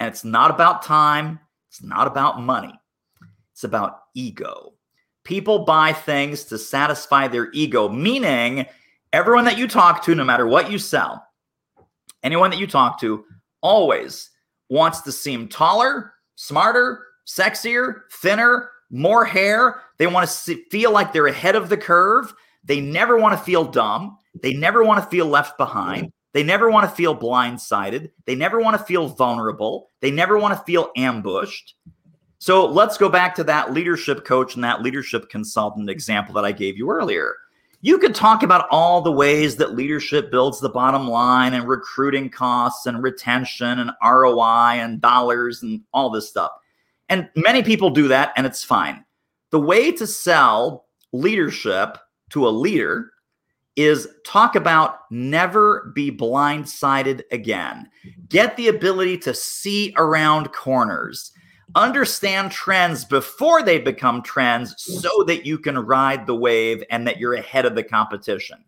And 0.00 0.08
it's 0.08 0.24
not 0.24 0.50
about 0.50 0.82
time, 0.82 1.38
it's 1.68 1.82
not 1.82 2.06
about 2.06 2.40
money, 2.40 2.74
it's 3.52 3.64
about 3.64 4.00
ego. 4.14 4.74
People 5.24 5.64
buy 5.64 5.92
things 5.92 6.44
to 6.44 6.58
satisfy 6.58 7.28
their 7.28 7.50
ego, 7.52 7.88
meaning 7.88 8.66
everyone 9.14 9.44
that 9.44 9.56
you 9.56 9.68
talk 9.68 10.04
to, 10.04 10.14
no 10.14 10.24
matter 10.24 10.46
what 10.46 10.72
you 10.72 10.78
sell, 10.78 11.24
anyone 12.24 12.50
that 12.50 12.58
you 12.58 12.66
talk 12.66 12.98
to 13.00 13.24
always 13.60 14.30
wants 14.68 15.02
to 15.02 15.12
seem 15.12 15.46
taller, 15.46 16.12
smarter, 16.34 17.06
sexier, 17.24 18.00
thinner, 18.10 18.70
more 18.90 19.24
hair. 19.24 19.82
They 19.98 20.08
want 20.08 20.28
to 20.28 20.56
feel 20.68 20.90
like 20.90 21.12
they're 21.12 21.28
ahead 21.28 21.54
of 21.54 21.68
the 21.68 21.76
curve. 21.76 22.34
They 22.64 22.80
never 22.80 23.16
want 23.16 23.38
to 23.38 23.44
feel 23.44 23.64
dumb. 23.64 24.18
They 24.42 24.52
never 24.52 24.82
want 24.82 25.02
to 25.02 25.08
feel 25.08 25.26
left 25.26 25.56
behind. 25.58 26.12
They 26.32 26.42
never 26.42 26.68
want 26.68 26.90
to 26.90 26.96
feel 26.96 27.16
blindsided. 27.16 28.10
They 28.24 28.34
never 28.34 28.58
want 28.58 28.76
to 28.76 28.84
feel 28.84 29.06
vulnerable. 29.06 29.90
They 30.00 30.10
never 30.10 30.36
want 30.38 30.58
to 30.58 30.64
feel 30.64 30.90
ambushed. 30.96 31.76
So 32.38 32.66
let's 32.66 32.98
go 32.98 33.08
back 33.08 33.36
to 33.36 33.44
that 33.44 33.72
leadership 33.72 34.24
coach 34.24 34.56
and 34.56 34.64
that 34.64 34.82
leadership 34.82 35.30
consultant 35.30 35.88
example 35.88 36.34
that 36.34 36.44
I 36.44 36.50
gave 36.50 36.76
you 36.76 36.90
earlier. 36.90 37.36
You 37.84 37.98
could 37.98 38.14
talk 38.14 38.42
about 38.42 38.66
all 38.70 39.02
the 39.02 39.12
ways 39.12 39.56
that 39.56 39.74
leadership 39.74 40.30
builds 40.30 40.58
the 40.58 40.70
bottom 40.70 41.06
line 41.06 41.52
and 41.52 41.68
recruiting 41.68 42.30
costs 42.30 42.86
and 42.86 43.02
retention 43.02 43.78
and 43.78 43.90
ROI 44.02 44.80
and 44.80 45.02
dollars 45.02 45.62
and 45.62 45.82
all 45.92 46.08
this 46.08 46.26
stuff. 46.26 46.50
And 47.10 47.28
many 47.36 47.62
people 47.62 47.90
do 47.90 48.08
that, 48.08 48.32
and 48.38 48.46
it's 48.46 48.64
fine. 48.64 49.04
The 49.50 49.60
way 49.60 49.92
to 49.92 50.06
sell 50.06 50.86
leadership 51.12 51.98
to 52.30 52.48
a 52.48 52.56
leader 52.56 53.10
is 53.76 54.08
talk 54.24 54.56
about 54.56 55.00
never 55.10 55.92
be 55.94 56.10
blindsided 56.10 57.20
again. 57.32 57.90
Get 58.30 58.56
the 58.56 58.68
ability 58.68 59.18
to 59.18 59.34
see 59.34 59.92
around 59.98 60.54
corners. 60.54 61.32
Understand 61.74 62.52
trends 62.52 63.04
before 63.04 63.62
they 63.62 63.78
become 63.78 64.22
trends 64.22 64.74
so 64.78 65.24
that 65.24 65.44
you 65.44 65.58
can 65.58 65.78
ride 65.78 66.26
the 66.26 66.34
wave 66.34 66.84
and 66.90 67.06
that 67.06 67.18
you're 67.18 67.34
ahead 67.34 67.66
of 67.66 67.74
the 67.74 67.82
competition. 67.82 68.64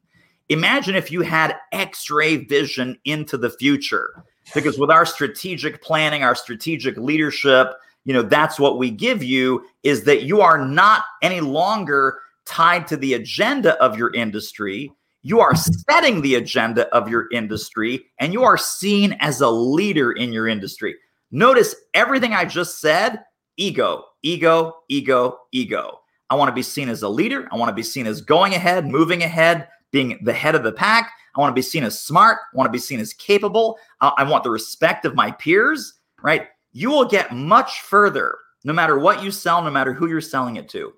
Imagine 0.48 0.94
if 0.94 1.10
you 1.10 1.22
had 1.22 1.56
x 1.72 2.10
ray 2.10 2.36
vision 2.36 2.98
into 3.04 3.36
the 3.36 3.50
future, 3.50 4.24
because 4.54 4.78
with 4.78 4.90
our 4.90 5.04
strategic 5.04 5.82
planning, 5.82 6.22
our 6.22 6.34
strategic 6.34 6.96
leadership, 6.96 7.74
you 8.04 8.12
know, 8.12 8.22
that's 8.22 8.58
what 8.58 8.78
we 8.78 8.90
give 8.90 9.22
you 9.22 9.64
is 9.82 10.04
that 10.04 10.22
you 10.22 10.40
are 10.40 10.64
not 10.64 11.04
any 11.22 11.40
longer 11.40 12.20
tied 12.44 12.86
to 12.86 12.96
the 12.96 13.14
agenda 13.14 13.74
of 13.82 13.98
your 13.98 14.14
industry. 14.14 14.92
You 15.22 15.40
are 15.40 15.56
setting 15.56 16.22
the 16.22 16.36
agenda 16.36 16.88
of 16.94 17.08
your 17.08 17.28
industry 17.32 18.06
and 18.20 18.32
you 18.32 18.44
are 18.44 18.56
seen 18.56 19.16
as 19.18 19.40
a 19.40 19.50
leader 19.50 20.12
in 20.12 20.32
your 20.32 20.46
industry. 20.46 20.94
Notice 21.36 21.74
everything 21.92 22.32
I 22.32 22.46
just 22.46 22.80
said 22.80 23.22
ego, 23.58 24.06
ego, 24.22 24.76
ego, 24.88 25.40
ego. 25.52 26.00
I 26.30 26.34
want 26.34 26.48
to 26.48 26.54
be 26.54 26.62
seen 26.62 26.88
as 26.88 27.02
a 27.02 27.08
leader. 27.10 27.46
I 27.52 27.56
want 27.56 27.68
to 27.68 27.74
be 27.74 27.82
seen 27.82 28.06
as 28.06 28.22
going 28.22 28.54
ahead, 28.54 28.86
moving 28.86 29.22
ahead, 29.22 29.68
being 29.92 30.18
the 30.22 30.32
head 30.32 30.54
of 30.54 30.62
the 30.62 30.72
pack. 30.72 31.12
I 31.36 31.40
want 31.40 31.50
to 31.50 31.54
be 31.54 31.60
seen 31.60 31.84
as 31.84 32.00
smart. 32.00 32.38
I 32.38 32.56
want 32.56 32.68
to 32.68 32.72
be 32.72 32.78
seen 32.78 33.00
as 33.00 33.12
capable. 33.12 33.76
I 34.00 34.22
want 34.24 34.44
the 34.44 34.50
respect 34.50 35.04
of 35.04 35.14
my 35.14 35.30
peers, 35.32 35.92
right? 36.22 36.48
You 36.72 36.88
will 36.88 37.04
get 37.04 37.34
much 37.34 37.82
further 37.82 38.38
no 38.64 38.72
matter 38.72 38.98
what 38.98 39.22
you 39.22 39.30
sell, 39.30 39.60
no 39.60 39.70
matter 39.70 39.92
who 39.92 40.08
you're 40.08 40.22
selling 40.22 40.56
it 40.56 40.70
to 40.70 40.94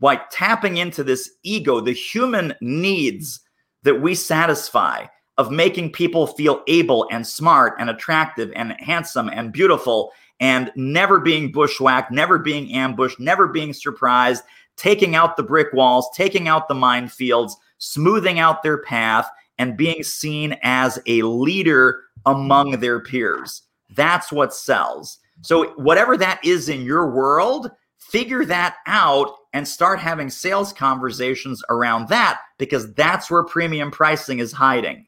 by 0.00 0.16
tapping 0.32 0.78
into 0.78 1.04
this 1.04 1.30
ego, 1.44 1.80
the 1.80 1.92
human 1.92 2.54
needs 2.60 3.38
that 3.84 4.02
we 4.02 4.16
satisfy 4.16 5.06
of 5.38 5.50
making 5.50 5.92
people 5.92 6.26
feel 6.26 6.62
able 6.66 7.06
and 7.10 7.26
smart 7.26 7.74
and 7.78 7.90
attractive 7.90 8.50
and 8.56 8.72
handsome 8.80 9.28
and 9.28 9.52
beautiful 9.52 10.12
and 10.40 10.70
never 10.76 11.18
being 11.18 11.50
bushwhacked, 11.50 12.10
never 12.10 12.38
being 12.38 12.72
ambushed, 12.72 13.20
never 13.20 13.48
being 13.48 13.72
surprised, 13.72 14.42
taking 14.76 15.14
out 15.14 15.36
the 15.36 15.42
brick 15.42 15.72
walls, 15.72 16.08
taking 16.14 16.48
out 16.48 16.68
the 16.68 16.74
minefields, 16.74 17.52
smoothing 17.78 18.38
out 18.38 18.62
their 18.62 18.78
path, 18.78 19.28
and 19.58 19.76
being 19.76 20.02
seen 20.02 20.56
as 20.62 20.98
a 21.06 21.22
leader 21.22 22.02
among 22.26 22.72
their 22.72 23.00
peers. 23.00 23.62
That's 23.94 24.30
what 24.30 24.54
sells. 24.54 25.18
So, 25.42 25.70
whatever 25.76 26.16
that 26.16 26.44
is 26.44 26.68
in 26.68 26.82
your 26.82 27.10
world, 27.10 27.70
figure 27.98 28.44
that 28.44 28.76
out 28.86 29.34
and 29.52 29.66
start 29.66 29.98
having 29.98 30.30
sales 30.30 30.72
conversations 30.72 31.62
around 31.70 32.08
that 32.08 32.40
because 32.58 32.92
that's 32.94 33.30
where 33.30 33.44
premium 33.44 33.90
pricing 33.90 34.38
is 34.38 34.52
hiding, 34.52 35.06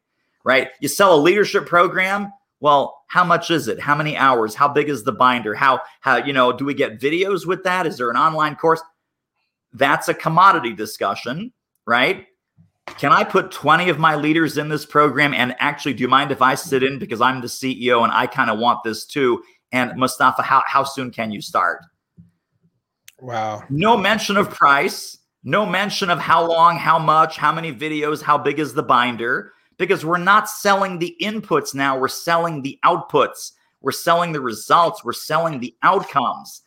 right? 0.48 0.70
You 0.80 0.88
sell 0.88 1.14
a 1.14 1.20
leadership 1.20 1.66
program. 1.66 2.32
Well, 2.60 3.02
how 3.08 3.22
much 3.22 3.50
is 3.50 3.68
it? 3.68 3.78
How 3.78 3.94
many 3.94 4.16
hours? 4.16 4.54
How 4.54 4.66
big 4.66 4.88
is 4.88 5.04
the 5.04 5.12
binder? 5.12 5.54
How, 5.54 5.82
how, 6.00 6.16
you 6.16 6.32
know, 6.32 6.54
do 6.54 6.64
we 6.64 6.72
get 6.72 6.98
videos 6.98 7.44
with 7.44 7.62
that? 7.64 7.86
Is 7.86 7.98
there 7.98 8.08
an 8.08 8.16
online 8.16 8.56
course? 8.56 8.80
That's 9.74 10.08
a 10.08 10.14
commodity 10.14 10.72
discussion, 10.72 11.52
right? 11.86 12.24
Can 12.96 13.12
I 13.12 13.24
put 13.24 13.50
20 13.50 13.90
of 13.90 13.98
my 13.98 14.14
leaders 14.14 14.56
in 14.56 14.70
this 14.70 14.86
program? 14.86 15.34
And 15.34 15.54
actually, 15.58 15.92
do 15.92 16.00
you 16.00 16.08
mind 16.08 16.32
if 16.32 16.40
I 16.40 16.54
sit 16.54 16.82
in 16.82 16.98
because 16.98 17.20
I'm 17.20 17.42
the 17.42 17.46
CEO 17.46 18.02
and 18.02 18.10
I 18.10 18.26
kind 18.26 18.48
of 18.48 18.58
want 18.58 18.82
this 18.84 19.04
too? 19.04 19.42
And 19.72 19.98
Mustafa, 19.98 20.40
how, 20.40 20.62
how 20.66 20.82
soon 20.82 21.10
can 21.10 21.30
you 21.30 21.42
start? 21.42 21.84
Wow. 23.20 23.64
No 23.68 23.98
mention 23.98 24.38
of 24.38 24.48
price, 24.48 25.18
no 25.44 25.66
mention 25.66 26.08
of 26.08 26.18
how 26.18 26.48
long, 26.48 26.78
how 26.78 26.98
much, 26.98 27.36
how 27.36 27.52
many 27.52 27.70
videos, 27.70 28.22
how 28.22 28.38
big 28.38 28.58
is 28.58 28.72
the 28.72 28.82
binder, 28.82 29.52
because 29.78 30.04
we're 30.04 30.18
not 30.18 30.50
selling 30.50 30.98
the 30.98 31.16
inputs 31.20 31.74
now, 31.74 31.98
we're 31.98 32.08
selling 32.08 32.62
the 32.62 32.78
outputs. 32.84 33.52
We're 33.80 33.92
selling 33.92 34.32
the 34.32 34.40
results, 34.40 35.04
we're 35.04 35.12
selling 35.12 35.60
the 35.60 35.74
outcomes. 35.82 36.62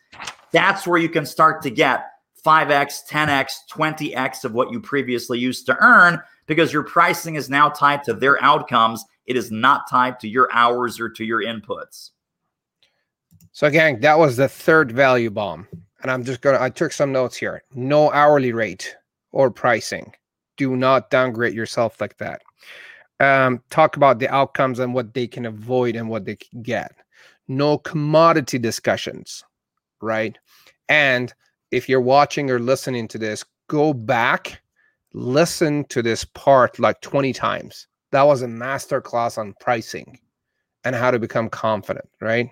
That's 0.50 0.86
where 0.86 0.98
you 0.98 1.10
can 1.10 1.26
start 1.26 1.62
to 1.62 1.70
get 1.70 2.06
5x, 2.44 3.06
10x, 3.08 3.52
20x 3.70 4.44
of 4.44 4.54
what 4.54 4.72
you 4.72 4.80
previously 4.80 5.38
used 5.38 5.66
to 5.66 5.76
earn 5.80 6.20
because 6.46 6.72
your 6.72 6.82
pricing 6.82 7.34
is 7.34 7.50
now 7.50 7.68
tied 7.68 8.02
to 8.04 8.14
their 8.14 8.42
outcomes. 8.42 9.04
It 9.26 9.36
is 9.36 9.50
not 9.50 9.88
tied 9.88 10.18
to 10.20 10.28
your 10.28 10.48
hours 10.52 10.98
or 10.98 11.10
to 11.10 11.24
your 11.24 11.42
inputs. 11.42 12.10
So, 13.52 13.68
gang, 13.70 14.00
that 14.00 14.18
was 14.18 14.38
the 14.38 14.48
third 14.48 14.90
value 14.90 15.30
bomb 15.30 15.68
and 16.02 16.10
I'm 16.10 16.24
just 16.24 16.40
gonna 16.40 16.60
I 16.60 16.68
took 16.68 16.92
some 16.92 17.12
notes 17.12 17.36
here. 17.36 17.62
No 17.74 18.12
hourly 18.12 18.52
rate 18.52 18.96
or 19.30 19.50
pricing. 19.50 20.12
Do 20.56 20.76
not 20.76 21.10
downgrade 21.10 21.54
yourself 21.54 22.00
like 22.00 22.18
that. 22.18 22.42
Um, 23.22 23.62
talk 23.70 23.96
about 23.96 24.18
the 24.18 24.28
outcomes 24.28 24.80
and 24.80 24.94
what 24.94 25.14
they 25.14 25.28
can 25.28 25.46
avoid 25.46 25.94
and 25.94 26.08
what 26.08 26.24
they 26.24 26.34
can 26.34 26.62
get. 26.62 26.92
No 27.46 27.78
commodity 27.78 28.58
discussions, 28.58 29.44
right? 30.00 30.36
And 30.88 31.32
if 31.70 31.88
you're 31.88 32.00
watching 32.00 32.50
or 32.50 32.58
listening 32.58 33.06
to 33.08 33.18
this, 33.18 33.44
go 33.68 33.94
back, 33.94 34.60
listen 35.12 35.84
to 35.84 36.02
this 36.02 36.24
part 36.24 36.80
like 36.80 37.00
20 37.00 37.32
times. 37.32 37.86
That 38.10 38.22
was 38.24 38.42
a 38.42 38.48
master 38.48 39.00
class 39.00 39.38
on 39.38 39.54
pricing 39.60 40.18
and 40.82 40.96
how 40.96 41.12
to 41.12 41.20
become 41.20 41.48
confident, 41.48 42.08
right? 42.20 42.50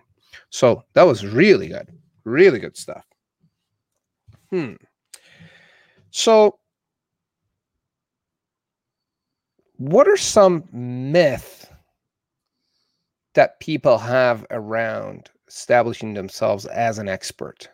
So 0.51 0.85
that 0.93 1.03
was 1.03 1.27
really 1.27 1.67
good, 1.67 1.89
really 2.23 2.61
good 2.61 2.77
stuff. 2.77 3.05
Hmm. 4.51 4.75
So, 6.13 6.60
what 9.81 10.07
are 10.07 10.17
some 10.17 10.65
myths 10.73 11.67
that 13.35 13.59
people 13.61 13.97
have 13.97 14.45
around 14.51 15.31
establishing 15.49 16.13
themselves 16.13 16.67
as 16.67 16.99
an 16.99 17.09
expert? 17.09 17.71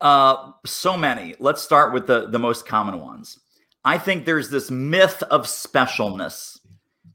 Uh, 0.00 0.52
so 0.64 0.96
many. 0.96 1.34
Let's 1.40 1.60
start 1.60 1.92
with 1.92 2.06
the 2.06 2.28
the 2.28 2.38
most 2.38 2.66
common 2.66 3.00
ones. 3.00 3.40
I 3.84 3.98
think 3.98 4.24
there's 4.24 4.48
this 4.48 4.70
myth 4.70 5.22
of 5.24 5.42
specialness 5.42 6.58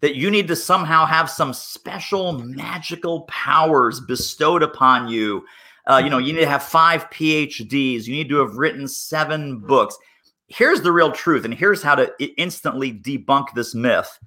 that 0.01 0.15
you 0.15 0.29
need 0.29 0.49
to 0.49 0.55
somehow 0.55 1.05
have 1.05 1.29
some 1.29 1.53
special 1.53 2.39
magical 2.39 3.21
powers 3.21 4.01
bestowed 4.01 4.61
upon 4.61 5.07
you 5.07 5.45
uh, 5.87 6.01
you 6.03 6.09
know, 6.09 6.17
you 6.17 6.33
need 6.33 6.39
to 6.39 6.47
have 6.47 6.63
five 6.63 7.09
PhDs. 7.11 8.07
You 8.07 8.13
need 8.13 8.29
to 8.29 8.37
have 8.37 8.55
written 8.55 8.87
seven 8.87 9.59
books. 9.59 9.97
Here's 10.47 10.81
the 10.81 10.91
real 10.91 11.11
truth, 11.11 11.45
and 11.45 11.53
here's 11.53 11.81
how 11.81 11.95
to 11.95 12.13
instantly 12.39 12.91
debunk 12.93 13.53
this 13.53 13.73
myth 13.73 14.19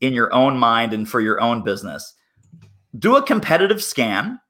in 0.00 0.12
your 0.12 0.32
own 0.32 0.56
mind 0.56 0.92
and 0.92 1.08
for 1.08 1.20
your 1.20 1.40
own 1.40 1.62
business. 1.64 2.14
Do 2.98 3.16
a 3.16 3.22
competitive 3.22 3.82
scan. 3.82 4.40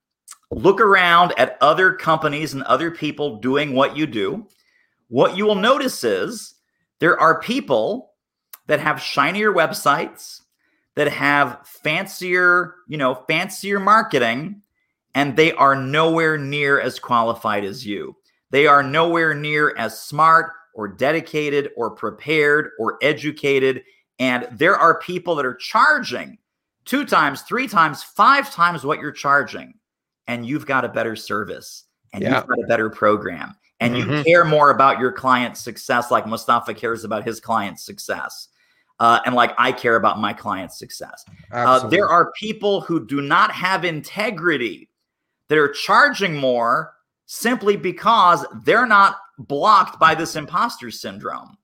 Look 0.51 0.81
around 0.81 1.33
at 1.39 1.57
other 1.61 1.95
companies 1.95 2.53
and 2.53 2.63
other 2.65 2.91
people 2.91 3.37
doing 3.39 3.73
what 3.73 3.97
you 3.97 4.07
do. 4.07 4.47
What 5.09 5.37
you 5.37 5.47
will 5.47 5.55
notice 5.55 6.05
is 6.05 6.55
there 7.01 7.19
are 7.19 7.41
people 7.41 8.13
that 8.67 8.81
have 8.81 9.01
shinier 9.01 9.53
websites, 9.53 10.41
that 10.95 11.09
have 11.09 11.67
fancier, 11.67 12.77
you 12.89 12.97
know, 12.97 13.15
fancier 13.27 13.81
marketing 13.81 14.63
and 15.15 15.37
they 15.37 15.53
are 15.53 15.77
nowhere 15.77 16.37
near 16.37 16.81
as 16.81 16.99
qualified 16.99 17.65
as 17.65 17.87
you. 17.87 18.17
They 18.51 18.67
are 18.67 18.83
nowhere 18.83 19.35
near 19.35 19.75
as 19.77 20.01
smart 20.01 20.53
or 20.75 20.89
dedicated 20.89 21.71
or 21.77 21.91
prepared 21.91 22.71
or 22.79 22.99
educated. 23.03 23.83
And 24.19 24.47
there 24.53 24.77
are 24.77 24.99
people 25.01 25.35
that 25.37 25.47
are 25.47 25.55
charging 25.55 26.39
two 26.85 27.05
times, 27.05 27.43
three 27.43 27.67
times, 27.67 28.03
five 28.03 28.53
times 28.53 28.85
what 28.85 29.01
you're 29.01 29.13
charging, 29.13 29.75
and 30.27 30.47
you've 30.47 30.67
got 30.67 30.85
a 30.85 30.89
better 30.89 31.17
service 31.17 31.85
and 32.13 32.23
yeah. 32.23 32.37
you've 32.37 32.47
got 32.47 32.59
a 32.59 32.67
better 32.67 32.91
program 32.91 33.55
and 33.81 33.95
mm-hmm. 33.95 34.11
you 34.11 34.25
care 34.25 34.45
more 34.45 34.71
about 34.71 34.99
your 34.99 35.13
client's 35.13 35.61
success, 35.61 36.11
like 36.11 36.27
Mustafa 36.27 36.75
cares 36.75 37.05
about 37.05 37.25
his 37.25 37.41
client's 37.41 37.85
success. 37.85 38.49
Uh, 39.01 39.19
and 39.27 39.35
like 39.35 39.53
I 39.59 39.73
care 39.73 39.97
about 39.97 40.21
my 40.21 40.33
client's 40.33 40.79
success. 40.79 41.25
Uh, 41.51 41.89
there 41.89 42.09
are 42.09 42.33
people 42.39 42.81
who 42.81 43.05
do 43.05 43.21
not 43.21 43.51
have 43.51 43.85
integrity 43.85 44.89
that 45.49 45.59
are 45.59 45.69
charging 45.69 46.37
more 46.37 46.95
simply 47.27 47.77
because 47.77 48.47
they're 48.65 48.87
not 48.87 49.17
blocked 49.39 49.99
by 49.99 50.15
this 50.15 50.37
imposter 50.37 50.91
syndrome. 50.91 51.57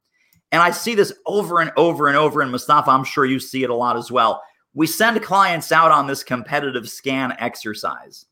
And 0.53 0.61
I 0.61 0.71
see 0.71 0.95
this 0.95 1.13
over 1.27 1.61
and 1.61 1.71
over 1.77 2.09
and 2.09 2.17
over. 2.17 2.41
And 2.41 2.51
Mustafa, 2.51 2.91
I'm 2.91 3.05
sure 3.05 3.25
you 3.25 3.39
see 3.39 3.63
it 3.63 3.71
a 3.71 3.75
lot 3.75 3.97
as 3.97 4.11
well. 4.11 4.43
We 4.75 4.87
send 4.87 5.21
clients 5.23 5.73
out 5.73 5.91
on 5.91 6.07
this 6.07 6.23
competitive 6.23 6.89
scan 6.89 7.35
exercise, 7.39 8.27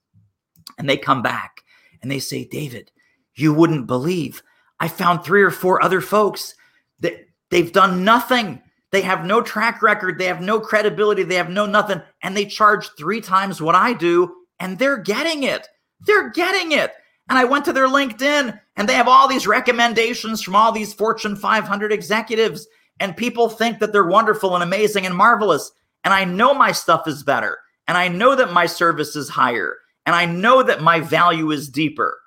and 0.79 0.89
they 0.89 0.97
come 0.97 1.23
back 1.23 1.63
and 2.01 2.11
they 2.11 2.21
say, 2.21 2.45
David, 2.45 2.93
you 3.35 3.53
wouldn't 3.53 3.87
believe. 3.87 4.43
I 4.81 4.89
found 4.89 5.25
three 5.25 5.43
or 5.43 5.51
four 5.51 5.83
other 5.83 6.01
folks 6.01 6.55
that 7.01 7.15
they've 7.51 7.73
done 7.73 8.05
nothing. 8.05 8.63
They 8.91 9.03
have 9.03 9.25
no 9.25 9.43
track 9.43 9.83
record. 9.83 10.19
They 10.19 10.27
have 10.27 10.41
no 10.41 10.61
credibility. 10.61 11.25
They 11.25 11.35
have 11.35 11.51
no 11.51 11.67
nothing. 11.67 12.01
And 12.23 12.37
they 12.37 12.47
charge 12.47 12.89
three 12.97 13.21
times 13.21 13.61
what 13.61 13.75
I 13.75 13.93
do, 13.93 14.33
and 14.61 14.79
they're 14.79 14.99
getting 14.99 15.43
it. 15.43 15.69
They're 16.07 16.31
getting 16.31 16.73
it. 16.73 16.93
And 17.29 17.39
I 17.39 17.45
went 17.45 17.65
to 17.67 17.73
their 17.73 17.89
LinkedIn, 17.89 18.59
and 18.77 18.89
they 18.89 18.95
have 18.95 19.09
all 19.09 19.29
these 19.29 19.47
recommendations 19.47 20.43
from 20.43 20.57
all 20.57 20.73
these 20.73 20.95
Fortune 20.95 21.37
500 21.37 21.93
executives. 21.93 22.67
And 23.01 23.17
people 23.17 23.49
think 23.49 23.79
that 23.79 23.93
they're 23.93 24.07
wonderful 24.07 24.55
and 24.55 24.63
amazing 24.63 25.05
and 25.07 25.15
marvelous. 25.15 25.71
And 26.05 26.15
I 26.15 26.25
know 26.25 26.55
my 26.55 26.73
stuff 26.73 27.07
is 27.07 27.23
better. 27.23 27.59
And 27.87 27.97
I 27.97 28.09
know 28.09 28.35
that 28.35 28.53
my 28.53 28.67
service 28.67 29.15
is 29.15 29.29
higher. 29.29 29.77
And 30.07 30.17
I 30.17 30.25
know 30.25 30.63
that 30.63 30.83
my 30.83 31.01
value 31.01 31.51
is 31.51 31.69
deeper. 31.69 32.19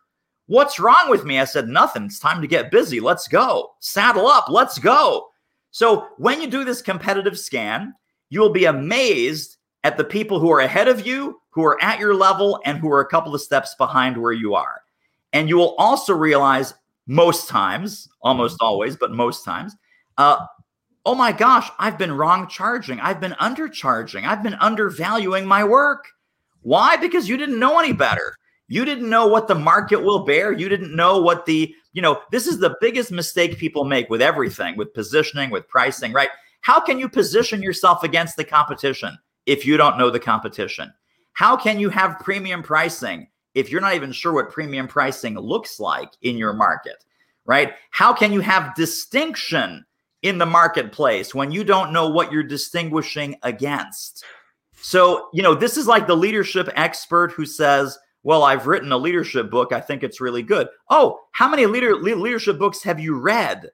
What's 0.46 0.80
wrong 0.80 1.10
with 1.10 1.26
me? 1.26 1.40
I 1.40 1.46
said, 1.46 1.68
Nothing. 1.68 2.06
It's 2.06 2.20
time 2.20 2.42
to 2.42 2.48
get 2.48 2.72
busy. 2.72 3.00
Let's 3.00 3.28
go. 3.28 3.72
Saddle 3.80 4.28
up. 4.28 4.50
Let's 4.50 4.78
go. 4.78 5.30
So 5.72 6.10
when 6.18 6.42
you 6.42 6.48
do 6.48 6.64
this 6.64 6.82
competitive 6.82 7.40
scan, 7.40 7.94
you 8.30 8.40
will 8.40 8.52
be 8.52 8.66
amazed 8.66 9.58
at 9.84 9.98
the 9.98 10.04
people 10.04 10.40
who 10.40 10.52
are 10.52 10.60
ahead 10.60 10.88
of 10.88 11.08
you, 11.08 11.40
who 11.50 11.64
are 11.64 11.82
at 11.84 12.00
your 12.00 12.14
level, 12.14 12.60
and 12.66 12.78
who 12.78 12.92
are 12.92 13.02
a 13.02 13.08
couple 13.08 13.34
of 13.34 13.42
steps 13.42 13.74
behind 13.76 14.18
where 14.18 14.32
you 14.32 14.54
are. 14.54 14.82
And 15.34 15.48
you 15.48 15.58
will 15.58 15.76
also 15.78 16.14
realize 16.14 16.74
most 17.08 17.48
times, 17.50 18.08
almost 18.22 18.58
always, 18.62 18.96
but 18.96 19.12
most 19.12 19.44
times, 19.44 19.76
uh, 20.18 20.46
oh 21.06 21.16
my 21.16 21.32
gosh, 21.32 21.70
I've 21.80 21.98
been 21.98 22.12
wrong 22.12 22.48
charging. 22.48 23.00
I've 23.00 23.20
been 23.20 23.34
undercharging. 23.34 24.26
I've 24.28 24.44
been 24.44 24.56
undervaluing 24.56 25.46
my 25.46 25.64
work. 25.64 26.08
Why? 26.62 26.98
Because 26.98 27.28
you 27.28 27.38
didn't 27.38 27.60
know 27.60 27.80
any 27.80 27.94
better. 27.94 28.36
You 28.68 28.86
didn't 28.86 29.10
know 29.10 29.28
what 29.28 29.48
the 29.48 29.56
market 29.56 30.02
will 30.02 30.24
bear. 30.26 30.52
You 30.52 30.70
didn't 30.70 30.96
know 30.96 31.22
what 31.22 31.46
the, 31.46 31.74
you 31.94 32.02
know, 32.02 32.22
this 32.32 32.48
is 32.48 32.60
the 32.60 32.78
biggest 32.80 33.12
mistake 33.12 33.58
people 33.58 33.84
make 33.84 34.10
with 34.10 34.22
everything, 34.22 34.78
with 34.78 34.94
positioning, 34.94 35.50
with 35.50 35.68
pricing, 35.68 36.14
right? 36.14 36.30
How 36.62 36.80
can 36.80 37.00
you 37.00 37.10
position 37.10 37.62
yourself 37.62 38.04
against 38.04 38.38
the 38.38 38.46
competition 38.46 39.18
if 39.46 39.66
you 39.66 39.76
don't 39.76 39.98
know 39.98 40.10
the 40.10 40.20
competition? 40.20 40.94
How 41.34 41.58
can 41.58 41.80
you 41.80 41.90
have 41.90 42.20
premium 42.20 42.62
pricing 42.62 43.28
if 43.54 43.70
you're 43.70 43.82
not 43.82 43.96
even 43.96 44.12
sure 44.12 44.34
what 44.34 44.52
premium 44.52 44.88
pricing 44.88 45.36
looks 45.36 45.80
like 45.80 46.12
in 46.22 46.38
your 46.38 46.54
market, 46.54 47.04
right? 47.46 47.74
How 47.90 48.14
can 48.14 48.32
you 48.32 48.40
have 48.40 48.76
distinction 48.76 49.86
in 50.22 50.38
the 50.38 50.46
marketplace 50.46 51.34
when 51.34 51.52
you 51.52 51.64
don't 51.64 51.92
know 51.92 52.10
what 52.10 52.32
you're 52.32 52.44
distinguishing 52.44 53.38
against? 53.44 54.24
So, 54.82 55.30
you 55.34 55.44
know, 55.44 55.54
this 55.54 55.78
is 55.78 55.88
like 55.88 56.08
the 56.08 56.18
leadership 56.18 56.70
expert 56.76 57.32
who 57.32 57.46
says, 57.46 57.98
well, 58.24 58.44
I've 58.44 58.68
written 58.68 58.92
a 58.92 58.98
leadership 58.98 59.50
book. 59.50 59.74
I 59.74 59.82
think 59.82 60.04
it's 60.04 60.22
really 60.22 60.44
good. 60.44 60.68
Oh, 60.90 61.20
how 61.32 61.50
many 61.50 61.66
leader 61.66 61.96
leadership 61.96 62.58
books 62.60 62.84
have 62.84 63.00
you 63.00 63.20
read? 63.20 63.70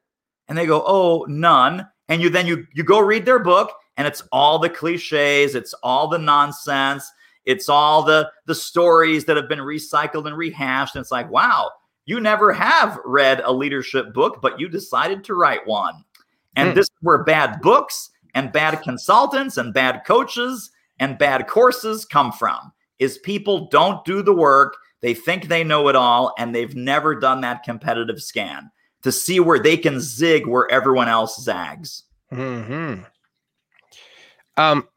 And 0.47 0.57
they 0.57 0.65
go, 0.65 0.83
oh, 0.85 1.25
none. 1.27 1.87
And 2.09 2.21
you 2.21 2.29
then 2.29 2.47
you 2.47 2.65
you 2.73 2.83
go 2.83 2.99
read 2.99 3.25
their 3.25 3.39
book, 3.39 3.71
and 3.97 4.07
it's 4.07 4.23
all 4.31 4.59
the 4.59 4.69
cliches, 4.69 5.55
it's 5.55 5.73
all 5.83 6.07
the 6.07 6.17
nonsense, 6.17 7.11
it's 7.47 7.69
all 7.69 8.03
the 8.03 8.29
the 8.45 8.53
stories 8.53 9.25
that 9.25 9.37
have 9.37 9.47
been 9.47 9.59
recycled 9.59 10.27
and 10.27 10.37
rehashed. 10.37 10.95
And 10.95 11.01
it's 11.01 11.11
like, 11.11 11.31
wow, 11.31 11.71
you 12.05 12.19
never 12.19 12.51
have 12.51 12.99
read 13.05 13.41
a 13.43 13.53
leadership 13.53 14.13
book, 14.13 14.39
but 14.41 14.59
you 14.59 14.67
decided 14.67 15.23
to 15.23 15.33
write 15.33 15.65
one. 15.65 16.03
And 16.57 16.71
mm. 16.71 16.75
this 16.75 16.83
is 16.83 16.97
where 17.01 17.23
bad 17.23 17.61
books 17.61 18.11
and 18.35 18.51
bad 18.51 18.81
consultants 18.83 19.57
and 19.57 19.73
bad 19.73 20.03
coaches 20.05 20.69
and 20.99 21.17
bad 21.17 21.47
courses 21.47 22.03
come 22.03 22.33
from 22.33 22.73
is 22.99 23.17
people 23.19 23.67
don't 23.69 24.03
do 24.03 24.21
the 24.21 24.33
work. 24.33 24.75
They 25.01 25.13
think 25.13 25.47
they 25.47 25.63
know 25.63 25.87
it 25.87 25.95
all, 25.95 26.33
and 26.37 26.53
they've 26.53 26.75
never 26.75 27.15
done 27.15 27.41
that 27.41 27.63
competitive 27.63 28.21
scan 28.21 28.71
to 29.03 29.11
see 29.11 29.39
where 29.39 29.59
they 29.59 29.77
can 29.77 30.01
zig 30.01 30.47
where 30.47 30.69
everyone 30.69 31.07
else 31.07 31.41
zags. 31.41 32.03
Hmm. 32.29 33.03
Um, 34.57 34.87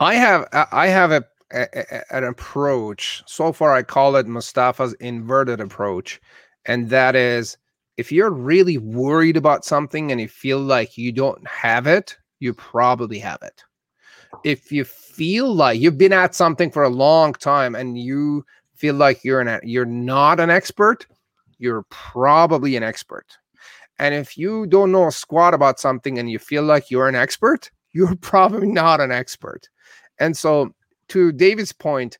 I 0.00 0.14
have 0.14 0.48
I 0.52 0.88
have 0.88 1.12
a, 1.12 1.24
an 1.50 2.24
approach. 2.24 3.22
So 3.26 3.52
far, 3.52 3.72
I 3.72 3.82
call 3.82 4.16
it 4.16 4.26
Mustafa's 4.26 4.94
inverted 4.94 5.60
approach, 5.60 6.20
and 6.66 6.90
that 6.90 7.16
is 7.16 7.56
if 7.96 8.12
you're 8.12 8.30
really 8.30 8.78
worried 8.78 9.36
about 9.36 9.64
something 9.64 10.12
and 10.12 10.20
you 10.20 10.28
feel 10.28 10.60
like 10.60 10.96
you 10.96 11.10
don't 11.12 11.46
have 11.46 11.86
it, 11.86 12.16
you 12.38 12.54
probably 12.54 13.18
have 13.18 13.42
it 13.42 13.64
if 14.44 14.70
you 14.70 14.84
feel 14.84 15.54
like 15.54 15.80
you've 15.80 15.98
been 15.98 16.12
at 16.12 16.34
something 16.34 16.70
for 16.70 16.84
a 16.84 16.88
long 16.88 17.32
time 17.34 17.74
and 17.74 17.98
you 17.98 18.44
feel 18.74 18.94
like 18.94 19.24
you're 19.24 19.40
an 19.40 19.60
you're 19.64 19.84
not 19.84 20.40
an 20.40 20.50
expert, 20.50 21.06
you're 21.58 21.84
probably 21.90 22.76
an 22.76 22.82
expert. 22.82 23.36
And 23.98 24.14
if 24.14 24.38
you 24.38 24.66
don't 24.66 24.92
know 24.92 25.08
a 25.08 25.12
squat 25.12 25.54
about 25.54 25.80
something 25.80 26.18
and 26.18 26.30
you 26.30 26.38
feel 26.38 26.62
like 26.62 26.90
you're 26.90 27.08
an 27.08 27.16
expert, 27.16 27.70
you're 27.92 28.16
probably 28.16 28.68
not 28.68 29.00
an 29.00 29.10
expert. 29.10 29.68
And 30.20 30.36
so 30.36 30.72
to 31.08 31.32
David's 31.32 31.72
point, 31.72 32.18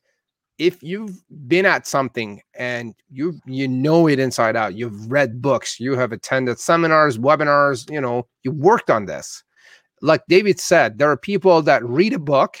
if 0.57 0.83
you've 0.83 1.21
been 1.47 1.65
at 1.65 1.87
something 1.87 2.41
and 2.55 2.93
you 3.09 3.39
you 3.45 3.67
know 3.67 4.07
it 4.07 4.19
inside 4.19 4.55
out, 4.55 4.75
you've 4.75 5.09
read 5.11 5.41
books, 5.41 5.79
you 5.79 5.95
have 5.95 6.11
attended 6.11 6.59
seminars, 6.59 7.17
webinars, 7.17 7.89
you 7.89 8.01
know, 8.01 8.27
you 8.43 8.51
worked 8.51 8.89
on 8.89 9.05
this 9.05 9.43
like 10.01 10.23
David 10.27 10.59
said, 10.59 10.97
there 10.97 11.11
are 11.11 11.17
people 11.17 11.61
that 11.63 11.83
read 11.83 12.13
a 12.13 12.19
book 12.19 12.57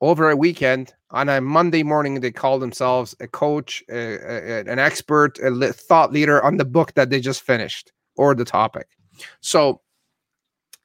over 0.00 0.30
a 0.30 0.36
weekend 0.36 0.94
on 1.10 1.28
a 1.28 1.40
Monday 1.40 1.82
morning. 1.82 2.20
They 2.20 2.30
call 2.30 2.58
themselves 2.58 3.14
a 3.20 3.28
coach, 3.28 3.82
a, 3.88 3.94
a, 3.94 4.60
an 4.60 4.78
expert, 4.78 5.38
a 5.38 5.72
thought 5.72 6.12
leader 6.12 6.42
on 6.42 6.56
the 6.56 6.64
book 6.64 6.94
that 6.94 7.10
they 7.10 7.20
just 7.20 7.42
finished 7.42 7.92
or 8.16 8.34
the 8.34 8.44
topic. 8.44 8.88
So, 9.40 9.80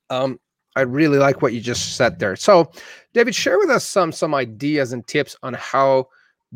um, 0.10 0.40
I 0.76 0.82
really 0.82 1.18
like 1.18 1.42
what 1.42 1.54
you 1.54 1.62
just 1.62 1.96
said 1.96 2.20
there. 2.20 2.36
So, 2.36 2.72
David, 3.14 3.36
share 3.36 3.60
with 3.60 3.70
us 3.70 3.86
some 3.86 4.12
some 4.12 4.34
ideas 4.34 4.94
and 4.94 5.06
tips 5.06 5.36
on 5.44 5.54
how 5.54 6.08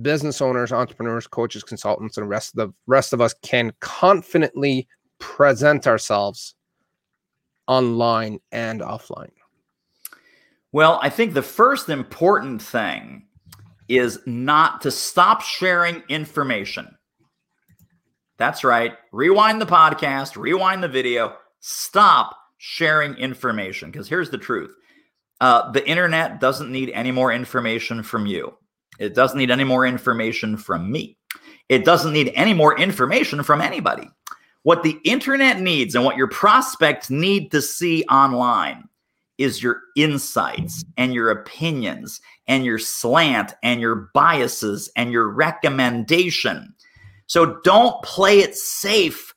business 0.01 0.41
owners, 0.41 0.71
entrepreneurs, 0.71 1.27
coaches, 1.27 1.63
consultants, 1.63 2.17
and 2.17 2.29
rest 2.29 2.53
of 2.53 2.67
the 2.67 2.73
rest 2.87 3.13
of 3.13 3.21
us 3.21 3.33
can 3.41 3.71
confidently 3.79 4.87
present 5.19 5.87
ourselves 5.87 6.55
online 7.67 8.39
and 8.51 8.81
offline? 8.81 9.31
Well, 10.71 10.99
I 11.01 11.09
think 11.09 11.33
the 11.33 11.41
first 11.41 11.89
important 11.89 12.61
thing 12.61 13.25
is 13.87 14.19
not 14.25 14.81
to 14.81 14.91
stop 14.91 15.41
sharing 15.41 16.03
information. 16.09 16.97
That's 18.37 18.63
right. 18.63 18.93
Rewind 19.11 19.61
the 19.61 19.65
podcast, 19.65 20.35
rewind 20.35 20.83
the 20.83 20.87
video, 20.87 21.35
stop 21.59 22.37
sharing 22.57 23.15
information. 23.15 23.91
Because 23.91 24.09
here's 24.09 24.29
the 24.29 24.37
truth 24.37 24.73
uh, 25.41 25.71
the 25.71 25.87
internet 25.87 26.39
doesn't 26.39 26.71
need 26.71 26.89
any 26.91 27.11
more 27.11 27.31
information 27.31 28.03
from 28.03 28.25
you, 28.25 28.53
it 28.99 29.15
doesn't 29.15 29.37
need 29.37 29.51
any 29.51 29.63
more 29.63 29.85
information 29.85 30.57
from 30.57 30.91
me, 30.91 31.17
it 31.69 31.85
doesn't 31.85 32.13
need 32.13 32.31
any 32.35 32.53
more 32.53 32.77
information 32.77 33.43
from 33.43 33.61
anybody. 33.61 34.09
What 34.63 34.83
the 34.83 34.99
internet 35.05 35.61
needs 35.61 35.95
and 35.95 36.03
what 36.03 36.17
your 36.17 36.27
prospects 36.27 37.09
need 37.09 37.51
to 37.51 37.61
see 37.61 38.03
online 38.05 38.89
is 39.37 39.61
your 39.61 39.81
insights 39.95 40.83
and 40.97 41.13
your 41.13 41.29
opinions 41.29 42.19
and 42.47 42.65
your 42.65 42.79
slant 42.79 43.53
and 43.63 43.79
your 43.79 44.09
biases 44.13 44.91
and 44.95 45.11
your 45.11 45.29
recommendation. 45.29 46.73
So 47.27 47.59
don't 47.63 48.01
play 48.03 48.39
it 48.39 48.55
safe. 48.55 49.33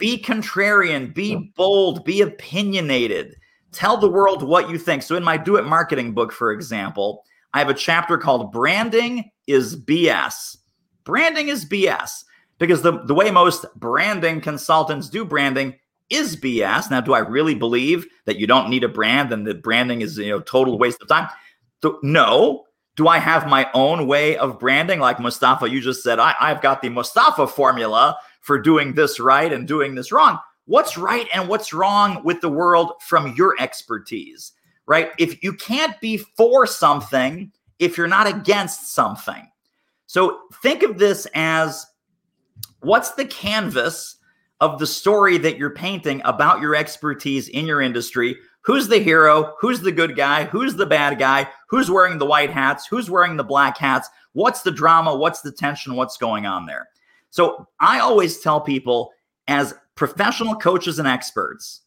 Be 0.00 0.20
contrarian, 0.20 1.14
be 1.14 1.52
bold, 1.56 2.04
be 2.04 2.22
opinionated. 2.22 3.36
Tell 3.70 3.98
the 3.98 4.08
world 4.08 4.42
what 4.42 4.70
you 4.70 4.78
think. 4.78 5.02
So, 5.02 5.14
in 5.14 5.22
my 5.22 5.36
Do 5.36 5.56
It 5.56 5.64
Marketing 5.66 6.12
book, 6.12 6.32
for 6.32 6.52
example, 6.52 7.22
I 7.52 7.58
have 7.58 7.68
a 7.68 7.74
chapter 7.74 8.16
called 8.16 8.50
Branding 8.50 9.30
is 9.46 9.76
BS. 9.76 10.56
Branding 11.04 11.48
is 11.48 11.66
BS 11.66 12.24
because 12.58 12.82
the, 12.82 13.02
the 13.04 13.14
way 13.14 13.30
most 13.30 13.66
branding 13.76 14.40
consultants 14.40 15.08
do 15.08 15.24
branding 15.24 15.74
is 16.08 16.36
BS. 16.36 16.90
Now, 16.90 17.00
do 17.00 17.12
I 17.12 17.20
really 17.20 17.54
believe 17.54 18.06
that 18.24 18.38
you 18.38 18.46
don't 18.46 18.70
need 18.70 18.84
a 18.84 18.88
brand 18.88 19.32
and 19.32 19.46
that 19.46 19.62
branding 19.62 20.00
is 20.00 20.18
you 20.18 20.30
know 20.30 20.40
total 20.40 20.78
waste 20.78 21.02
of 21.02 21.08
time? 21.08 21.28
Th- 21.82 21.94
no. 22.02 22.64
Do 22.96 23.06
I 23.06 23.18
have 23.18 23.48
my 23.48 23.70
own 23.72 24.06
way 24.06 24.36
of 24.36 24.58
branding? 24.58 24.98
Like 24.98 25.20
Mustafa, 25.20 25.70
you 25.70 25.80
just 25.80 26.02
said, 26.02 26.18
I, 26.18 26.34
I've 26.40 26.60
got 26.60 26.82
the 26.82 26.88
Mustafa 26.88 27.46
formula 27.46 28.16
for 28.40 28.58
doing 28.58 28.94
this 28.94 29.20
right 29.20 29.52
and 29.52 29.68
doing 29.68 29.94
this 29.94 30.12
wrong. 30.12 30.38
What's 30.66 30.96
right 30.96 31.26
and 31.34 31.48
what's 31.48 31.72
wrong 31.72 32.22
with 32.24 32.40
the 32.40 32.48
world 32.48 32.92
from 33.06 33.34
your 33.36 33.54
expertise, 33.58 34.52
right? 34.86 35.10
If 35.18 35.42
you 35.42 35.52
can't 35.52 35.98
be 36.00 36.18
for 36.18 36.66
something, 36.66 37.52
if 37.78 37.96
you're 37.96 38.06
not 38.06 38.26
against 38.26 38.94
something. 38.94 39.48
So 40.06 40.40
think 40.62 40.82
of 40.82 40.98
this 40.98 41.26
as 41.34 41.86
what's 42.80 43.12
the 43.12 43.24
canvas 43.24 44.16
of 44.60 44.78
the 44.78 44.86
story 44.86 45.38
that 45.38 45.56
you're 45.56 45.70
painting 45.70 46.20
about 46.24 46.60
your 46.60 46.74
expertise 46.74 47.48
in 47.48 47.66
your 47.66 47.80
industry? 47.80 48.36
Who's 48.62 48.88
the 48.88 48.98
hero? 48.98 49.54
Who's 49.58 49.80
the 49.80 49.92
good 49.92 50.16
guy? 50.16 50.44
Who's 50.44 50.74
the 50.74 50.86
bad 50.86 51.18
guy? 51.18 51.48
Who's 51.68 51.90
wearing 51.90 52.18
the 52.18 52.26
white 52.26 52.50
hats? 52.50 52.86
Who's 52.86 53.10
wearing 53.10 53.36
the 53.36 53.44
black 53.44 53.78
hats? 53.78 54.08
What's 54.32 54.62
the 54.62 54.70
drama? 54.70 55.16
What's 55.16 55.40
the 55.40 55.52
tension? 55.52 55.96
What's 55.96 56.18
going 56.18 56.44
on 56.46 56.66
there? 56.66 56.88
So 57.30 57.66
I 57.78 58.00
always 58.00 58.40
tell 58.40 58.60
people 58.60 59.12
as 59.48 59.74
professional 59.94 60.56
coaches 60.56 60.98
and 60.98 61.08
experts, 61.08 61.82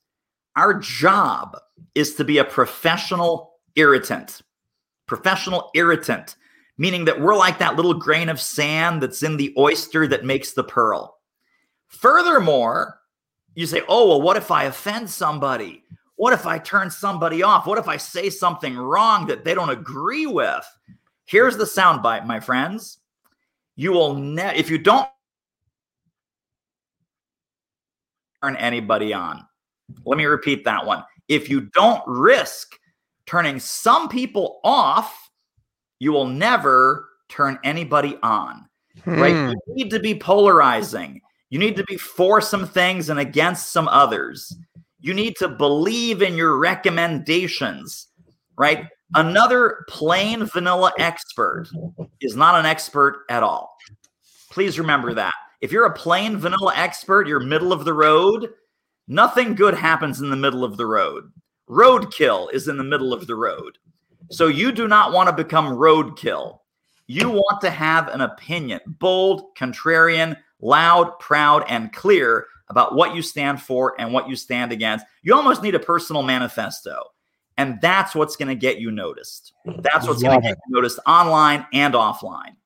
our 0.56 0.74
job 0.74 1.58
is 1.96 2.16
to 2.16 2.24
be 2.24 2.38
a 2.38 2.44
professional 2.44 3.54
irritant. 3.76 4.42
Professional 5.08 5.70
irritant, 5.74 6.38
meaning 6.78 7.06
that 7.06 7.20
we're 7.20 7.36
like 7.36 7.60
that 7.60 7.76
little 7.76 7.94
grain 7.94 8.30
of 8.30 8.40
sand 8.40 9.02
that's 9.02 9.24
in 9.24 9.38
the 9.38 9.54
oyster 9.58 10.08
that 10.08 10.26
makes 10.26 10.54
the 10.54 10.64
pearl. 10.64 11.18
Furthermore, 11.88 13.00
you 13.56 13.66
say, 13.68 13.82
oh, 13.88 14.08
well, 14.08 14.22
what 14.22 14.38
if 14.38 14.50
I 14.50 14.64
offend 14.64 15.10
somebody? 15.10 15.84
What 16.16 16.34
if 16.34 16.46
I 16.46 16.58
turn 16.58 16.90
somebody 16.90 17.44
off? 17.44 17.68
What 17.68 17.78
if 17.78 17.88
I 17.88 17.98
say 17.98 18.30
something 18.30 18.78
wrong 18.78 19.28
that 19.28 19.44
they 19.44 19.54
don't 19.54 19.70
agree 19.70 20.26
with? 20.26 20.66
Here's 21.26 21.58
the 21.58 21.66
soundbite, 21.66 22.26
my 22.26 22.40
friends. 22.40 23.00
You 23.76 23.92
will 23.92 24.16
ne- 24.16 24.56
if 24.56 24.70
you 24.70 24.78
don't 24.78 25.08
turn 28.44 28.56
anybody 28.58 29.14
on. 29.14 29.46
Let 30.06 30.18
me 30.18 30.26
repeat 30.26 30.66
that 30.66 30.86
one. 30.86 31.04
If 31.28 31.50
you 31.50 31.62
don't 31.74 32.02
risk 32.06 32.78
turning 33.26 33.60
some 33.60 34.10
people 34.10 34.60
off, 34.64 35.30
you 36.00 36.12
will 36.12 36.28
never 36.28 37.10
turn 37.30 37.58
anybody 37.64 38.18
on. 38.22 38.68
Hmm. 39.04 39.20
Right? 39.20 39.56
You 39.68 39.76
need 39.76 39.90
to 39.92 40.00
be 40.00 40.16
polarizing. 40.16 41.22
You 41.50 41.60
need 41.60 41.76
to 41.78 41.84
be 41.84 41.98
for 41.98 42.42
some 42.42 42.68
things 42.68 43.10
and 43.10 43.20
against 43.20 43.72
some 43.72 43.88
others. 43.88 44.56
You 45.00 45.14
need 45.14 45.36
to 45.38 45.48
believe 45.48 46.22
in 46.22 46.36
your 46.36 46.58
recommendations, 46.58 48.08
right? 48.58 48.88
Another 49.16 49.86
plain 49.90 50.46
vanilla 50.46 50.94
expert 50.98 51.68
is 52.22 52.36
not 52.36 52.56
an 52.56 52.66
expert 52.66 53.24
at 53.30 53.44
all. 53.44 53.76
Please 54.50 54.80
remember 54.80 55.14
that. 55.14 55.34
If 55.64 55.72
you're 55.72 55.86
a 55.86 55.94
plain 55.94 56.36
vanilla 56.36 56.74
expert, 56.76 57.26
you're 57.26 57.40
middle 57.40 57.72
of 57.72 57.86
the 57.86 57.94
road, 57.94 58.50
nothing 59.08 59.56
good 59.56 59.74
happens 59.74 60.20
in 60.20 60.30
the 60.30 60.36
middle 60.36 60.66
of 60.66 60.76
the 60.76 60.86
road. 60.86 61.32
Roadkill 61.70 62.52
is 62.52 62.68
in 62.68 62.76
the 62.76 62.84
middle 62.84 63.14
of 63.14 63.28
the 63.28 63.36
road. 63.36 63.78
So 64.30 64.48
you 64.48 64.74
do 64.74 64.90
not 64.90 65.14
want 65.14 65.30
to 65.30 65.44
become 65.44 65.78
roadkill. 65.78 66.60
You 67.08 67.30
want 67.30 67.62
to 67.62 67.70
have 67.70 68.10
an 68.10 68.20
opinion, 68.20 68.82
bold, 68.86 69.56
contrarian, 69.56 70.36
loud, 70.60 71.18
proud, 71.20 71.64
and 71.70 71.94
clear 71.94 72.48
about 72.68 72.96
what 72.96 73.16
you 73.16 73.22
stand 73.22 73.62
for 73.62 73.96
and 74.02 74.12
what 74.12 74.28
you 74.28 74.36
stand 74.36 74.74
against. 74.74 75.06
You 75.22 75.34
almost 75.34 75.64
need 75.64 75.76
a 75.76 75.80
personal 75.80 76.24
manifesto. 76.24 77.04
And 77.58 77.80
that's 77.80 78.14
what's 78.14 78.36
going 78.36 78.50
to 78.50 78.56
get 78.56 78.80
you 78.80 78.92
noticed. 78.92 79.54
That's 79.66 80.10
what's 80.10 80.22
going 80.24 80.42
to 80.42 80.46
get 80.46 80.58
you 80.68 80.76
noticed 80.76 81.00
online 81.08 81.66
and 81.72 81.94
offline. 81.94 82.58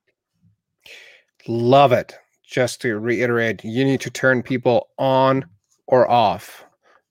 Love 1.46 1.92
it 1.92 2.18
just 2.48 2.80
to 2.80 2.98
reiterate, 2.98 3.62
you 3.62 3.84
need 3.84 4.00
to 4.00 4.10
turn 4.10 4.42
people 4.42 4.88
on 4.98 5.44
or 5.86 6.10
off. 6.10 6.64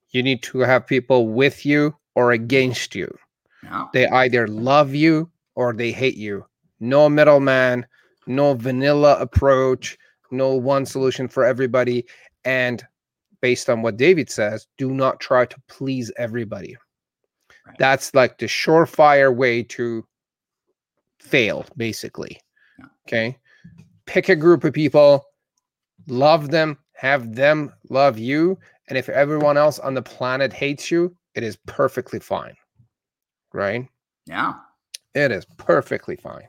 You 0.09 0.23
need 0.23 0.41
to 0.43 0.59
have 0.59 0.87
people 0.87 1.27
with 1.27 1.65
you 1.65 1.95
or 2.15 2.31
against 2.31 2.95
you. 2.95 3.15
No. 3.63 3.87
They 3.93 4.07
either 4.07 4.47
love 4.47 4.95
you 4.95 5.29
or 5.55 5.73
they 5.73 5.91
hate 5.91 6.17
you. 6.17 6.45
No 6.79 7.07
middleman, 7.07 7.85
no 8.25 8.55
vanilla 8.55 9.17
approach, 9.19 9.97
no 10.31 10.53
one 10.53 10.85
solution 10.85 11.27
for 11.27 11.45
everybody. 11.45 12.05
And 12.43 12.83
based 13.39 13.69
on 13.69 13.83
what 13.83 13.97
David 13.97 14.31
says, 14.31 14.67
do 14.77 14.91
not 14.91 15.19
try 15.19 15.45
to 15.45 15.61
please 15.67 16.11
everybody. 16.17 16.75
Right. 17.65 17.77
That's 17.77 18.15
like 18.15 18.39
the 18.39 18.47
surefire 18.47 19.35
way 19.35 19.61
to 19.63 20.03
fail, 21.19 21.65
basically. 21.75 22.39
Yeah. 22.79 22.85
Okay. 23.07 23.37
Pick 24.07 24.29
a 24.29 24.35
group 24.35 24.63
of 24.63 24.73
people 24.73 25.25
love 26.07 26.49
them, 26.49 26.77
have 26.93 27.35
them 27.35 27.71
love 27.89 28.17
you. 28.17 28.57
And 28.87 28.97
if 28.97 29.09
everyone 29.09 29.57
else 29.57 29.79
on 29.79 29.93
the 29.93 30.01
planet 30.01 30.53
hates 30.53 30.89
you, 30.89 31.15
it 31.35 31.43
is 31.43 31.57
perfectly 31.67 32.19
fine. 32.19 32.55
Right? 33.53 33.87
Yeah. 34.25 34.55
It 35.13 35.31
is 35.31 35.45
perfectly 35.57 36.15
fine. 36.15 36.47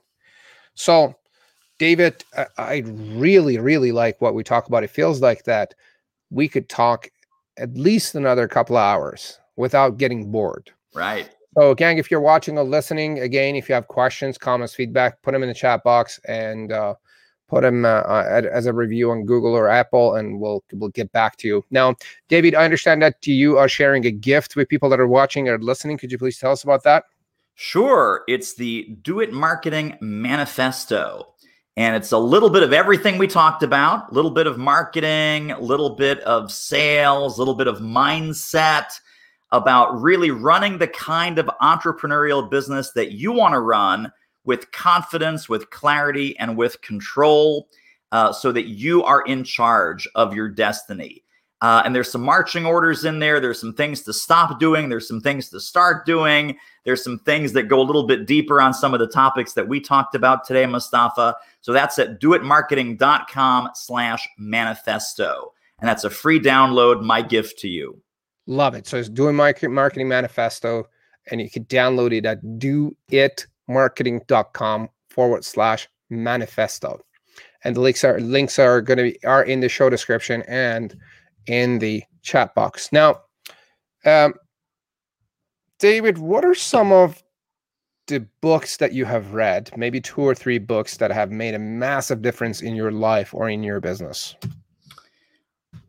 So, 0.74 1.14
David, 1.78 2.24
I, 2.36 2.46
I 2.56 2.82
really, 2.86 3.58
really 3.58 3.92
like 3.92 4.20
what 4.20 4.34
we 4.34 4.44
talk 4.44 4.68
about. 4.68 4.84
It 4.84 4.90
feels 4.90 5.20
like 5.20 5.44
that 5.44 5.74
we 6.30 6.48
could 6.48 6.68
talk 6.68 7.08
at 7.56 7.74
least 7.74 8.14
another 8.14 8.46
couple 8.46 8.76
of 8.76 8.82
hours 8.82 9.38
without 9.56 9.98
getting 9.98 10.30
bored. 10.30 10.70
Right. 10.94 11.28
So, 11.56 11.74
gang, 11.74 11.98
if 11.98 12.10
you're 12.10 12.20
watching 12.20 12.58
or 12.58 12.64
listening, 12.64 13.20
again, 13.20 13.56
if 13.56 13.68
you 13.68 13.74
have 13.74 13.88
questions, 13.88 14.38
comments, 14.38 14.74
feedback, 14.74 15.20
put 15.22 15.32
them 15.32 15.42
in 15.42 15.48
the 15.48 15.54
chat 15.54 15.82
box 15.82 16.20
and 16.26 16.70
uh, 16.70 16.94
put 17.48 17.62
them 17.62 17.84
uh, 17.84 18.00
uh 18.00 18.42
as 18.52 18.66
a 18.66 18.72
review 18.72 19.10
on 19.10 19.24
Google 19.24 19.54
or 19.54 19.68
Apple, 19.68 20.14
and 20.14 20.40
we'll 20.40 20.62
we'll 20.72 20.90
get 20.90 21.10
back 21.12 21.36
to 21.38 21.48
you. 21.48 21.64
Now, 21.70 21.94
David, 22.28 22.54
I 22.54 22.64
understand 22.64 23.02
that 23.02 23.26
you 23.26 23.58
are 23.58 23.68
sharing 23.68 24.06
a 24.06 24.10
gift 24.10 24.56
with 24.56 24.68
people 24.68 24.88
that 24.90 25.00
are 25.00 25.08
watching 25.08 25.48
or 25.48 25.58
listening. 25.58 25.98
Could 25.98 26.12
you 26.12 26.18
please 26.18 26.38
tell 26.38 26.52
us 26.52 26.64
about 26.64 26.84
that? 26.84 27.04
Sure. 27.54 28.22
It's 28.28 28.54
the 28.54 28.96
Do 29.02 29.18
It 29.18 29.32
Marketing 29.32 29.98
Manifesto. 30.00 31.34
And 31.76 31.96
it's 31.96 32.12
a 32.12 32.18
little 32.18 32.50
bit 32.50 32.62
of 32.62 32.72
everything 32.72 33.18
we 33.18 33.26
talked 33.28 33.62
about, 33.62 34.10
a 34.10 34.14
little 34.14 34.30
bit 34.32 34.46
of 34.46 34.58
marketing, 34.58 35.52
a 35.52 35.60
little 35.60 35.90
bit 35.90 36.20
of 36.20 36.52
sales, 36.52 37.36
a 37.36 37.40
little 37.40 37.54
bit 37.54 37.68
of 37.68 37.78
mindset 37.78 38.86
about 39.50 40.00
really 40.00 40.30
running 40.30 40.78
the 40.78 40.88
kind 40.88 41.38
of 41.38 41.50
entrepreneurial 41.62 42.48
business 42.48 42.92
that 42.92 43.12
you 43.12 43.32
want 43.32 43.54
to 43.54 43.60
run 43.60 44.12
with 44.44 44.70
confidence, 44.72 45.48
with 45.48 45.70
clarity, 45.70 46.38
and 46.38 46.56
with 46.56 46.80
control 46.82 47.68
uh, 48.12 48.32
so 48.32 48.52
that 48.52 48.66
you 48.66 49.02
are 49.04 49.22
in 49.22 49.44
charge 49.44 50.08
of 50.14 50.34
your 50.34 50.48
destiny. 50.48 51.22
Uh, 51.60 51.82
and 51.84 51.94
there's 51.94 52.10
some 52.10 52.22
marching 52.22 52.64
orders 52.64 53.04
in 53.04 53.18
there. 53.18 53.40
There's 53.40 53.60
some 53.60 53.74
things 53.74 54.02
to 54.02 54.12
stop 54.12 54.60
doing. 54.60 54.88
There's 54.88 55.08
some 55.08 55.20
things 55.20 55.48
to 55.50 55.60
start 55.60 56.06
doing. 56.06 56.56
There's 56.84 57.02
some 57.02 57.18
things 57.18 57.52
that 57.54 57.64
go 57.64 57.80
a 57.80 57.82
little 57.82 58.06
bit 58.06 58.26
deeper 58.26 58.60
on 58.60 58.72
some 58.72 58.94
of 58.94 59.00
the 59.00 59.08
topics 59.08 59.54
that 59.54 59.66
we 59.66 59.80
talked 59.80 60.14
about 60.14 60.44
today, 60.44 60.66
Mustafa. 60.66 61.34
So 61.60 61.72
that's 61.72 61.98
at 61.98 62.20
doitmarketing.com 62.20 63.70
slash 63.74 64.28
manifesto. 64.38 65.52
And 65.80 65.88
that's 65.88 66.04
a 66.04 66.10
free 66.10 66.40
download, 66.40 67.02
my 67.02 67.22
gift 67.22 67.58
to 67.60 67.68
you. 67.68 68.00
Love 68.46 68.74
it. 68.74 68.86
So 68.86 68.96
it's 68.96 69.08
doing 69.08 69.36
marketing 69.36 70.08
manifesto, 70.08 70.84
and 71.30 71.40
you 71.40 71.50
can 71.50 71.64
download 71.66 72.16
it 72.16 72.24
at 72.24 72.58
do 72.58 72.96
it 73.10 73.46
marketing.com 73.68 74.88
forward 75.10 75.44
slash 75.44 75.88
manifesto. 76.10 77.00
And 77.64 77.76
the 77.76 77.80
links 77.80 78.04
are 78.04 78.20
links 78.20 78.58
are 78.58 78.80
going 78.80 78.98
to 78.98 79.02
be 79.04 79.24
are 79.24 79.42
in 79.44 79.60
the 79.60 79.68
show 79.68 79.90
description 79.90 80.42
and 80.48 80.96
in 81.46 81.78
the 81.78 82.02
chat 82.22 82.54
box. 82.54 82.92
Now, 82.92 83.22
um, 84.04 84.34
David, 85.78 86.18
what 86.18 86.44
are 86.44 86.54
some 86.54 86.92
of 86.92 87.22
the 88.06 88.26
books 88.40 88.76
that 88.78 88.92
you 88.92 89.04
have 89.04 89.34
read? 89.34 89.70
Maybe 89.76 90.00
two 90.00 90.20
or 90.20 90.34
three 90.34 90.58
books 90.58 90.96
that 90.98 91.10
have 91.10 91.30
made 91.30 91.54
a 91.54 91.58
massive 91.58 92.22
difference 92.22 92.60
in 92.62 92.74
your 92.74 92.90
life 92.90 93.34
or 93.34 93.48
in 93.48 93.62
your 93.62 93.80
business. 93.80 94.36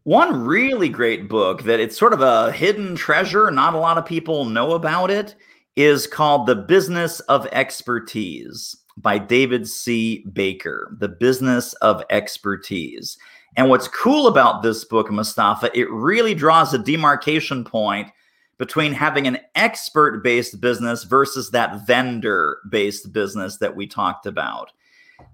One 0.03 0.43
really 0.43 0.89
great 0.89 1.29
book 1.29 1.63
that 1.63 1.79
it's 1.79 1.97
sort 1.97 2.13
of 2.13 2.21
a 2.21 2.51
hidden 2.51 2.95
treasure. 2.95 3.51
Not 3.51 3.73
a 3.75 3.79
lot 3.79 3.97
of 3.97 4.05
people 4.05 4.45
know 4.45 4.73
about 4.73 5.11
it 5.11 5.35
is 5.79 6.05
called 6.07 6.45
The 6.45 6.57
Business 6.57 7.21
of 7.21 7.47
Expertise 7.53 8.75
by 8.97 9.17
David 9.17 9.65
C. 9.65 10.25
Baker. 10.33 10.93
The 10.99 11.07
Business 11.07 11.71
of 11.75 12.03
Expertise. 12.09 13.17
And 13.55 13.69
what's 13.69 13.87
cool 13.87 14.27
about 14.27 14.61
this 14.61 14.83
book, 14.83 15.09
Mustafa, 15.09 15.71
it 15.73 15.89
really 15.89 16.35
draws 16.35 16.73
a 16.73 16.79
demarcation 16.79 17.63
point 17.63 18.09
between 18.57 18.91
having 18.91 19.25
an 19.25 19.39
expert 19.55 20.21
based 20.21 20.59
business 20.59 21.05
versus 21.05 21.49
that 21.51 21.87
vendor 21.87 22.57
based 22.69 23.13
business 23.13 23.55
that 23.59 23.73
we 23.73 23.87
talked 23.87 24.25
about. 24.25 24.73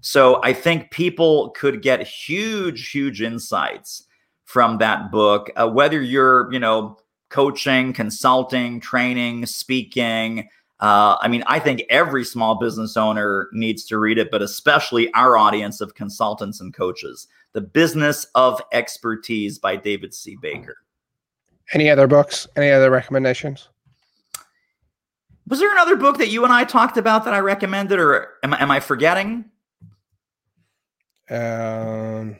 So 0.00 0.40
I 0.44 0.52
think 0.52 0.92
people 0.92 1.50
could 1.56 1.82
get 1.82 2.06
huge, 2.06 2.90
huge 2.90 3.20
insights 3.20 4.04
from 4.44 4.78
that 4.78 5.10
book, 5.10 5.50
uh, 5.56 5.68
whether 5.68 6.00
you're, 6.00 6.52
you 6.52 6.60
know, 6.60 6.98
coaching, 7.28 7.92
consulting, 7.92 8.80
training, 8.80 9.46
speaking, 9.46 10.48
Uh, 10.78 11.16
I 11.22 11.28
mean, 11.28 11.42
I 11.46 11.58
think 11.58 11.84
every 11.88 12.22
small 12.22 12.56
business 12.56 12.98
owner 12.98 13.48
needs 13.52 13.86
to 13.86 13.98
read 13.98 14.18
it, 14.18 14.30
but 14.30 14.42
especially 14.42 15.10
our 15.14 15.38
audience 15.38 15.80
of 15.80 15.94
consultants 15.94 16.60
and 16.60 16.74
coaches. 16.74 17.28
The 17.54 17.62
Business 17.62 18.26
of 18.34 18.60
Expertise 18.72 19.58
by 19.58 19.76
David 19.76 20.12
C. 20.12 20.36
Baker. 20.42 20.76
Any 21.72 21.88
other 21.88 22.06
books? 22.06 22.46
Any 22.56 22.70
other 22.70 22.90
recommendations? 22.90 23.70
Was 25.48 25.60
there 25.60 25.72
another 25.72 25.96
book 25.96 26.18
that 26.18 26.28
you 26.28 26.44
and 26.44 26.52
I 26.52 26.64
talked 26.64 26.98
about 26.98 27.24
that 27.24 27.32
I 27.32 27.38
recommended, 27.38 27.98
or 27.98 28.34
am, 28.42 28.52
am 28.52 28.70
I 28.70 28.80
forgetting? 28.80 29.46
Um, 31.30 32.36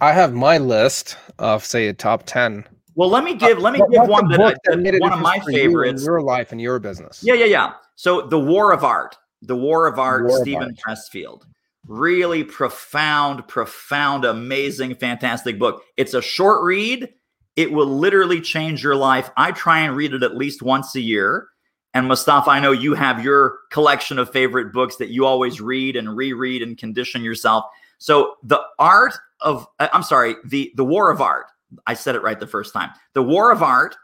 I 0.00 0.12
have 0.12 0.34
my 0.34 0.58
list 0.58 1.16
of 1.38 1.64
say 1.64 1.86
a 1.86 1.92
top 1.92 2.24
ten. 2.26 2.64
Well, 3.00 3.08
let 3.08 3.24
me 3.24 3.32
give 3.32 3.58
let 3.60 3.72
me 3.72 3.80
give 3.90 4.06
one 4.06 4.28
that, 4.28 4.42
I, 4.42 4.54
that 4.64 4.98
one 5.00 5.14
of 5.14 5.20
my 5.20 5.38
favorites. 5.38 6.04
your 6.04 6.20
life 6.20 6.52
and 6.52 6.60
your 6.60 6.78
business. 6.78 7.22
Yeah, 7.24 7.32
yeah, 7.32 7.46
yeah. 7.46 7.72
So, 7.94 8.26
The 8.26 8.38
War 8.38 8.74
of 8.74 8.84
Art, 8.84 9.16
The 9.40 9.56
War 9.56 9.86
of 9.86 9.98
Art, 9.98 10.26
War 10.26 10.42
Steven 10.42 10.64
of 10.64 10.78
Art. 10.86 10.98
Pressfield. 10.98 11.46
Really 11.86 12.44
profound, 12.44 13.48
profound, 13.48 14.26
amazing, 14.26 14.96
fantastic 14.96 15.58
book. 15.58 15.82
It's 15.96 16.12
a 16.12 16.20
short 16.20 16.62
read. 16.62 17.08
It 17.56 17.72
will 17.72 17.86
literally 17.86 18.38
change 18.38 18.84
your 18.84 18.96
life. 18.96 19.30
I 19.34 19.52
try 19.52 19.78
and 19.78 19.96
read 19.96 20.12
it 20.12 20.22
at 20.22 20.36
least 20.36 20.60
once 20.60 20.94
a 20.94 21.00
year. 21.00 21.48
And 21.94 22.06
Mustafa, 22.06 22.50
I 22.50 22.60
know 22.60 22.72
you 22.72 22.92
have 22.92 23.24
your 23.24 23.60
collection 23.70 24.18
of 24.18 24.30
favorite 24.30 24.74
books 24.74 24.96
that 24.96 25.08
you 25.08 25.24
always 25.24 25.58
read 25.58 25.96
and 25.96 26.14
reread 26.14 26.60
and 26.60 26.76
condition 26.76 27.24
yourself. 27.24 27.64
So 27.96 28.34
the 28.42 28.60
art 28.78 29.14
of 29.40 29.66
uh, 29.78 29.88
I'm 29.90 30.02
sorry, 30.02 30.36
the 30.44 30.70
the 30.76 30.84
War 30.84 31.10
of 31.10 31.22
Art. 31.22 31.46
I 31.86 31.94
said 31.94 32.14
it 32.14 32.22
right 32.22 32.38
the 32.38 32.46
first 32.46 32.72
time. 32.72 32.90
The 33.14 33.22
War 33.22 33.50
of 33.52 33.62
Art, 33.62 33.96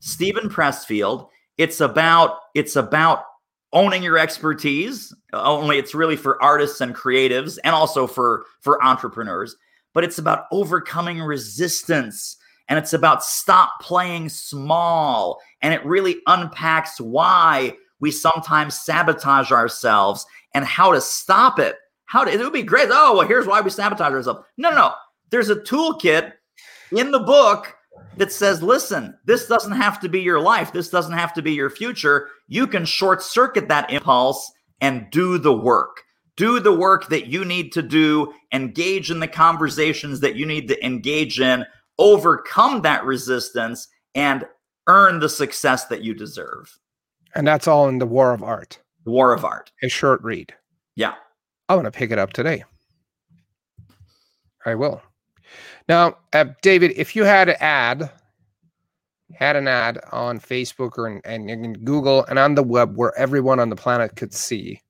Steven 0.00 0.48
Pressfield. 0.48 1.28
It's 1.58 1.80
about 1.80 2.38
it's 2.54 2.76
about 2.76 3.24
owning 3.72 4.02
your 4.02 4.18
expertise. 4.18 5.14
Only 5.32 5.78
it's 5.78 5.94
really 5.94 6.16
for 6.16 6.42
artists 6.42 6.80
and 6.80 6.94
creatives 6.94 7.58
and 7.64 7.74
also 7.74 8.06
for 8.06 8.44
for 8.60 8.82
entrepreneurs, 8.84 9.56
but 9.94 10.04
it's 10.04 10.18
about 10.18 10.44
overcoming 10.52 11.20
resistance 11.20 12.36
and 12.68 12.78
it's 12.78 12.92
about 12.92 13.24
stop 13.24 13.80
playing 13.80 14.28
small 14.28 15.40
and 15.62 15.72
it 15.72 15.84
really 15.84 16.16
unpacks 16.26 17.00
why 17.00 17.76
we 18.00 18.10
sometimes 18.10 18.80
sabotage 18.80 19.52
ourselves 19.52 20.26
and 20.54 20.64
how 20.64 20.92
to 20.92 21.00
stop 21.00 21.58
it. 21.58 21.76
How 22.06 22.24
to, 22.24 22.30
it 22.30 22.38
would 22.38 22.52
be 22.52 22.62
great. 22.62 22.88
Oh, 22.90 23.16
well, 23.16 23.26
here's 23.26 23.46
why 23.46 23.60
we 23.60 23.70
sabotage 23.70 24.12
ourselves. 24.12 24.40
No, 24.56 24.70
no, 24.70 24.76
no. 24.76 24.94
There's 25.30 25.50
a 25.50 25.56
toolkit 25.56 26.32
in 26.92 27.10
the 27.10 27.20
book 27.20 27.74
that 28.16 28.32
says, 28.32 28.62
listen, 28.62 29.16
this 29.24 29.46
doesn't 29.46 29.72
have 29.72 30.00
to 30.00 30.08
be 30.08 30.20
your 30.20 30.40
life. 30.40 30.72
This 30.72 30.90
doesn't 30.90 31.12
have 31.12 31.32
to 31.34 31.42
be 31.42 31.52
your 31.52 31.70
future. 31.70 32.28
You 32.48 32.66
can 32.66 32.84
short 32.84 33.22
circuit 33.22 33.68
that 33.68 33.90
impulse 33.90 34.50
and 34.80 35.06
do 35.10 35.38
the 35.38 35.52
work. 35.52 36.02
Do 36.36 36.60
the 36.60 36.74
work 36.74 37.08
that 37.08 37.28
you 37.28 37.44
need 37.44 37.72
to 37.72 37.82
do, 37.82 38.32
engage 38.52 39.10
in 39.10 39.20
the 39.20 39.28
conversations 39.28 40.20
that 40.20 40.36
you 40.36 40.44
need 40.44 40.68
to 40.68 40.84
engage 40.84 41.40
in, 41.40 41.64
overcome 41.98 42.82
that 42.82 43.04
resistance, 43.04 43.88
and 44.14 44.46
earn 44.86 45.18
the 45.18 45.28
success 45.28 45.86
that 45.86 46.02
you 46.02 46.12
deserve. 46.14 46.78
And 47.34 47.46
that's 47.46 47.66
all 47.66 47.88
in 47.88 47.98
the 47.98 48.06
War 48.06 48.32
of 48.32 48.42
Art. 48.42 48.78
The 49.04 49.10
War 49.10 49.32
of 49.32 49.44
Art. 49.44 49.72
A 49.82 49.88
short 49.88 50.22
read. 50.22 50.54
Yeah. 50.94 51.14
I 51.68 51.74
want 51.74 51.86
to 51.86 51.90
pick 51.90 52.10
it 52.10 52.18
up 52.18 52.32
today. 52.32 52.64
I 54.64 54.74
will. 54.74 55.02
Now, 55.88 56.16
uh, 56.32 56.46
David, 56.62 56.92
if 56.96 57.14
you 57.14 57.24
had 57.24 57.48
an 57.48 57.56
ad, 57.60 58.10
had 59.34 59.56
an 59.56 59.68
ad 59.68 59.98
on 60.12 60.40
Facebook 60.40 60.98
or 60.98 61.08
in, 61.08 61.20
and 61.24 61.50
in 61.50 61.72
Google 61.84 62.24
and 62.26 62.38
on 62.38 62.54
the 62.54 62.62
web 62.62 62.96
where 62.96 63.16
everyone 63.18 63.60
on 63.60 63.70
the 63.70 63.76
planet 63.76 64.16
could 64.16 64.32
see, 64.32 64.80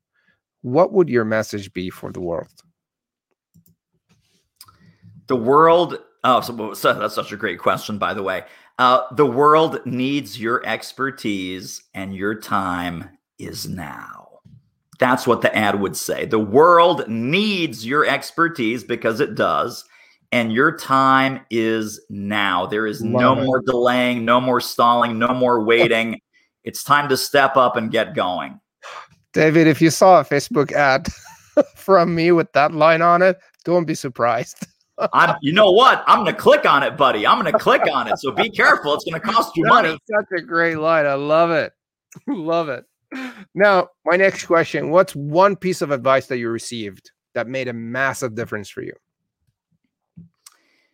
what 0.62 0.92
would 0.92 1.08
your 1.08 1.24
message 1.24 1.72
be 1.72 1.90
for 1.90 2.10
the 2.12 2.20
world? 2.20 2.48
The 5.26 5.36
world. 5.36 5.98
Oh, 6.24 6.40
so, 6.40 6.74
so 6.74 6.92
that's 6.92 7.14
such 7.14 7.32
a 7.32 7.36
great 7.36 7.58
question, 7.58 7.98
by 7.98 8.14
the 8.14 8.22
way. 8.22 8.44
Uh, 8.78 9.02
the 9.14 9.26
world 9.26 9.80
needs 9.86 10.40
your 10.40 10.64
expertise, 10.66 11.82
and 11.94 12.14
your 12.14 12.34
time 12.34 13.08
is 13.38 13.66
now. 13.66 14.28
That's 14.98 15.26
what 15.26 15.40
the 15.40 15.54
ad 15.56 15.80
would 15.80 15.96
say. 15.96 16.26
The 16.26 16.38
world 16.38 17.08
needs 17.08 17.86
your 17.86 18.06
expertise 18.06 18.82
because 18.84 19.20
it 19.20 19.34
does, 19.34 19.84
and 20.32 20.52
your 20.52 20.76
time 20.76 21.40
is 21.50 22.00
now. 22.10 22.66
There 22.66 22.86
is 22.86 23.02
Love 23.02 23.20
no 23.20 23.42
it. 23.42 23.44
more 23.44 23.62
delaying, 23.62 24.24
no 24.24 24.40
more 24.40 24.60
stalling, 24.60 25.18
no 25.18 25.28
more 25.28 25.62
waiting. 25.64 26.20
it's 26.64 26.82
time 26.82 27.08
to 27.08 27.16
step 27.16 27.56
up 27.56 27.76
and 27.76 27.90
get 27.90 28.14
going. 28.14 28.60
David, 29.32 29.66
if 29.66 29.80
you 29.80 29.90
saw 29.90 30.20
a 30.20 30.24
Facebook 30.24 30.72
ad 30.72 31.08
from 31.76 32.14
me 32.14 32.32
with 32.32 32.52
that 32.54 32.72
line 32.72 33.02
on 33.02 33.22
it, 33.22 33.38
don't 33.64 33.84
be 33.84 33.94
surprised. 33.94 34.66
I'm, 35.12 35.36
you 35.42 35.52
know 35.52 35.70
what? 35.70 36.02
I'm 36.06 36.24
going 36.24 36.34
to 36.34 36.40
click 36.40 36.64
on 36.64 36.82
it, 36.82 36.96
buddy. 36.96 37.26
I'm 37.26 37.38
going 37.40 37.52
to 37.52 37.58
click 37.58 37.82
on 37.92 38.08
it. 38.08 38.18
So 38.18 38.32
be 38.32 38.48
careful. 38.48 38.94
It's 38.94 39.04
going 39.04 39.20
to 39.20 39.26
cost 39.26 39.56
you 39.56 39.64
that 39.64 39.68
money. 39.68 39.98
such 40.10 40.38
a 40.38 40.42
great 40.42 40.76
line. 40.76 41.04
I 41.04 41.14
love 41.14 41.50
it. 41.50 41.72
love 42.26 42.68
it. 42.68 42.84
Now, 43.54 43.88
my 44.04 44.16
next 44.16 44.46
question 44.46 44.90
What's 44.90 45.14
one 45.14 45.54
piece 45.54 45.82
of 45.82 45.90
advice 45.90 46.26
that 46.26 46.38
you 46.38 46.48
received 46.48 47.10
that 47.34 47.46
made 47.46 47.68
a 47.68 47.72
massive 47.72 48.34
difference 48.34 48.70
for 48.70 48.82
you? 48.82 48.94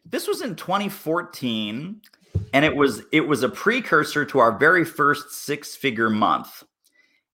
This 0.05 0.27
was 0.27 0.43
in 0.43 0.57
2014 0.57 2.01
and 2.53 2.65
it 2.65 2.75
was 2.75 3.03
it 3.13 3.27
was 3.27 3.43
a 3.43 3.49
precursor 3.49 4.25
to 4.25 4.39
our 4.39 4.59
very 4.59 4.85
first 4.85 5.33
six-figure 5.33 6.11
month. 6.11 6.65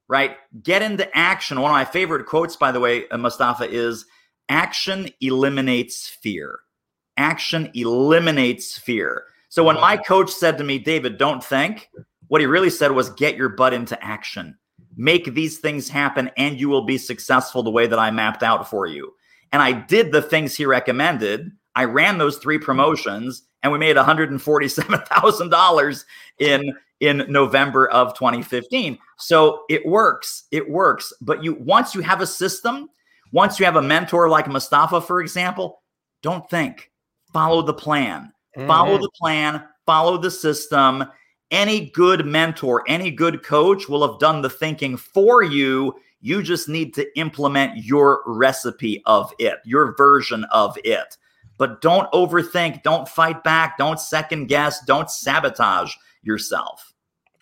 right? 0.09 0.37
Get 0.63 0.83
into 0.83 1.09
action. 1.17 1.61
One 1.61 1.71
of 1.71 1.75
my 1.75 1.85
favorite 1.85 2.27
quotes, 2.27 2.57
by 2.57 2.73
the 2.73 2.81
way, 2.81 3.09
uh, 3.09 3.19
Mustafa, 3.19 3.69
is 3.69 4.07
action 4.49 5.09
eliminates 5.21 6.09
fear. 6.09 6.61
Action 7.17 7.71
eliminates 7.75 8.79
fear. 8.79 9.25
So 9.49 9.65
when 9.65 9.77
my 9.77 9.97
coach 9.97 10.31
said 10.31 10.59
to 10.59 10.65
me, 10.65 10.79
David, 10.79 11.19
don't 11.19 11.43
think, 11.43 11.89
what 12.29 12.41
he 12.41 12.47
really 12.47 12.71
said 12.71 12.93
was 12.93 13.11
get 13.11 13.37
your 13.37 13.49
butt 13.49 13.73
into 13.73 14.03
action. 14.05 14.57
Make 14.97 15.35
these 15.35 15.59
things 15.59 15.89
happen 15.89 16.31
and 16.37 16.59
you 16.59 16.69
will 16.69 16.85
be 16.85 16.99
successful 16.99 17.63
the 17.63 17.71
way 17.71 17.87
that 17.87 17.99
I 17.99 18.11
mapped 18.11 18.43
out 18.43 18.69
for 18.69 18.87
you. 18.87 19.13
And 19.53 19.63
I 19.63 19.73
did 19.73 20.13
the 20.13 20.23
things 20.23 20.55
he 20.55 20.67
recommended. 20.67 21.51
I 21.75 21.85
ran 21.85 22.19
those 22.19 22.39
three 22.39 22.59
promotions 22.59 23.47
and 23.67 23.73
we 23.73 23.79
made 23.79 23.97
$147,000 23.97 26.05
in 26.39 26.75
in 27.01 27.27
November 27.29 27.91
of 27.91 28.15
2015. 28.15 28.99
So 29.19 29.65
it 29.69 29.85
works. 29.85 30.45
It 30.51 30.71
works. 30.71 31.13
But 31.21 31.45
you 31.45 31.55
once 31.55 31.95
you 31.95 32.01
have 32.01 32.21
a 32.21 32.27
system, 32.27 32.89
once 33.33 33.59
you 33.59 33.67
have 33.67 33.77
a 33.77 33.83
mentor 33.83 34.29
like 34.29 34.49
Mustafa 34.49 35.01
for 35.01 35.21
example, 35.21 35.83
don't 36.23 36.49
think. 36.49 36.91
Follow 37.33 37.61
the 37.61 37.75
plan. 37.75 38.33
Mm-hmm. 38.57 38.69
Follow 38.69 38.99
the 38.99 39.11
plan, 39.21 39.65
follow 39.85 40.17
the 40.17 40.31
system. 40.31 41.05
Any 41.51 41.91
good 41.91 42.25
mentor, 42.25 42.85
any 42.89 43.11
good 43.11 43.43
coach 43.43 43.89
will 43.89 44.09
have 44.09 44.21
done 44.21 44.43
the 44.43 44.51
thinking 44.51 44.97
for 44.97 45.43
you. 45.43 45.97
You 46.21 46.43
just 46.43 46.69
need 46.69 46.95
to 46.95 47.19
implement 47.19 47.85
your 47.85 48.23
recipe 48.27 49.03
of 49.07 49.33
it, 49.41 49.59
your 49.65 49.97
version 49.97 50.45
of 50.53 50.79
it. 50.85 51.17
But 51.59 51.81
don't 51.81 52.11
overthink, 52.13 52.83
don't 52.83 53.09
fight 53.09 53.43
back, 53.43 53.79
don't 53.79 54.01
second 54.01 54.47
guess, 54.47 54.85
don't 54.85 55.11
sabotage 55.11 55.95
yourself. 56.23 56.93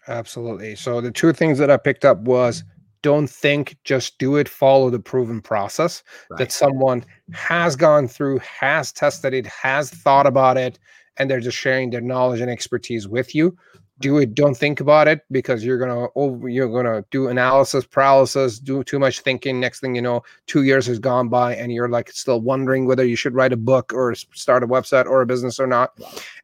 Absolutely. 0.06 0.76
So 0.76 1.00
the 1.00 1.10
two 1.10 1.32
things 1.32 1.58
that 1.58 1.70
I 1.70 1.76
picked 1.76 2.04
up 2.04 2.18
was 2.20 2.62
don't 3.02 3.28
think, 3.28 3.76
just 3.84 4.18
do 4.18 4.36
it, 4.36 4.48
follow 4.48 4.88
the 4.88 4.98
proven 4.98 5.40
process 5.42 6.02
right. 6.30 6.38
that 6.38 6.52
someone 6.52 7.04
has 7.32 7.76
gone 7.76 8.08
through, 8.08 8.38
has 8.38 8.92
tested 8.92 9.34
it, 9.34 9.46
has 9.46 9.90
thought 9.90 10.26
about 10.26 10.56
it, 10.56 10.78
and 11.18 11.30
they're 11.30 11.40
just 11.40 11.58
sharing 11.58 11.90
their 11.90 12.00
knowledge 12.00 12.40
and 12.40 12.50
expertise 12.50 13.06
with 13.06 13.34
you. 13.34 13.56
Do 14.00 14.18
it, 14.18 14.34
don't 14.34 14.56
think 14.56 14.80
about 14.80 15.06
it 15.06 15.20
because 15.30 15.64
you're 15.64 15.78
gonna 15.78 16.08
over 16.16 16.48
you're 16.48 16.68
gonna 16.68 17.04
do 17.12 17.28
analysis 17.28 17.86
paralysis, 17.86 18.58
do 18.58 18.82
too 18.82 18.98
much 18.98 19.20
thinking. 19.20 19.60
Next 19.60 19.80
thing 19.80 19.94
you 19.94 20.02
know, 20.02 20.22
two 20.46 20.64
years 20.64 20.86
has 20.86 20.98
gone 20.98 21.28
by 21.28 21.54
and 21.54 21.72
you're 21.72 21.88
like 21.88 22.10
still 22.10 22.40
wondering 22.40 22.86
whether 22.86 23.04
you 23.04 23.14
should 23.14 23.34
write 23.34 23.52
a 23.52 23.56
book 23.56 23.92
or 23.94 24.14
start 24.14 24.64
a 24.64 24.66
website 24.66 25.06
or 25.06 25.22
a 25.22 25.26
business 25.26 25.60
or 25.60 25.68
not. 25.68 25.96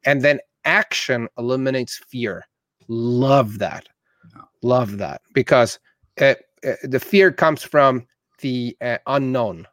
And 0.05 0.23
then 0.23 0.39
action 0.65 1.29
eliminates 1.39 1.99
fear 2.09 2.45
love 2.89 3.59
that 3.59 3.89
love 4.63 4.99
that 4.99 5.23
because 5.33 5.79
it, 6.17 6.45
it, 6.63 6.79
the 6.83 7.01
fear 7.01 7.31
comes 7.31 7.63
from 7.63 8.07
the 8.41 8.77
uh, 8.81 8.99
unknown 9.07 9.67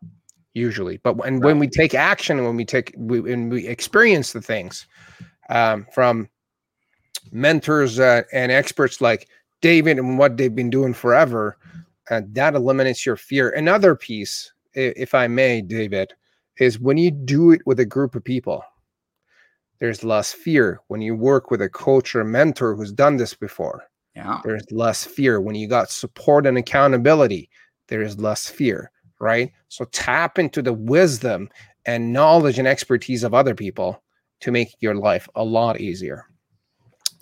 usually 0.53 0.97
but 1.03 1.17
when, 1.17 1.39
right. 1.39 1.47
when 1.47 1.59
we 1.59 1.67
take 1.67 1.93
action 1.93 2.43
when 2.43 2.55
we 2.55 2.65
take 2.65 2.93
we, 2.97 3.19
when 3.19 3.49
we 3.49 3.67
experience 3.67 4.33
the 4.33 4.41
things 4.41 4.87
um, 5.49 5.85
from 5.93 6.29
mentors 7.31 7.99
uh, 7.99 8.21
and 8.33 8.51
experts 8.51 9.01
like 9.01 9.27
david 9.61 9.97
and 9.97 10.17
what 10.17 10.37
they've 10.37 10.55
been 10.55 10.69
doing 10.69 10.93
forever 10.93 11.57
uh, 12.09 12.21
that 12.29 12.55
eliminates 12.55 13.05
your 13.05 13.17
fear 13.17 13.49
another 13.51 13.95
piece 13.95 14.51
if 14.73 15.13
i 15.13 15.27
may 15.27 15.61
david 15.61 16.13
is 16.57 16.79
when 16.79 16.97
you 16.97 17.11
do 17.11 17.51
it 17.51 17.61
with 17.65 17.79
a 17.79 17.85
group 17.85 18.15
of 18.15 18.23
people 18.23 18.63
there's 19.79 20.03
less 20.03 20.33
fear 20.33 20.79
when 20.87 21.01
you 21.01 21.15
work 21.15 21.51
with 21.51 21.61
a 21.61 21.69
coach 21.69 22.15
or 22.15 22.21
a 22.21 22.25
mentor 22.25 22.75
who's 22.75 22.91
done 22.91 23.17
this 23.17 23.33
before. 23.33 23.83
Yeah. 24.15 24.41
There's 24.43 24.71
less 24.71 25.05
fear 25.05 25.39
when 25.39 25.55
you 25.55 25.67
got 25.67 25.91
support 25.91 26.47
and 26.47 26.57
accountability. 26.57 27.49
There 27.87 28.01
is 28.01 28.19
less 28.19 28.49
fear, 28.49 28.91
right? 29.19 29.51
So 29.69 29.85
tap 29.85 30.39
into 30.39 30.61
the 30.61 30.73
wisdom 30.73 31.49
and 31.85 32.11
knowledge 32.11 32.57
and 32.57 32.67
expertise 32.67 33.23
of 33.23 33.33
other 33.33 33.53
people 33.53 34.03
to 34.41 34.51
make 34.51 34.69
your 34.79 34.95
life 34.95 35.29
a 35.35 35.43
lot 35.43 35.79
easier. 35.79 36.25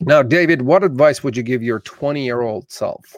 Now, 0.01 0.21
David, 0.21 0.61
what 0.61 0.83
advice 0.83 1.23
would 1.23 1.37
you 1.37 1.43
give 1.43 1.63
your 1.63 1.79
20 1.79 2.23
year 2.23 2.41
old 2.41 2.69
self? 2.71 3.15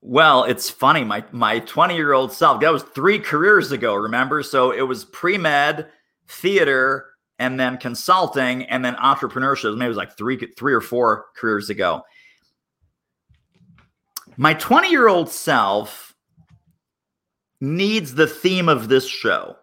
Well, 0.00 0.44
it's 0.44 0.68
funny. 0.68 1.04
My 1.04 1.24
my 1.32 1.60
20 1.60 1.94
year 1.94 2.12
old 2.12 2.32
self, 2.32 2.60
that 2.60 2.72
was 2.72 2.82
three 2.82 3.18
careers 3.18 3.70
ago, 3.72 3.94
remember? 3.94 4.42
So 4.42 4.72
it 4.72 4.82
was 4.82 5.04
pre 5.04 5.38
med, 5.38 5.88
theater, 6.26 7.06
and 7.38 7.58
then 7.58 7.78
consulting 7.78 8.64
and 8.64 8.84
then 8.84 8.94
entrepreneurship. 8.96 9.76
Maybe 9.76 9.86
it 9.86 9.88
was 9.88 9.96
like 9.96 10.16
three, 10.16 10.38
three 10.56 10.74
or 10.74 10.80
four 10.80 11.26
careers 11.36 11.70
ago. 11.70 12.02
My 14.36 14.54
20 14.54 14.90
year 14.90 15.08
old 15.08 15.30
self 15.30 16.14
needs 17.60 18.14
the 18.14 18.26
theme 18.26 18.68
of 18.68 18.88
this 18.88 19.06
show, 19.06 19.56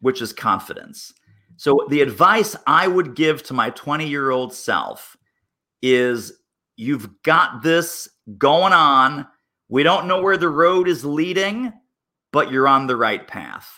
which 0.00 0.20
is 0.20 0.32
confidence. 0.32 1.12
So, 1.56 1.86
the 1.88 2.00
advice 2.00 2.56
I 2.66 2.88
would 2.88 3.14
give 3.14 3.42
to 3.44 3.54
my 3.54 3.70
20 3.70 4.08
year 4.08 4.30
old 4.30 4.52
self 4.54 5.16
is 5.82 6.32
you've 6.76 7.22
got 7.22 7.62
this 7.62 8.08
going 8.38 8.72
on. 8.72 9.26
We 9.68 9.82
don't 9.82 10.08
know 10.08 10.20
where 10.20 10.36
the 10.36 10.48
road 10.48 10.88
is 10.88 11.04
leading, 11.04 11.72
but 12.32 12.50
you're 12.50 12.68
on 12.68 12.86
the 12.86 12.96
right 12.96 13.26
path. 13.26 13.68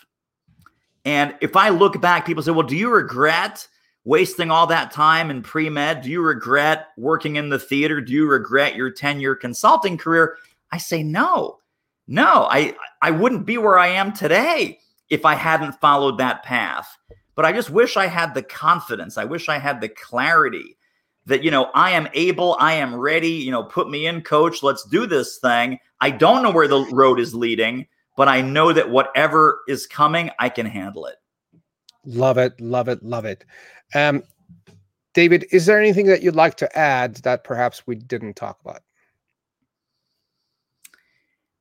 And 1.05 1.35
if 1.41 1.55
I 1.55 1.69
look 1.69 2.01
back, 2.01 2.25
people 2.25 2.43
say, 2.43 2.51
well, 2.51 2.67
do 2.67 2.75
you 2.75 2.89
regret 2.89 3.67
wasting 4.03 4.51
all 4.51 4.67
that 4.67 4.91
time 4.91 5.29
in 5.29 5.41
pre 5.41 5.69
med? 5.69 6.01
Do 6.01 6.09
you 6.09 6.21
regret 6.21 6.87
working 6.97 7.35
in 7.35 7.49
the 7.49 7.59
theater? 7.59 8.01
Do 8.01 8.11
you 8.11 8.27
regret 8.27 8.75
your 8.75 8.89
10 8.89 9.21
year 9.21 9.35
consulting 9.35 9.97
career? 9.97 10.37
I 10.71 10.77
say, 10.79 11.03
no, 11.03 11.59
no, 12.07 12.47
I, 12.49 12.75
I 13.01 13.11
wouldn't 13.11 13.45
be 13.45 13.57
where 13.57 13.77
I 13.77 13.87
am 13.87 14.11
today 14.11 14.79
if 15.09 15.23
I 15.25 15.35
hadn't 15.35 15.79
followed 15.79 16.17
that 16.17 16.43
path. 16.43 16.97
But 17.37 17.45
I 17.45 17.53
just 17.53 17.69
wish 17.69 17.95
I 17.95 18.07
had 18.07 18.33
the 18.33 18.43
confidence. 18.43 19.17
I 19.17 19.23
wish 19.23 19.47
I 19.47 19.57
had 19.57 19.79
the 19.79 19.87
clarity 19.87 20.77
that, 21.25 21.41
you 21.41 21.51
know, 21.51 21.71
I 21.73 21.91
am 21.91 22.09
able, 22.13 22.57
I 22.59 22.73
am 22.73 22.93
ready, 22.95 23.29
you 23.29 23.51
know, 23.51 23.63
put 23.63 23.89
me 23.89 24.07
in, 24.07 24.21
coach, 24.21 24.61
let's 24.61 24.83
do 24.83 25.05
this 25.05 25.37
thing. 25.37 25.79
I 26.01 26.09
don't 26.09 26.43
know 26.43 26.51
where 26.51 26.67
the 26.67 26.85
road 26.91 27.21
is 27.21 27.33
leading 27.33 27.87
but 28.17 28.27
I 28.27 28.41
know 28.41 28.73
that 28.73 28.89
whatever 28.89 29.61
is 29.69 29.87
coming, 29.87 30.31
I 30.39 30.49
can 30.49 30.65
handle 30.65 31.05
it. 31.05 31.15
Love 32.03 32.37
it, 32.37 32.59
love 32.59 32.89
it, 32.89 33.01
love 33.03 33.23
it. 33.23 33.45
Um, 33.95 34.23
David, 35.13 35.45
is 35.51 35.65
there 35.65 35.79
anything 35.79 36.07
that 36.07 36.21
you'd 36.21 36.35
like 36.35 36.55
to 36.55 36.77
add 36.77 37.17
that 37.17 37.43
perhaps 37.43 37.85
we 37.85 37.95
didn't 37.95 38.35
talk 38.35 38.59
about? 38.65 38.81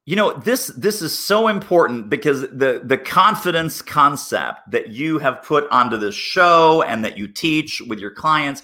You 0.06 0.14
know, 0.14 0.32
this 0.32 0.68
this 0.68 1.02
is 1.02 1.16
so 1.18 1.48
important 1.48 2.08
because 2.08 2.42
the 2.42 2.80
the 2.84 2.96
confidence 2.96 3.82
concept 3.82 4.70
that 4.70 4.90
you 4.90 5.18
have 5.18 5.42
put 5.42 5.68
onto 5.70 5.96
this 5.96 6.14
show 6.14 6.82
and 6.82 7.04
that 7.04 7.18
you 7.18 7.26
teach 7.26 7.82
with 7.88 7.98
your 7.98 8.12
clients, 8.12 8.62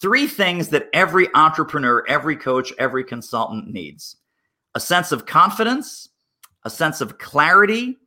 three 0.00 0.28
things 0.28 0.68
that 0.68 0.88
every 0.92 1.28
entrepreneur, 1.34 2.04
every 2.06 2.36
coach, 2.36 2.72
every 2.78 3.02
consultant 3.02 3.68
needs. 3.68 4.16
A 4.76 4.80
sense 4.80 5.10
of 5.10 5.26
confidence, 5.26 6.08
a 6.64 6.70
sense 6.70 7.00
of 7.00 7.18
clarity 7.18 7.98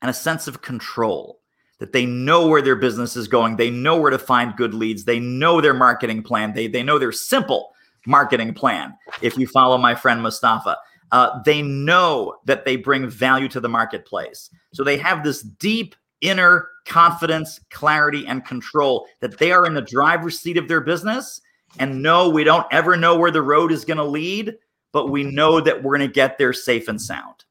and 0.00 0.08
a 0.08 0.14
sense 0.14 0.46
of 0.46 0.62
control 0.62 1.40
that 1.80 1.92
they 1.92 2.06
know 2.06 2.46
where 2.46 2.62
their 2.62 2.76
business 2.76 3.16
is 3.16 3.26
going. 3.26 3.56
They 3.56 3.70
know 3.70 3.96
where 3.96 4.12
to 4.12 4.18
find 4.18 4.56
good 4.56 4.72
leads. 4.72 5.04
They 5.04 5.18
know 5.18 5.60
their 5.60 5.74
marketing 5.74 6.22
plan. 6.22 6.54
They, 6.54 6.68
they 6.68 6.84
know 6.84 6.98
their 7.00 7.12
simple 7.12 7.72
marketing 8.06 8.54
plan. 8.54 8.94
If 9.20 9.36
you 9.36 9.48
follow 9.48 9.78
my 9.78 9.96
friend 9.96 10.22
Mustafa, 10.22 10.76
uh, 11.14 11.40
they 11.44 11.62
know 11.62 12.34
that 12.44 12.64
they 12.64 12.74
bring 12.74 13.08
value 13.08 13.46
to 13.46 13.60
the 13.60 13.68
marketplace. 13.68 14.50
So 14.72 14.82
they 14.82 14.96
have 14.96 15.22
this 15.22 15.42
deep 15.42 15.94
inner 16.20 16.68
confidence, 16.86 17.60
clarity, 17.70 18.26
and 18.26 18.44
control 18.44 19.06
that 19.20 19.38
they 19.38 19.52
are 19.52 19.64
in 19.64 19.74
the 19.74 19.80
driver's 19.80 20.40
seat 20.40 20.56
of 20.56 20.66
their 20.66 20.80
business. 20.80 21.40
And 21.78 22.02
no, 22.02 22.28
we 22.28 22.42
don't 22.42 22.66
ever 22.72 22.96
know 22.96 23.16
where 23.16 23.30
the 23.30 23.42
road 23.42 23.70
is 23.70 23.84
going 23.84 23.98
to 23.98 24.04
lead, 24.04 24.56
but 24.92 25.08
we 25.08 25.22
know 25.22 25.60
that 25.60 25.84
we're 25.84 25.96
going 25.96 26.08
to 26.08 26.12
get 26.12 26.36
there 26.36 26.52
safe 26.52 26.88
and 26.88 27.00
sound. 27.00 27.44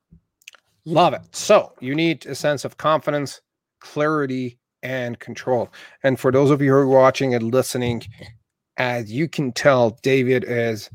Love 0.83 1.13
it. 1.13 1.21
So 1.31 1.71
you 1.79 1.95
need 1.95 2.25
a 2.25 2.35
sense 2.35 2.65
of 2.65 2.75
confidence, 2.75 3.39
clarity, 3.79 4.59
and 4.81 5.17
control. 5.19 5.71
And 6.03 6.19
for 6.19 6.33
those 6.33 6.51
of 6.51 6.61
you 6.61 6.71
who 6.71 6.79
are 6.79 6.87
watching 6.87 7.33
and 7.33 7.53
listening, 7.53 8.03
as 8.75 9.09
you 9.09 9.29
can 9.29 9.53
tell, 9.53 9.91
David 10.01 10.43
is 10.45 10.89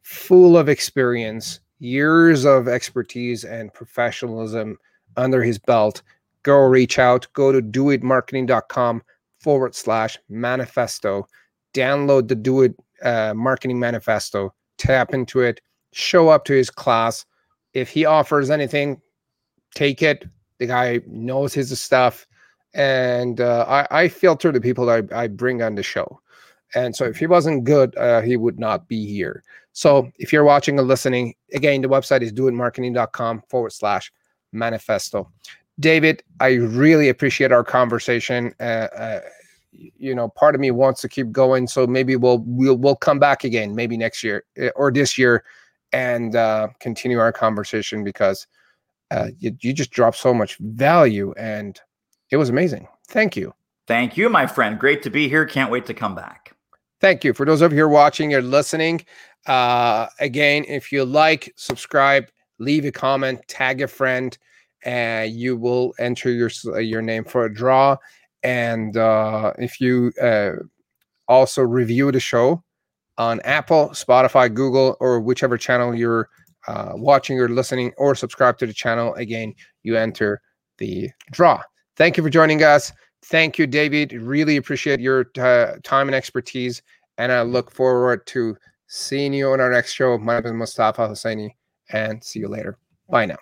full 0.00 0.56
of 0.56 0.70
experience, 0.70 1.60
years 1.84 2.44
of 2.44 2.66
expertise 2.66 3.44
and 3.44 3.72
professionalism 3.72 4.78
under 5.16 5.42
his 5.42 5.58
belt. 5.58 6.02
Go 6.42 6.56
reach 6.58 6.98
out, 6.98 7.26
go 7.34 7.52
to 7.52 7.60
doitmarketing.com 7.60 9.02
forward 9.38 9.74
slash 9.74 10.18
manifesto, 10.28 11.26
download 11.74 12.28
the 12.28 12.34
Do 12.34 12.62
It 12.62 12.74
uh, 13.02 13.34
Marketing 13.34 13.78
Manifesto, 13.78 14.54
tap 14.78 15.12
into 15.12 15.40
it, 15.40 15.60
show 15.92 16.30
up 16.30 16.44
to 16.46 16.54
his 16.54 16.70
class. 16.70 17.24
If 17.74 17.90
he 17.90 18.04
offers 18.04 18.50
anything, 18.50 19.00
take 19.74 20.02
it. 20.02 20.26
The 20.58 20.66
guy 20.66 21.00
knows 21.06 21.52
his 21.52 21.78
stuff, 21.80 22.26
and 22.74 23.40
uh, 23.40 23.66
I, 23.68 24.02
I 24.02 24.08
filter 24.08 24.52
the 24.52 24.60
people 24.60 24.86
that 24.86 25.12
I, 25.12 25.24
I, 25.24 25.26
bring 25.26 25.62
on 25.62 25.74
the 25.74 25.82
show. 25.82 26.20
And 26.76 26.94
so, 26.94 27.04
if 27.04 27.16
he 27.16 27.26
wasn't 27.26 27.64
good, 27.64 27.96
uh, 27.96 28.20
he 28.20 28.36
would 28.36 28.58
not 28.58 28.86
be 28.86 29.04
here. 29.04 29.42
So, 29.74 30.10
if 30.18 30.32
you're 30.32 30.44
watching 30.44 30.78
or 30.78 30.82
listening, 30.82 31.34
again, 31.52 31.82
the 31.82 31.88
website 31.88 32.22
is 32.22 32.32
doitmarketing.com 32.32 33.42
forward 33.48 33.72
slash 33.72 34.10
manifesto. 34.52 35.30
David, 35.80 36.22
I 36.40 36.52
really 36.54 37.08
appreciate 37.08 37.50
our 37.50 37.64
conversation. 37.64 38.54
Uh, 38.60 38.88
uh, 38.96 39.20
you 39.72 40.14
know, 40.14 40.28
part 40.28 40.54
of 40.54 40.60
me 40.60 40.70
wants 40.70 41.00
to 41.00 41.08
keep 41.08 41.32
going, 41.32 41.66
so 41.66 41.86
maybe 41.86 42.14
we'll 42.14 42.44
we'll 42.46 42.76
we'll 42.76 42.96
come 42.96 43.18
back 43.18 43.42
again, 43.42 43.74
maybe 43.74 43.96
next 43.96 44.22
year 44.22 44.44
uh, 44.62 44.68
or 44.76 44.92
this 44.92 45.18
year, 45.18 45.44
and 45.92 46.36
uh, 46.36 46.68
continue 46.78 47.18
our 47.18 47.32
conversation 47.32 48.04
because 48.04 48.46
uh, 49.10 49.28
you, 49.40 49.56
you 49.60 49.72
just 49.72 49.90
dropped 49.90 50.16
so 50.16 50.32
much 50.32 50.56
value, 50.58 51.34
and 51.36 51.80
it 52.30 52.36
was 52.36 52.48
amazing. 52.48 52.86
Thank 53.08 53.36
you. 53.36 53.52
Thank 53.88 54.16
you, 54.16 54.28
my 54.28 54.46
friend. 54.46 54.78
Great 54.78 55.02
to 55.02 55.10
be 55.10 55.28
here. 55.28 55.44
Can't 55.44 55.70
wait 55.70 55.86
to 55.86 55.94
come 55.94 56.14
back. 56.14 56.54
Thank 57.00 57.24
you 57.24 57.34
for 57.34 57.44
those 57.44 57.60
of 57.60 57.72
you 57.72 57.78
who 57.78 57.84
are 57.84 57.88
watching 57.88 58.32
or 58.32 58.40
listening. 58.40 59.04
Uh, 59.46 60.06
again, 60.20 60.64
if 60.68 60.90
you 60.90 61.04
like, 61.04 61.52
subscribe, 61.56 62.28
leave 62.58 62.84
a 62.84 62.92
comment, 62.92 63.40
tag 63.48 63.82
a 63.82 63.88
friend 63.88 64.36
and 64.84 65.32
you 65.32 65.56
will 65.56 65.94
enter 65.98 66.30
your 66.30 66.50
uh, 66.66 66.78
your 66.78 67.02
name 67.02 67.24
for 67.24 67.46
a 67.46 67.52
draw. 67.52 67.96
And 68.42 68.96
uh, 68.96 69.54
if 69.58 69.80
you 69.80 70.12
uh, 70.22 70.52
also 71.28 71.62
review 71.62 72.12
the 72.12 72.20
show 72.20 72.62
on 73.16 73.40
Apple, 73.40 73.88
Spotify, 73.90 74.52
Google, 74.52 74.96
or 75.00 75.20
whichever 75.20 75.56
channel 75.56 75.94
you're 75.94 76.28
uh, 76.68 76.92
watching 76.94 77.40
or 77.40 77.48
listening, 77.48 77.92
or 77.96 78.14
subscribe 78.14 78.58
to 78.58 78.66
the 78.66 78.72
channel, 78.72 79.14
again, 79.14 79.54
you 79.82 79.96
enter 79.96 80.42
the 80.78 81.10
draw. 81.30 81.62
Thank 81.96 82.16
you 82.16 82.22
for 82.22 82.30
joining 82.30 82.62
us. 82.62 82.92
Thank 83.26 83.58
you, 83.58 83.66
David. 83.66 84.12
Really 84.12 84.56
appreciate 84.56 85.00
your 85.00 85.26
uh, 85.38 85.76
time 85.82 86.08
and 86.08 86.14
expertise. 86.14 86.82
And 87.16 87.32
I 87.32 87.42
look 87.42 87.70
forward 87.70 88.26
to 88.26 88.56
seeing 88.86 89.32
you 89.32 89.50
on 89.50 89.60
our 89.60 89.70
next 89.70 89.92
show. 89.92 90.18
My 90.18 90.40
name 90.40 90.46
is 90.46 90.52
Mustafa 90.52 91.08
Hosseini, 91.08 91.50
and 91.90 92.22
see 92.22 92.40
you 92.40 92.48
later. 92.48 92.78
Bye 93.08 93.26
now. 93.26 93.38